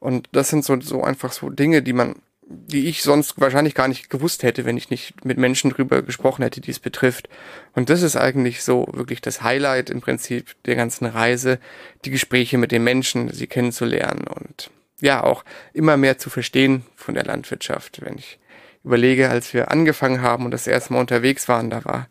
Und 0.00 0.28
das 0.32 0.48
sind 0.48 0.64
so, 0.64 0.80
so 0.80 1.04
einfach 1.04 1.30
so 1.30 1.50
Dinge, 1.50 1.82
die 1.82 1.92
man, 1.92 2.16
die 2.42 2.88
ich 2.88 3.02
sonst 3.02 3.40
wahrscheinlich 3.40 3.76
gar 3.76 3.86
nicht 3.86 4.10
gewusst 4.10 4.42
hätte, 4.42 4.64
wenn 4.64 4.76
ich 4.76 4.90
nicht 4.90 5.24
mit 5.24 5.38
Menschen 5.38 5.70
drüber 5.70 6.02
gesprochen 6.02 6.42
hätte, 6.42 6.60
die 6.60 6.72
es 6.72 6.80
betrifft. 6.80 7.28
Und 7.74 7.90
das 7.90 8.02
ist 8.02 8.16
eigentlich 8.16 8.64
so 8.64 8.88
wirklich 8.92 9.20
das 9.20 9.42
Highlight 9.42 9.88
im 9.88 10.00
Prinzip 10.00 10.56
der 10.64 10.74
ganzen 10.74 11.06
Reise, 11.06 11.60
die 12.04 12.10
Gespräche 12.10 12.58
mit 12.58 12.72
den 12.72 12.82
Menschen, 12.82 13.32
sie 13.32 13.46
kennenzulernen 13.46 14.26
und 14.26 14.70
ja 15.02 15.22
auch 15.22 15.44
immer 15.72 15.96
mehr 15.96 16.18
zu 16.18 16.30
verstehen 16.30 16.84
von 16.96 17.14
der 17.14 17.24
Landwirtschaft. 17.24 18.00
Wenn 18.02 18.16
ich 18.18 18.38
überlege, 18.84 19.28
als 19.28 19.52
wir 19.54 19.70
angefangen 19.70 20.22
haben 20.22 20.44
und 20.44 20.50
das 20.50 20.66
erste 20.66 20.92
Mal 20.92 21.00
unterwegs 21.00 21.48
waren, 21.48 21.70
da 21.70 21.84
war 21.84 22.08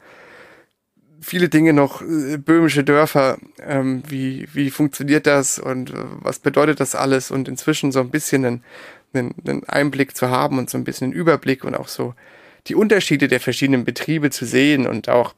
viele 1.22 1.50
Dinge 1.50 1.74
noch 1.74 2.02
äh, 2.02 2.38
böhmische 2.38 2.84
Dörfer, 2.84 3.38
ähm, 3.62 4.04
wie, 4.08 4.48
wie 4.54 4.72
funktioniert 4.72 5.28
das 5.28 5.60
und 5.60 5.92
äh, 5.92 5.96
was 6.20 6.40
bedeutet 6.40 6.80
das 6.80 6.96
alles 6.96 7.32
und 7.32 7.48
inzwischen 7.48 7.92
so 7.92 8.00
ein 8.00 8.10
bisschen 8.10 8.46
einen, 8.46 8.64
einen, 9.14 9.36
einen 9.46 9.64
Einblick 9.70 10.16
zu 10.16 10.30
haben 10.30 10.58
und 10.58 10.70
so 10.70 10.78
ein 10.78 10.84
bisschen 10.84 11.06
einen 11.06 11.14
Überblick 11.14 11.64
und 11.64 11.76
auch 11.76 11.88
so 11.88 12.16
die 12.68 12.76
Unterschiede 12.76 13.28
der 13.28 13.40
verschiedenen 13.40 13.86
Betriebe 13.86 14.30
zu 14.30 14.46
sehen 14.46 14.88
und 14.88 15.10
auch 15.10 15.34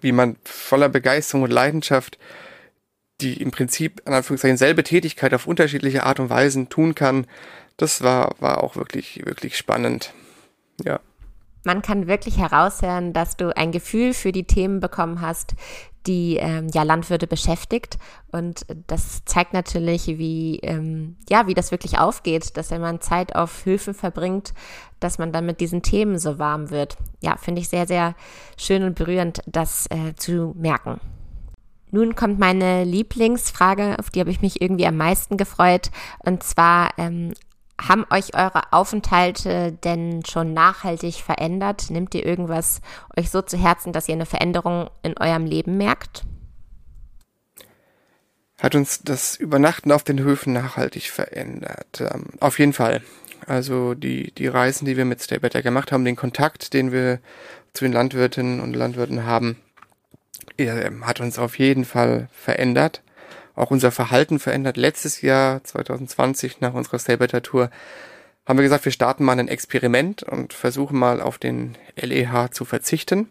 wie 0.00 0.12
man 0.12 0.36
voller 0.44 0.90
Begeisterung 0.90 1.44
und 1.44 1.50
Leidenschaft 1.50 2.18
die 3.24 3.40
im 3.40 3.50
Prinzip 3.50 4.02
in 4.06 4.12
Anführungszeichen 4.12 4.56
selbe 4.56 4.84
Tätigkeit 4.84 5.34
auf 5.34 5.46
unterschiedliche 5.46 6.04
Art 6.04 6.20
und 6.20 6.30
Weisen 6.30 6.68
tun 6.68 6.94
kann, 6.94 7.26
das 7.76 8.02
war, 8.02 8.36
war 8.38 8.62
auch 8.62 8.76
wirklich, 8.76 9.24
wirklich 9.24 9.56
spannend. 9.56 10.12
Ja. 10.84 11.00
Man 11.64 11.80
kann 11.80 12.06
wirklich 12.06 12.36
heraushören, 12.36 13.14
dass 13.14 13.36
du 13.36 13.56
ein 13.56 13.72
Gefühl 13.72 14.12
für 14.12 14.32
die 14.32 14.44
Themen 14.44 14.80
bekommen 14.80 15.22
hast, 15.22 15.54
die 16.06 16.36
ähm, 16.36 16.68
ja 16.74 16.82
Landwirte 16.82 17.26
beschäftigt. 17.26 17.96
Und 18.30 18.66
das 18.86 19.24
zeigt 19.24 19.54
natürlich, 19.54 20.06
wie 20.06 20.58
ähm, 20.58 21.16
ja, 21.30 21.46
wie 21.46 21.54
das 21.54 21.70
wirklich 21.70 21.98
aufgeht, 21.98 22.58
dass 22.58 22.70
wenn 22.70 22.82
man 22.82 23.00
Zeit 23.00 23.34
auf 23.34 23.64
Höfen 23.64 23.94
verbringt, 23.94 24.52
dass 25.00 25.16
man 25.16 25.32
dann 25.32 25.46
mit 25.46 25.60
diesen 25.60 25.80
Themen 25.80 26.18
so 26.18 26.38
warm 26.38 26.68
wird. 26.68 26.98
Ja, 27.20 27.38
finde 27.38 27.62
ich 27.62 27.70
sehr, 27.70 27.86
sehr 27.86 28.14
schön 28.58 28.82
und 28.82 28.94
berührend, 28.96 29.40
das 29.46 29.86
äh, 29.86 30.14
zu 30.16 30.54
merken. 30.58 31.00
Nun 31.94 32.16
kommt 32.16 32.40
meine 32.40 32.82
Lieblingsfrage, 32.82 34.00
auf 34.00 34.10
die 34.10 34.18
habe 34.18 34.32
ich 34.32 34.42
mich 34.42 34.60
irgendwie 34.60 34.84
am 34.84 34.96
meisten 34.96 35.36
gefreut. 35.36 35.92
Und 36.18 36.42
zwar 36.42 36.90
ähm, 36.98 37.34
haben 37.80 38.04
euch 38.10 38.34
eure 38.34 38.72
Aufenthalte 38.72 39.70
denn 39.70 40.24
schon 40.26 40.52
nachhaltig 40.54 41.22
verändert? 41.22 41.90
Nimmt 41.90 42.12
ihr 42.16 42.26
irgendwas 42.26 42.80
euch 43.16 43.30
so 43.30 43.42
zu 43.42 43.56
Herzen, 43.56 43.92
dass 43.92 44.08
ihr 44.08 44.14
eine 44.16 44.26
Veränderung 44.26 44.90
in 45.04 45.16
eurem 45.16 45.46
Leben 45.46 45.76
merkt? 45.76 46.24
Hat 48.58 48.74
uns 48.74 49.02
das 49.04 49.36
Übernachten 49.36 49.92
auf 49.92 50.02
den 50.02 50.18
Höfen 50.18 50.52
nachhaltig 50.52 51.10
verändert? 51.10 52.00
Ähm, 52.00 52.24
auf 52.40 52.58
jeden 52.58 52.72
Fall. 52.72 53.02
Also 53.46 53.94
die, 53.94 54.32
die 54.32 54.48
Reisen, 54.48 54.84
die 54.84 54.96
wir 54.96 55.04
mit 55.04 55.22
Stay 55.22 55.38
Better 55.38 55.62
gemacht 55.62 55.92
haben, 55.92 56.04
den 56.04 56.16
Kontakt, 56.16 56.74
den 56.74 56.90
wir 56.90 57.20
zu 57.72 57.84
den 57.84 57.92
Landwirtinnen 57.92 58.58
und 58.58 58.74
Landwirten 58.74 59.26
haben, 59.26 59.58
hat 61.02 61.20
uns 61.20 61.38
auf 61.38 61.58
jeden 61.58 61.84
Fall 61.84 62.28
verändert 62.32 63.02
auch 63.54 63.70
unser 63.70 63.90
Verhalten 63.90 64.38
verändert. 64.38 64.76
Letztes 64.76 65.22
Jahr, 65.22 65.62
2020, 65.62 66.60
nach 66.60 66.74
unserer 66.74 66.98
Stay 66.98 67.16
Tour, 67.16 67.70
haben 68.46 68.58
wir 68.58 68.64
gesagt, 68.64 68.84
wir 68.84 68.92
starten 68.92 69.24
mal 69.24 69.38
ein 69.38 69.48
Experiment 69.48 70.22
und 70.22 70.52
versuchen 70.52 70.98
mal 70.98 71.20
auf 71.20 71.38
den 71.38 71.76
LEH 71.96 72.50
zu 72.50 72.64
verzichten 72.64 73.28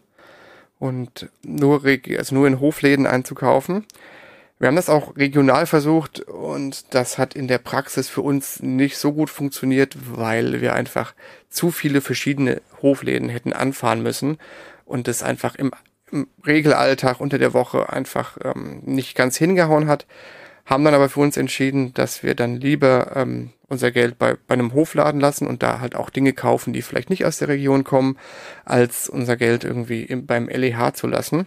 und 0.78 1.30
nur, 1.42 1.82
also 1.84 2.34
nur 2.34 2.46
in 2.48 2.58
Hofläden 2.58 3.06
einzukaufen. 3.06 3.84
Wir 4.58 4.68
haben 4.68 4.76
das 4.76 4.88
auch 4.88 5.16
regional 5.16 5.66
versucht 5.66 6.20
und 6.20 6.94
das 6.94 7.18
hat 7.18 7.34
in 7.34 7.48
der 7.48 7.58
Praxis 7.58 8.08
für 8.08 8.22
uns 8.22 8.60
nicht 8.62 8.96
so 8.96 9.12
gut 9.12 9.30
funktioniert, 9.30 9.96
weil 10.16 10.60
wir 10.60 10.72
einfach 10.74 11.14
zu 11.48 11.70
viele 11.70 12.00
verschiedene 12.00 12.62
Hofläden 12.80 13.28
hätten 13.28 13.52
anfahren 13.52 14.02
müssen 14.02 14.38
und 14.84 15.06
das 15.06 15.22
einfach 15.22 15.54
im 15.54 15.72
Regelalltag 16.46 17.20
unter 17.20 17.38
der 17.38 17.54
Woche 17.54 17.92
einfach 17.92 18.36
ähm, 18.42 18.80
nicht 18.84 19.16
ganz 19.16 19.36
hingehauen 19.36 19.86
hat, 19.86 20.06
haben 20.66 20.84
dann 20.84 20.94
aber 20.94 21.08
für 21.08 21.20
uns 21.20 21.36
entschieden, 21.36 21.92
dass 21.94 22.22
wir 22.22 22.34
dann 22.34 22.56
lieber 22.56 23.12
ähm, 23.16 23.50
unser 23.68 23.90
Geld 23.90 24.18
bei, 24.18 24.36
bei 24.46 24.54
einem 24.54 24.72
Hofladen 24.72 25.20
lassen 25.20 25.46
und 25.46 25.62
da 25.62 25.80
halt 25.80 25.94
auch 25.94 26.10
Dinge 26.10 26.32
kaufen, 26.32 26.72
die 26.72 26.82
vielleicht 26.82 27.10
nicht 27.10 27.24
aus 27.24 27.38
der 27.38 27.48
Region 27.48 27.84
kommen, 27.84 28.18
als 28.64 29.08
unser 29.08 29.36
Geld 29.36 29.64
irgendwie 29.64 30.02
im, 30.02 30.26
beim 30.26 30.48
LEH 30.48 30.92
zu 30.94 31.06
lassen. 31.06 31.46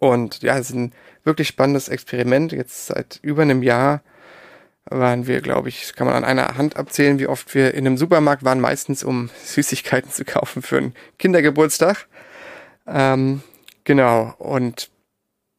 Und 0.00 0.42
ja, 0.42 0.58
es 0.58 0.70
ist 0.70 0.76
ein 0.76 0.92
wirklich 1.24 1.48
spannendes 1.48 1.88
Experiment. 1.88 2.52
Jetzt 2.52 2.86
seit 2.86 3.20
über 3.22 3.42
einem 3.42 3.62
Jahr 3.62 4.02
waren 4.86 5.26
wir, 5.26 5.40
glaube 5.40 5.68
ich, 5.68 5.94
kann 5.94 6.06
man 6.06 6.16
an 6.16 6.24
einer 6.24 6.56
Hand 6.56 6.76
abzählen, 6.76 7.18
wie 7.18 7.26
oft 7.26 7.54
wir 7.54 7.74
in 7.74 7.86
einem 7.86 7.96
Supermarkt 7.96 8.42
waren, 8.42 8.60
meistens 8.60 9.04
um 9.04 9.30
Süßigkeiten 9.44 10.10
zu 10.10 10.24
kaufen 10.24 10.62
für 10.62 10.78
einen 10.78 10.94
Kindergeburtstag. 11.18 12.08
Ähm, 12.88 13.42
genau, 13.90 14.32
und 14.38 14.88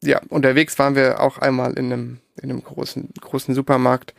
ja, 0.02 0.18
unterwegs 0.30 0.78
waren 0.78 0.94
wir 0.94 1.20
auch 1.20 1.36
einmal 1.36 1.74
in 1.74 1.92
einem, 1.92 2.20
in 2.40 2.48
einem 2.48 2.64
großen, 2.64 3.10
großen 3.20 3.54
Supermarkt, 3.54 4.14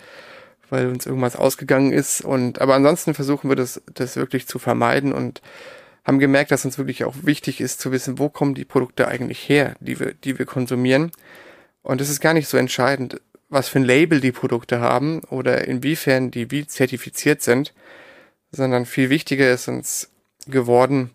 weil 0.69 0.85
uns 0.85 1.07
irgendwas 1.07 1.35
ausgegangen 1.35 1.91
ist. 1.91 2.21
Und 2.21 2.61
aber 2.61 2.75
ansonsten 2.75 3.15
versuchen 3.15 3.49
wir 3.49 3.55
das, 3.55 3.81
das 3.91 4.15
wirklich 4.15 4.45
zu 4.47 4.59
vermeiden 4.59 5.13
und 5.13 5.41
haben 6.03 6.19
gemerkt, 6.19 6.51
dass 6.51 6.63
uns 6.63 6.77
wirklich 6.77 7.05
auch 7.05 7.15
wichtig 7.23 7.59
ist 7.59 7.79
zu 7.79 7.91
wissen, 7.91 8.19
wo 8.19 8.29
kommen 8.29 8.53
die 8.53 8.65
Produkte 8.65 9.07
eigentlich 9.07 9.49
her, 9.49 9.73
die 9.79 9.99
wir, 9.99 10.13
die 10.13 10.37
wir 10.37 10.45
konsumieren. 10.45 11.09
Und 11.81 11.99
es 11.99 12.11
ist 12.11 12.21
gar 12.21 12.35
nicht 12.35 12.47
so 12.47 12.57
entscheidend, 12.57 13.19
was 13.49 13.67
für 13.67 13.79
ein 13.79 13.83
Label 13.83 14.19
die 14.19 14.31
Produkte 14.31 14.79
haben 14.79 15.21
oder 15.31 15.67
inwiefern 15.67 16.29
die 16.29 16.51
wie 16.51 16.67
zertifiziert 16.67 17.41
sind, 17.41 17.73
sondern 18.51 18.85
viel 18.85 19.09
wichtiger 19.09 19.51
ist 19.51 19.67
uns 19.67 20.11
geworden, 20.45 21.09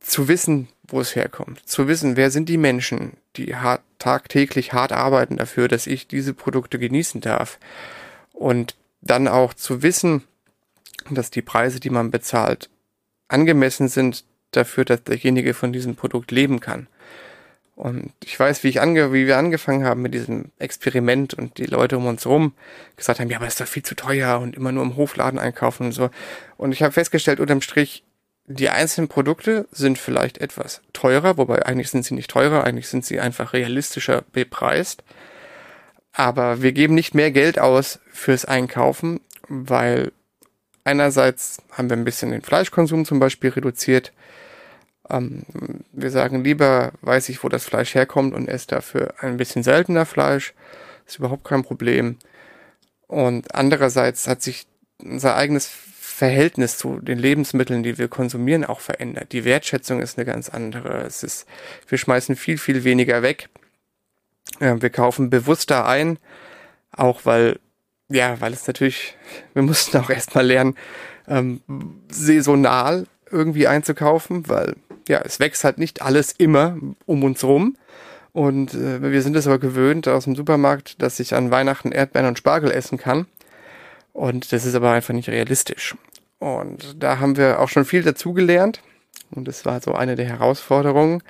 zu 0.00 0.26
wissen, 0.28 0.68
wo 0.88 1.00
es 1.00 1.14
herkommt, 1.14 1.66
zu 1.68 1.88
wissen, 1.88 2.16
wer 2.16 2.30
sind 2.30 2.48
die 2.48 2.56
Menschen, 2.56 3.12
die 3.36 3.54
hart, 3.54 3.82
tagtäglich 3.98 4.72
hart 4.72 4.92
arbeiten 4.92 5.36
dafür, 5.36 5.68
dass 5.68 5.86
ich 5.86 6.08
diese 6.08 6.34
Produkte 6.34 6.78
genießen 6.78 7.20
darf. 7.20 7.58
Und 8.32 8.76
dann 9.00 9.28
auch 9.28 9.54
zu 9.54 9.82
wissen, 9.82 10.24
dass 11.10 11.30
die 11.30 11.42
Preise, 11.42 11.80
die 11.80 11.90
man 11.90 12.10
bezahlt, 12.10 12.68
angemessen 13.28 13.88
sind 13.88 14.24
dafür, 14.50 14.84
dass 14.84 15.04
derjenige 15.04 15.54
von 15.54 15.72
diesem 15.72 15.94
Produkt 15.94 16.30
leben 16.30 16.60
kann. 16.60 16.88
Und 17.78 18.12
ich 18.24 18.38
weiß, 18.38 18.64
wie 18.64 18.68
ich 18.68 18.80
ange 18.80 19.12
wie 19.12 19.28
wir 19.28 19.38
angefangen 19.38 19.84
haben 19.84 20.02
mit 20.02 20.12
diesem 20.12 20.46
Experiment 20.58 21.34
und 21.34 21.58
die 21.58 21.66
Leute 21.66 21.96
um 21.96 22.06
uns 22.06 22.26
rum 22.26 22.54
gesagt 22.96 23.20
haben, 23.20 23.30
ja, 23.30 23.36
aber 23.36 23.46
ist 23.46 23.60
doch 23.60 23.68
viel 23.68 23.84
zu 23.84 23.94
teuer 23.94 24.40
und 24.40 24.56
immer 24.56 24.72
nur 24.72 24.82
im 24.82 24.96
Hofladen 24.96 25.38
einkaufen 25.38 25.86
und 25.86 25.92
so. 25.92 26.10
Und 26.56 26.72
ich 26.72 26.82
habe 26.82 26.92
festgestellt, 26.92 27.38
unterm 27.38 27.60
Strich, 27.60 28.02
die 28.50 28.70
einzelnen 28.70 29.08
Produkte 29.08 29.68
sind 29.70 29.98
vielleicht 29.98 30.38
etwas 30.38 30.80
teurer, 30.94 31.36
wobei 31.36 31.66
eigentlich 31.66 31.90
sind 31.90 32.04
sie 32.04 32.14
nicht 32.14 32.30
teurer, 32.30 32.64
eigentlich 32.64 32.88
sind 32.88 33.04
sie 33.04 33.20
einfach 33.20 33.52
realistischer 33.52 34.24
bepreist. 34.32 35.04
Aber 36.12 36.62
wir 36.62 36.72
geben 36.72 36.94
nicht 36.94 37.14
mehr 37.14 37.30
Geld 37.30 37.58
aus 37.58 38.00
fürs 38.10 38.46
Einkaufen, 38.46 39.20
weil 39.48 40.12
einerseits 40.84 41.58
haben 41.72 41.90
wir 41.90 41.96
ein 41.96 42.04
bisschen 42.04 42.30
den 42.30 42.42
Fleischkonsum 42.42 43.04
zum 43.04 43.20
Beispiel 43.20 43.50
reduziert. 43.50 44.12
Ähm, 45.10 45.44
wir 45.92 46.10
sagen 46.10 46.42
lieber, 46.42 46.92
weiß 47.02 47.28
ich, 47.28 47.44
wo 47.44 47.50
das 47.50 47.64
Fleisch 47.64 47.94
herkommt 47.94 48.34
und 48.34 48.48
esse 48.48 48.68
dafür 48.68 49.14
ein 49.18 49.36
bisschen 49.36 49.62
seltener 49.62 50.06
Fleisch. 50.06 50.54
ist 51.06 51.18
überhaupt 51.18 51.44
kein 51.44 51.62
Problem. 51.62 52.16
Und 53.06 53.54
andererseits 53.54 54.26
hat 54.26 54.42
sich 54.42 54.66
unser 55.02 55.36
eigenes 55.36 55.70
Verhältnis 56.18 56.76
zu 56.76 56.98
den 56.98 57.16
Lebensmitteln, 57.16 57.84
die 57.84 57.96
wir 57.96 58.08
konsumieren, 58.08 58.64
auch 58.64 58.80
verändert. 58.80 59.30
Die 59.30 59.44
Wertschätzung 59.44 60.00
ist 60.00 60.18
eine 60.18 60.24
ganz 60.24 60.48
andere. 60.48 61.02
Es 61.02 61.22
ist, 61.22 61.46
wir 61.86 61.96
schmeißen 61.96 62.34
viel, 62.34 62.58
viel 62.58 62.82
weniger 62.82 63.22
weg. 63.22 63.48
Wir 64.58 64.90
kaufen 64.90 65.30
bewusster 65.30 65.86
ein, 65.86 66.18
auch 66.90 67.20
weil, 67.24 67.60
ja, 68.08 68.40
weil 68.40 68.52
es 68.52 68.66
natürlich, 68.66 69.16
wir 69.54 69.62
mussten 69.62 69.96
auch 69.98 70.10
erstmal 70.10 70.44
lernen, 70.44 70.74
ähm, 71.28 71.60
saisonal 72.10 73.06
irgendwie 73.30 73.68
einzukaufen, 73.68 74.48
weil, 74.48 74.74
ja, 75.06 75.20
es 75.24 75.38
wächst 75.38 75.62
halt 75.62 75.78
nicht 75.78 76.02
alles 76.02 76.32
immer 76.32 76.76
um 77.06 77.22
uns 77.22 77.44
rum. 77.44 77.76
Und 78.32 78.74
äh, 78.74 79.00
wir 79.00 79.22
sind 79.22 79.36
es 79.36 79.46
aber 79.46 79.60
gewöhnt 79.60 80.08
aus 80.08 80.24
dem 80.24 80.34
Supermarkt, 80.34 81.00
dass 81.00 81.20
ich 81.20 81.32
an 81.34 81.52
Weihnachten 81.52 81.92
Erdbeeren 81.92 82.26
und 82.26 82.38
Spargel 82.38 82.72
essen 82.72 82.98
kann. 82.98 83.26
Und 84.18 84.50
das 84.50 84.64
ist 84.64 84.74
aber 84.74 84.90
einfach 84.90 85.14
nicht 85.14 85.28
realistisch. 85.28 85.94
Und 86.40 87.00
da 87.00 87.20
haben 87.20 87.36
wir 87.36 87.60
auch 87.60 87.68
schon 87.68 87.84
viel 87.84 88.02
dazugelernt. 88.02 88.82
Und 89.30 89.46
das 89.46 89.64
war 89.64 89.80
so 89.80 89.94
eine 89.94 90.16
der 90.16 90.26
Herausforderungen. 90.26 91.22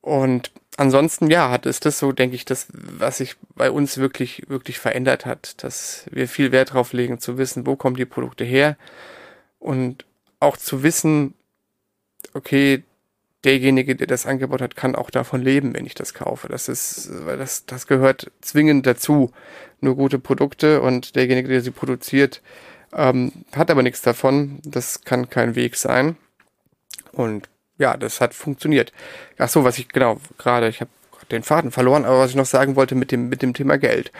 Und 0.00 0.52
ansonsten, 0.78 1.30
ja, 1.30 1.50
hat 1.50 1.66
es 1.66 1.80
das 1.80 1.98
so, 1.98 2.12
denke 2.12 2.34
ich, 2.34 2.46
das, 2.46 2.68
was 2.72 3.18
sich 3.18 3.36
bei 3.54 3.70
uns 3.70 3.98
wirklich, 3.98 4.48
wirklich 4.48 4.78
verändert 4.78 5.26
hat, 5.26 5.62
dass 5.62 6.06
wir 6.10 6.28
viel 6.28 6.50
Wert 6.50 6.72
drauf 6.72 6.94
legen, 6.94 7.18
zu 7.18 7.36
wissen, 7.36 7.66
wo 7.66 7.76
kommen 7.76 7.96
die 7.96 8.06
Produkte 8.06 8.44
her 8.44 8.78
und 9.58 10.06
auch 10.40 10.56
zu 10.56 10.82
wissen, 10.82 11.34
okay, 12.32 12.84
derjenige, 13.46 13.96
der 13.96 14.06
das 14.06 14.26
Angebot 14.26 14.60
hat, 14.60 14.76
kann 14.76 14.94
auch 14.94 15.10
davon 15.10 15.40
leben, 15.40 15.74
wenn 15.74 15.86
ich 15.86 15.94
das 15.94 16.12
kaufe. 16.12 16.48
Das 16.48 16.68
ist, 16.68 17.08
weil 17.24 17.38
das, 17.38 17.64
das 17.64 17.86
gehört 17.86 18.30
zwingend 18.40 18.86
dazu. 18.86 19.32
Nur 19.80 19.96
gute 19.96 20.18
Produkte 20.18 20.80
und 20.80 21.16
derjenige, 21.16 21.48
der 21.48 21.60
sie 21.60 21.70
produziert, 21.70 22.42
ähm, 22.94 23.32
hat 23.54 23.70
aber 23.70 23.82
nichts 23.82 24.02
davon. 24.02 24.58
Das 24.64 25.02
kann 25.04 25.30
kein 25.30 25.54
Weg 25.54 25.76
sein. 25.76 26.16
Und 27.12 27.48
ja, 27.78 27.96
das 27.96 28.20
hat 28.20 28.34
funktioniert. 28.34 28.92
Ach 29.38 29.48
so, 29.48 29.64
was 29.64 29.78
ich 29.78 29.88
genau 29.88 30.18
gerade, 30.38 30.68
ich 30.68 30.80
habe 30.80 30.90
den 31.30 31.42
Faden 31.42 31.70
verloren, 31.70 32.04
aber 32.04 32.20
was 32.20 32.30
ich 32.30 32.36
noch 32.36 32.46
sagen 32.46 32.76
wollte 32.76 32.94
mit 32.94 33.12
dem 33.12 33.28
mit 33.28 33.42
dem 33.42 33.54
Thema 33.54 33.78
Geld. 33.78 34.12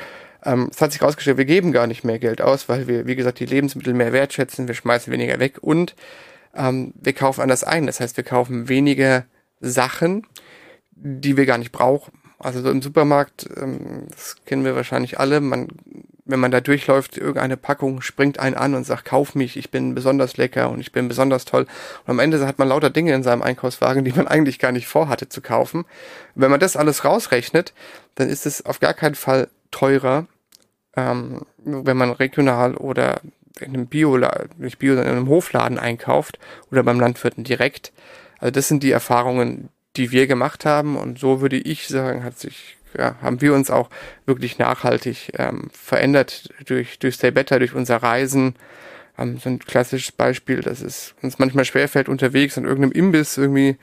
Ähm, 0.45 0.69
es 0.71 0.81
hat 0.81 0.93
sich 0.93 1.01
herausgestellt, 1.01 1.39
wir 1.39 1.45
geben 1.45 1.73
gar 1.73 1.87
nicht 1.87 2.05
mehr 2.05 2.19
Geld 2.19 2.41
aus, 2.43 2.69
weil 2.69 2.87
wir, 2.87 3.07
wie 3.07 3.17
gesagt, 3.17 3.41
die 3.41 3.47
Lebensmittel 3.47 3.95
mehr 3.95 4.13
wertschätzen, 4.13 4.69
wir 4.69 4.75
schmeißen 4.75 5.13
weniger 5.13 5.39
weg 5.39 5.59
und 5.61 5.95
ähm, 6.57 6.93
wir 7.01 7.13
kaufen 7.13 7.41
anders 7.41 7.65
ein. 7.65 7.87
Das 7.87 8.01
heißt, 8.01 8.17
wir 8.17 8.25
kaufen 8.25 8.69
weniger 8.69 9.25
Sachen, 9.61 10.27
die 10.93 11.37
wir 11.37 11.47
gar 11.47 11.59
nicht 11.59 11.73
brauchen. 11.73 12.13
Also 12.39 12.61
so 12.61 12.71
im 12.71 12.83
Supermarkt, 12.83 13.49
ähm, 13.57 14.07
das 14.11 14.37
kennen 14.45 14.65
wir 14.65 14.77
wahrscheinlich 14.77 15.19
alle, 15.19 15.41
man 15.41 15.69
wenn 16.27 16.41
man 16.41 16.51
da 16.51 16.61
durchläuft, 16.61 17.17
irgendeine 17.17 17.57
Packung 17.57 18.03
springt 18.03 18.41
einen 18.41 18.57
an 18.57 18.75
und 18.75 18.85
sagt, 18.85 19.05
kauf 19.05 19.35
mich, 19.37 19.57
ich 19.57 19.71
bin 19.71 19.95
besonders 19.95 20.37
lecker 20.37 20.71
und 20.71 20.81
ich 20.81 20.91
bin 20.91 21.07
besonders 21.07 21.45
toll. 21.45 21.67
Und 22.05 22.11
am 22.11 22.19
Ende 22.19 22.45
hat 22.45 22.59
man 22.59 22.69
lauter 22.69 22.91
Dinge 22.91 23.15
in 23.15 23.23
seinem 23.23 23.43
Einkaufswagen, 23.43 24.05
die 24.05 24.13
man 24.13 24.27
eigentlich 24.27 24.59
gar 24.59 24.73
nicht 24.73 24.89
vorhatte 24.89 25.29
zu 25.29 25.41
kaufen. 25.41 25.85
wenn 26.35 26.51
man 26.51 26.61
das 26.61 26.77
alles 26.77 27.05
rausrechnet, 27.05 27.73
dann 28.17 28.29
ist 28.29 28.45
es 28.45 28.67
auf 28.67 28.81
gar 28.81 28.93
keinen 28.93 29.15
Fall 29.15 29.49
teurer, 29.71 30.27
ähm, 30.97 31.43
wenn 31.65 31.97
man 31.97 32.11
regional 32.11 32.75
oder 32.75 33.21
in 33.61 33.75
einem 33.75 33.87
Bio, 33.87 34.19
nicht 34.59 34.79
Bio, 34.79 34.95
sondern 34.95 35.13
in 35.13 35.19
einem 35.19 35.29
Hofladen 35.29 35.79
einkauft 35.79 36.39
oder 36.71 36.83
beim 36.83 37.01
Landwirten 37.01 37.45
direkt. 37.45 37.93
Also 38.39 38.51
das 38.51 38.69
sind 38.69 38.83
die 38.83 38.91
Erfahrungen, 38.91 39.71
die 39.97 40.11
wir 40.11 40.27
gemacht 40.27 40.65
haben 40.67 40.97
und 40.97 41.19
so 41.19 41.41
würde 41.41 41.57
ich 41.57 41.89
sagen, 41.89 42.23
hat 42.23 42.39
sich 42.39 42.77
ja, 42.99 43.17
haben 43.21 43.41
wir 43.41 43.55
uns 43.55 43.71
auch 43.71 43.91
wirklich 44.25 44.59
nachhaltig 44.59 45.33
ähm, 45.39 45.69
verändert 45.73 46.49
durch, 46.67 46.99
durch 46.99 47.17
Stay 47.17 47.31
Better, 47.31 47.59
durch 47.59 47.75
unser 47.75 47.97
Reisen. 47.97 48.55
Ähm, 49.19 49.39
so 49.39 49.49
ein 49.49 49.59
klassisches 49.59 50.13
Beispiel, 50.13 50.61
dass 50.61 50.81
es 50.81 51.15
uns 51.23 51.39
manchmal 51.39 51.65
schwerfällt, 51.65 52.09
unterwegs 52.09 52.57
an 52.57 52.65
irgendeinem 52.65 52.93
Imbiss 52.93 53.37
irgendwie 53.37 53.77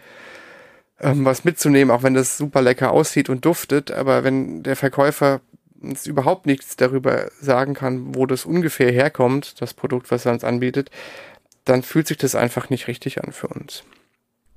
ähm, 1.00 1.26
was 1.26 1.44
mitzunehmen, 1.44 1.94
auch 1.94 2.04
wenn 2.04 2.14
das 2.14 2.38
super 2.38 2.62
lecker 2.62 2.92
aussieht 2.92 3.30
und 3.30 3.46
duftet. 3.46 3.92
Aber 3.92 4.24
wenn 4.24 4.64
der 4.64 4.76
Verkäufer 4.76 5.42
uns 5.84 6.08
überhaupt 6.08 6.46
nichts 6.46 6.76
darüber 6.76 7.30
sagen 7.40 7.74
kann, 7.74 8.16
wo 8.16 8.26
das 8.26 8.46
ungefähr 8.46 8.92
herkommt, 8.92 9.62
das 9.62 9.74
Produkt, 9.74 10.12
was 10.12 10.26
er 10.26 10.32
uns 10.34 10.44
anbietet, 10.44 10.90
dann 11.66 11.84
fühlt 11.84 12.08
sich 12.08 12.18
das 12.18 12.36
einfach 12.36 12.70
nicht 12.70 12.88
richtig 12.88 13.24
an 13.24 13.32
für 13.32 13.48
uns. 13.48 13.84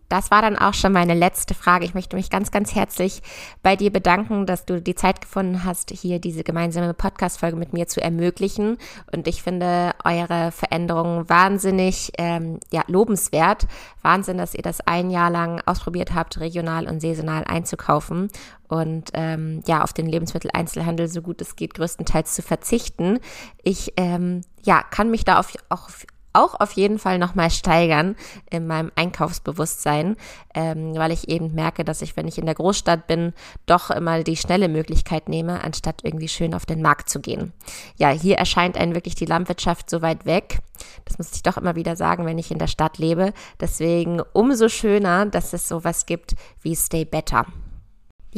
Das 0.08 0.30
war 0.30 0.42
dann 0.42 0.56
auch 0.56 0.74
schon 0.74 0.92
meine 0.92 1.14
letzte 1.14 1.54
Frage. 1.54 1.84
Ich 1.84 1.94
möchte 1.94 2.16
mich 2.16 2.30
ganz, 2.30 2.50
ganz 2.50 2.74
herzlich 2.74 3.22
bei 3.62 3.76
dir 3.76 3.92
bedanken, 3.92 4.46
dass 4.46 4.64
du 4.64 4.80
die 4.80 4.94
Zeit 4.94 5.20
gefunden 5.20 5.64
hast, 5.64 5.90
hier 5.90 6.20
diese 6.20 6.44
gemeinsame 6.44 6.94
Podcast-Folge 6.94 7.56
mit 7.56 7.72
mir 7.72 7.88
zu 7.88 8.00
ermöglichen. 8.00 8.78
Und 9.12 9.26
ich 9.26 9.42
finde 9.42 9.94
eure 10.04 10.52
Veränderungen 10.52 11.28
wahnsinnig 11.28 12.12
ähm, 12.18 12.60
ja, 12.70 12.82
lobenswert. 12.86 13.66
Wahnsinn, 14.02 14.38
dass 14.38 14.54
ihr 14.54 14.62
das 14.62 14.80
ein 14.80 15.10
Jahr 15.10 15.30
lang 15.30 15.60
ausprobiert 15.66 16.14
habt, 16.14 16.38
regional 16.38 16.86
und 16.88 17.00
saisonal 17.00 17.44
einzukaufen 17.44 18.28
und 18.68 19.10
ähm, 19.14 19.62
ja, 19.66 19.82
auf 19.82 19.92
den 19.92 20.06
Lebensmitteleinzelhandel 20.06 21.08
so 21.08 21.22
gut 21.22 21.40
es 21.40 21.56
geht 21.56 21.74
größtenteils 21.74 22.34
zu 22.34 22.42
verzichten. 22.42 23.18
Ich 23.62 23.92
ähm, 23.96 24.42
ja, 24.64 24.82
kann 24.82 25.10
mich 25.10 25.24
da 25.24 25.38
auf, 25.38 25.52
auch 25.68 25.88
auch 26.36 26.58
auf 26.60 26.72
jeden 26.72 26.98
Fall 26.98 27.18
nochmal 27.18 27.50
steigern 27.50 28.16
in 28.50 28.66
meinem 28.66 28.92
Einkaufsbewusstsein, 28.94 30.16
ähm, 30.54 30.94
weil 30.94 31.12
ich 31.12 31.28
eben 31.28 31.54
merke, 31.54 31.84
dass 31.84 32.02
ich, 32.02 32.16
wenn 32.16 32.28
ich 32.28 32.38
in 32.38 32.46
der 32.46 32.54
Großstadt 32.54 33.06
bin, 33.06 33.32
doch 33.66 33.90
immer 33.90 34.22
die 34.22 34.36
schnelle 34.36 34.68
Möglichkeit 34.68 35.28
nehme, 35.28 35.64
anstatt 35.64 36.02
irgendwie 36.04 36.28
schön 36.28 36.54
auf 36.54 36.66
den 36.66 36.82
Markt 36.82 37.08
zu 37.08 37.20
gehen. 37.20 37.52
Ja, 37.96 38.10
hier 38.10 38.36
erscheint 38.36 38.76
einen 38.76 38.94
wirklich 38.94 39.14
die 39.14 39.26
Landwirtschaft 39.26 39.90
so 39.90 40.02
weit 40.02 40.26
weg. 40.26 40.58
Das 41.04 41.18
muss 41.18 41.32
ich 41.32 41.42
doch 41.42 41.56
immer 41.56 41.74
wieder 41.74 41.96
sagen, 41.96 42.26
wenn 42.26 42.38
ich 42.38 42.50
in 42.50 42.58
der 42.58 42.66
Stadt 42.66 42.98
lebe. 42.98 43.32
Deswegen 43.60 44.20
umso 44.32 44.68
schöner, 44.68 45.26
dass 45.26 45.52
es 45.52 45.68
sowas 45.68 46.06
gibt 46.06 46.34
wie 46.62 46.76
Stay 46.76 47.04
Better. 47.04 47.46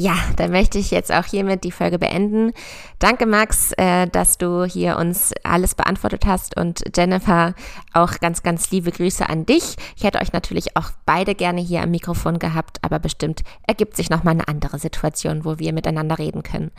Ja, 0.01 0.14
dann 0.36 0.53
möchte 0.53 0.78
ich 0.78 0.92
jetzt 0.92 1.12
auch 1.12 1.24
hiermit 1.24 1.64
die 1.64 1.72
Folge 1.72 1.99
beenden. 1.99 2.53
Danke, 3.01 3.26
Max, 3.26 3.72
äh, 3.72 4.07
dass 4.07 4.38
du 4.38 4.62
hier 4.62 4.96
uns 4.96 5.32
alles 5.42 5.74
beantwortet 5.74 6.24
hast 6.24 6.57
und 6.57 6.84
Jennifer 6.96 7.53
auch 7.94 8.12
ganz, 8.20 8.44
ganz 8.44 8.70
liebe 8.70 8.92
Grüße 8.92 9.28
an 9.28 9.44
dich. 9.44 9.74
Ich 9.96 10.05
hätte 10.05 10.20
euch 10.20 10.32
natürlich 10.32 10.76
auch 10.76 10.92
beide 11.05 11.34
gerne 11.34 11.61
hier 11.61 11.82
am 11.82 11.90
Mikrofon 11.90 12.38
gehabt, 12.38 12.78
aber 12.82 13.01
bestimmt 13.01 13.42
ergibt 13.66 13.96
sich 13.96 14.09
nochmal 14.09 14.34
eine 14.34 14.46
andere 14.46 14.78
Situation, 14.78 15.44
wo 15.44 15.59
wir 15.59 15.72
miteinander 15.72 16.16
reden 16.16 16.44
können. 16.44 16.70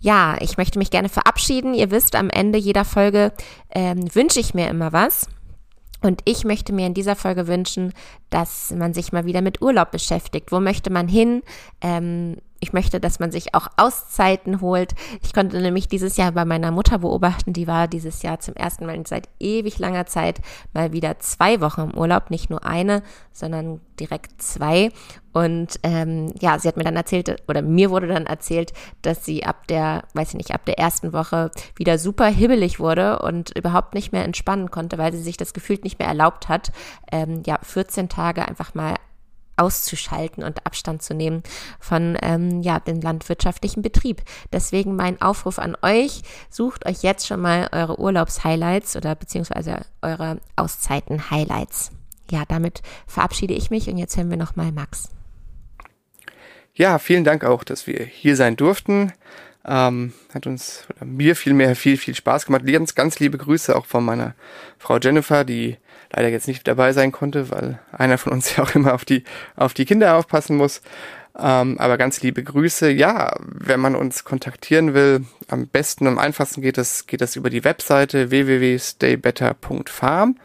Ja, 0.00 0.34
ich 0.40 0.56
möchte 0.56 0.80
mich 0.80 0.90
gerne 0.90 1.08
verabschieden. 1.08 1.72
Ihr 1.72 1.92
wisst, 1.92 2.16
am 2.16 2.30
Ende 2.30 2.58
jeder 2.58 2.84
Folge 2.84 3.32
ähm, 3.70 4.12
wünsche 4.12 4.40
ich 4.40 4.54
mir 4.54 4.66
immer 4.66 4.92
was. 4.92 5.28
Und 6.02 6.20
ich 6.24 6.44
möchte 6.44 6.72
mir 6.72 6.86
in 6.86 6.94
dieser 6.94 7.14
Folge 7.14 7.46
wünschen, 7.46 7.92
dass 8.28 8.72
man 8.72 8.92
sich 8.92 9.12
mal 9.12 9.24
wieder 9.24 9.40
mit 9.40 9.62
Urlaub 9.62 9.92
beschäftigt. 9.92 10.50
Wo 10.50 10.58
möchte 10.60 10.90
man 10.90 11.06
hin? 11.06 11.42
Ähm, 11.80 12.36
ich 12.60 12.72
möchte, 12.72 13.00
dass 13.00 13.18
man 13.18 13.30
sich 13.30 13.54
auch 13.54 13.68
Auszeiten 13.76 14.60
holt. 14.60 14.94
Ich 15.22 15.32
konnte 15.32 15.60
nämlich 15.60 15.88
dieses 15.88 16.16
Jahr 16.16 16.32
bei 16.32 16.44
meiner 16.44 16.70
Mutter 16.70 16.98
beobachten, 16.98 17.52
die 17.52 17.66
war 17.66 17.88
dieses 17.88 18.22
Jahr 18.22 18.40
zum 18.40 18.54
ersten 18.54 18.86
Mal 18.86 19.06
seit 19.06 19.28
ewig 19.38 19.78
langer 19.78 20.06
Zeit 20.06 20.40
mal 20.72 20.92
wieder 20.92 21.18
zwei 21.18 21.60
Wochen 21.60 21.82
im 21.82 21.94
Urlaub, 21.94 22.30
nicht 22.30 22.50
nur 22.50 22.64
eine, 22.64 23.02
sondern 23.32 23.80
direkt 24.00 24.40
zwei. 24.40 24.90
Und 25.32 25.80
ähm, 25.82 26.32
ja, 26.40 26.58
sie 26.58 26.66
hat 26.66 26.78
mir 26.78 26.84
dann 26.84 26.96
erzählt, 26.96 27.42
oder 27.46 27.60
mir 27.60 27.90
wurde 27.90 28.06
dann 28.06 28.24
erzählt, 28.24 28.72
dass 29.02 29.24
sie 29.24 29.44
ab 29.44 29.66
der, 29.68 30.04
weiß 30.14 30.30
ich 30.30 30.36
nicht, 30.36 30.54
ab 30.54 30.64
der 30.64 30.78
ersten 30.78 31.12
Woche 31.12 31.50
wieder 31.76 31.98
super 31.98 32.26
hibbelig 32.26 32.80
wurde 32.80 33.18
und 33.18 33.56
überhaupt 33.56 33.92
nicht 33.92 34.12
mehr 34.12 34.24
entspannen 34.24 34.70
konnte, 34.70 34.96
weil 34.96 35.12
sie 35.12 35.22
sich 35.22 35.36
das 35.36 35.52
gefühlt 35.52 35.84
nicht 35.84 35.98
mehr 35.98 36.08
erlaubt 36.08 36.48
hat, 36.48 36.72
ähm, 37.12 37.42
ja, 37.44 37.58
14 37.62 38.08
Tage 38.08 38.48
einfach 38.48 38.74
mal 38.74 38.94
auszuschalten 39.56 40.44
und 40.44 40.64
Abstand 40.66 41.02
zu 41.02 41.14
nehmen 41.14 41.42
von 41.80 42.16
ähm, 42.22 42.62
ja, 42.62 42.80
dem 42.80 43.00
landwirtschaftlichen 43.00 43.82
Betrieb. 43.82 44.22
Deswegen 44.52 44.96
mein 44.96 45.20
Aufruf 45.20 45.58
an 45.58 45.76
euch, 45.82 46.22
sucht 46.50 46.86
euch 46.86 47.02
jetzt 47.02 47.26
schon 47.26 47.40
mal 47.40 47.68
eure 47.72 47.98
Urlaubshighlights 47.98 48.96
oder 48.96 49.14
beziehungsweise 49.14 49.80
eure 50.02 50.40
Auszeiten-Highlights. 50.56 51.92
Ja, 52.30 52.44
damit 52.48 52.82
verabschiede 53.06 53.54
ich 53.54 53.70
mich 53.70 53.88
und 53.88 53.98
jetzt 53.98 54.16
hören 54.16 54.30
wir 54.30 54.36
nochmal 54.36 54.72
Max. 54.72 55.10
Ja, 56.74 56.98
vielen 56.98 57.24
Dank 57.24 57.44
auch, 57.44 57.64
dass 57.64 57.86
wir 57.86 58.04
hier 58.04 58.36
sein 58.36 58.56
durften. 58.56 59.12
Ähm, 59.64 60.12
hat 60.32 60.46
uns, 60.46 60.86
mir 61.02 61.34
vielmehr 61.34 61.74
viel, 61.74 61.96
viel 61.96 62.14
Spaß 62.14 62.46
gemacht. 62.46 62.66
Ganz, 62.66 62.94
ganz 62.94 63.18
liebe 63.18 63.38
Grüße 63.38 63.74
auch 63.74 63.86
von 63.86 64.04
meiner 64.04 64.34
Frau 64.78 64.98
Jennifer, 64.98 65.44
die 65.44 65.78
leider 66.12 66.28
jetzt 66.28 66.48
nicht 66.48 66.66
dabei 66.66 66.92
sein 66.92 67.12
konnte, 67.12 67.50
weil 67.50 67.78
einer 67.92 68.18
von 68.18 68.32
uns 68.32 68.56
ja 68.56 68.64
auch 68.64 68.74
immer 68.74 68.94
auf 68.94 69.04
die, 69.04 69.22
auf 69.56 69.74
die 69.74 69.84
Kinder 69.84 70.16
aufpassen 70.16 70.56
muss. 70.56 70.80
Ähm, 71.38 71.78
aber 71.78 71.98
ganz 71.98 72.22
liebe 72.22 72.42
Grüße. 72.42 72.90
Ja, 72.90 73.36
wenn 73.40 73.80
man 73.80 73.94
uns 73.94 74.24
kontaktieren 74.24 74.94
will, 74.94 75.26
am 75.48 75.68
besten, 75.68 76.06
am 76.06 76.18
einfachsten 76.18 76.62
geht 76.62 76.78
das, 76.78 77.06
geht 77.06 77.20
das 77.20 77.36
über 77.36 77.50
die 77.50 77.64
Webseite 77.64 78.30
www.staybetter.farm 78.30 80.36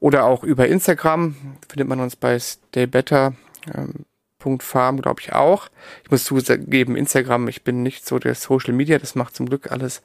oder 0.00 0.24
auch 0.24 0.44
über 0.44 0.68
Instagram 0.68 1.34
findet 1.68 1.88
man 1.88 2.00
uns 2.00 2.16
bei 2.16 2.38
staybetter. 2.38 3.34
Ähm, 3.74 4.04
glaube 4.40 5.20
ich 5.20 5.32
auch. 5.32 5.68
Ich 6.04 6.10
muss 6.10 6.24
zugeben, 6.24 6.96
Instagram, 6.96 7.48
ich 7.48 7.64
bin 7.64 7.82
nicht 7.82 8.06
so 8.06 8.18
der 8.18 8.34
Social 8.34 8.72
Media, 8.72 8.98
das 8.98 9.14
macht 9.14 9.34
zum 9.34 9.46
Glück 9.46 9.70
alles 9.70 10.00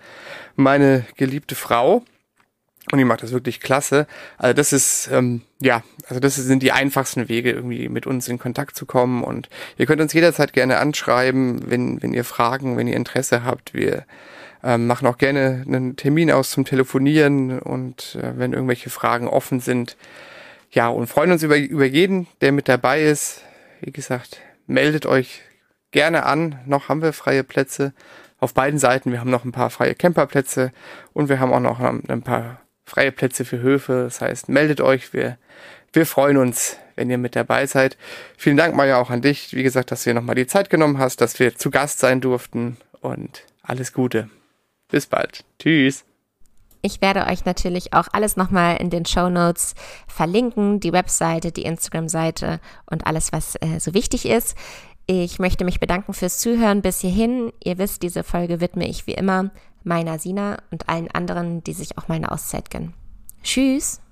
meine 0.56 1.06
geliebte 1.16 1.56
Frau. 1.56 2.04
Und 2.91 2.97
die 2.99 3.05
macht 3.05 3.23
das 3.23 3.31
wirklich 3.31 3.59
klasse. 3.59 4.07
Also 4.38 4.53
das 4.53 4.73
ist, 4.73 5.09
ähm, 5.11 5.41
ja, 5.59 5.84
also 6.07 6.19
das 6.19 6.36
sind 6.36 6.61
die 6.61 6.73
einfachsten 6.73 7.29
Wege, 7.29 7.51
irgendwie 7.51 7.88
mit 7.88 8.05
uns 8.05 8.27
in 8.27 8.39
Kontakt 8.39 8.75
zu 8.75 8.86
kommen. 8.86 9.23
Und 9.23 9.49
ihr 9.77 9.86
könnt 9.86 10.01
uns 10.01 10.13
jederzeit 10.13 10.53
gerne 10.53 10.77
anschreiben, 10.77 11.69
wenn, 11.69 12.03
wenn 12.03 12.13
ihr 12.13 12.25
Fragen, 12.25 12.77
wenn 12.77 12.88
ihr 12.88 12.97
Interesse 12.97 13.45
habt. 13.45 13.73
Wir 13.73 14.05
ähm, 14.63 14.86
machen 14.88 15.07
auch 15.07 15.17
gerne 15.17 15.63
einen 15.65 15.95
Termin 15.95 16.31
aus 16.31 16.51
zum 16.51 16.65
Telefonieren 16.65 17.59
und 17.59 18.17
äh, 18.21 18.38
wenn 18.38 18.53
irgendwelche 18.53 18.89
Fragen 18.89 19.27
offen 19.27 19.59
sind. 19.59 19.95
Ja, 20.71 20.89
und 20.89 21.07
freuen 21.07 21.31
uns 21.31 21.43
über, 21.43 21.57
über 21.57 21.86
jeden, 21.86 22.27
der 22.41 22.51
mit 22.51 22.67
dabei 22.67 23.03
ist. 23.03 23.41
Wie 23.81 23.91
gesagt, 23.91 24.41
meldet 24.67 25.05
euch 25.05 25.41
gerne 25.91 26.25
an. 26.25 26.59
Noch 26.65 26.89
haben 26.89 27.01
wir 27.01 27.13
freie 27.13 27.43
Plätze 27.43 27.93
auf 28.39 28.53
beiden 28.53 28.79
Seiten. 28.79 29.11
Wir 29.11 29.19
haben 29.21 29.29
noch 29.29 29.45
ein 29.45 29.51
paar 29.53 29.69
freie 29.69 29.95
Camperplätze 29.95 30.71
und 31.13 31.29
wir 31.29 31.39
haben 31.39 31.53
auch 31.53 31.59
noch 31.59 31.79
ein 31.79 32.23
paar 32.23 32.62
freie 32.86 33.11
Plätze 33.11 33.45
für 33.45 33.59
Höfe. 33.59 34.03
Das 34.03 34.21
heißt, 34.21 34.49
meldet 34.49 34.81
euch. 34.81 35.13
Wir, 35.13 35.38
wir 35.91 36.05
freuen 36.05 36.38
uns, 36.38 36.77
wenn 36.95 37.09
ihr 37.09 37.17
mit 37.17 37.36
dabei 37.36 37.65
seid. 37.65 37.97
Vielen 38.38 38.57
Dank, 38.57 38.75
Maja, 38.75 38.97
auch 38.97 39.09
an 39.09 39.21
dich. 39.21 39.53
Wie 39.53 39.63
gesagt, 39.63 39.91
dass 39.91 40.03
du 40.03 40.09
dir 40.09 40.15
nochmal 40.15 40.36
die 40.36 40.47
Zeit 40.47 40.69
genommen 40.69 40.97
hast, 40.97 41.21
dass 41.21 41.39
wir 41.39 41.55
zu 41.55 41.71
Gast 41.71 41.99
sein 41.99 42.21
durften 42.21 42.77
und 43.01 43.43
alles 43.61 43.93
Gute. 43.93 44.29
Bis 44.89 45.05
bald. 45.07 45.43
Tschüss. 45.59 46.05
Ich 46.86 47.01
werde 47.01 47.25
euch 47.27 47.45
natürlich 47.45 47.93
auch 47.93 48.07
alles 48.11 48.36
nochmal 48.36 48.75
in 48.75 48.89
den 48.89 49.05
Show 49.05 49.29
Notes 49.29 49.73
verlinken, 50.05 50.81
die 50.81 50.91
Webseite, 50.91 51.53
die 51.53 51.63
Instagram-Seite 51.63 52.59
und 52.86 53.07
alles, 53.07 53.31
was 53.31 53.55
äh, 53.55 53.79
so 53.79 53.93
wichtig 53.93 54.25
ist. 54.25 54.57
Ich 55.05 55.39
möchte 55.39 55.63
mich 55.63 55.79
bedanken 55.79 56.13
fürs 56.13 56.39
Zuhören 56.39 56.81
bis 56.81 56.99
hierhin. 56.99 57.53
Ihr 57.63 57.77
wisst, 57.77 58.03
diese 58.03 58.23
Folge 58.23 58.59
widme 58.59 58.88
ich 58.88 59.07
wie 59.07 59.13
immer 59.13 59.51
meiner 59.84 60.19
Sina 60.19 60.57
und 60.71 60.89
allen 60.89 61.09
anderen, 61.11 61.63
die 61.63 61.73
sich 61.73 61.97
auch 61.97 62.07
mal 62.07 62.15
eine 62.15 62.31
Auszeit 62.31 62.69
gönnen. 62.69 62.93
Tschüss! 63.43 64.03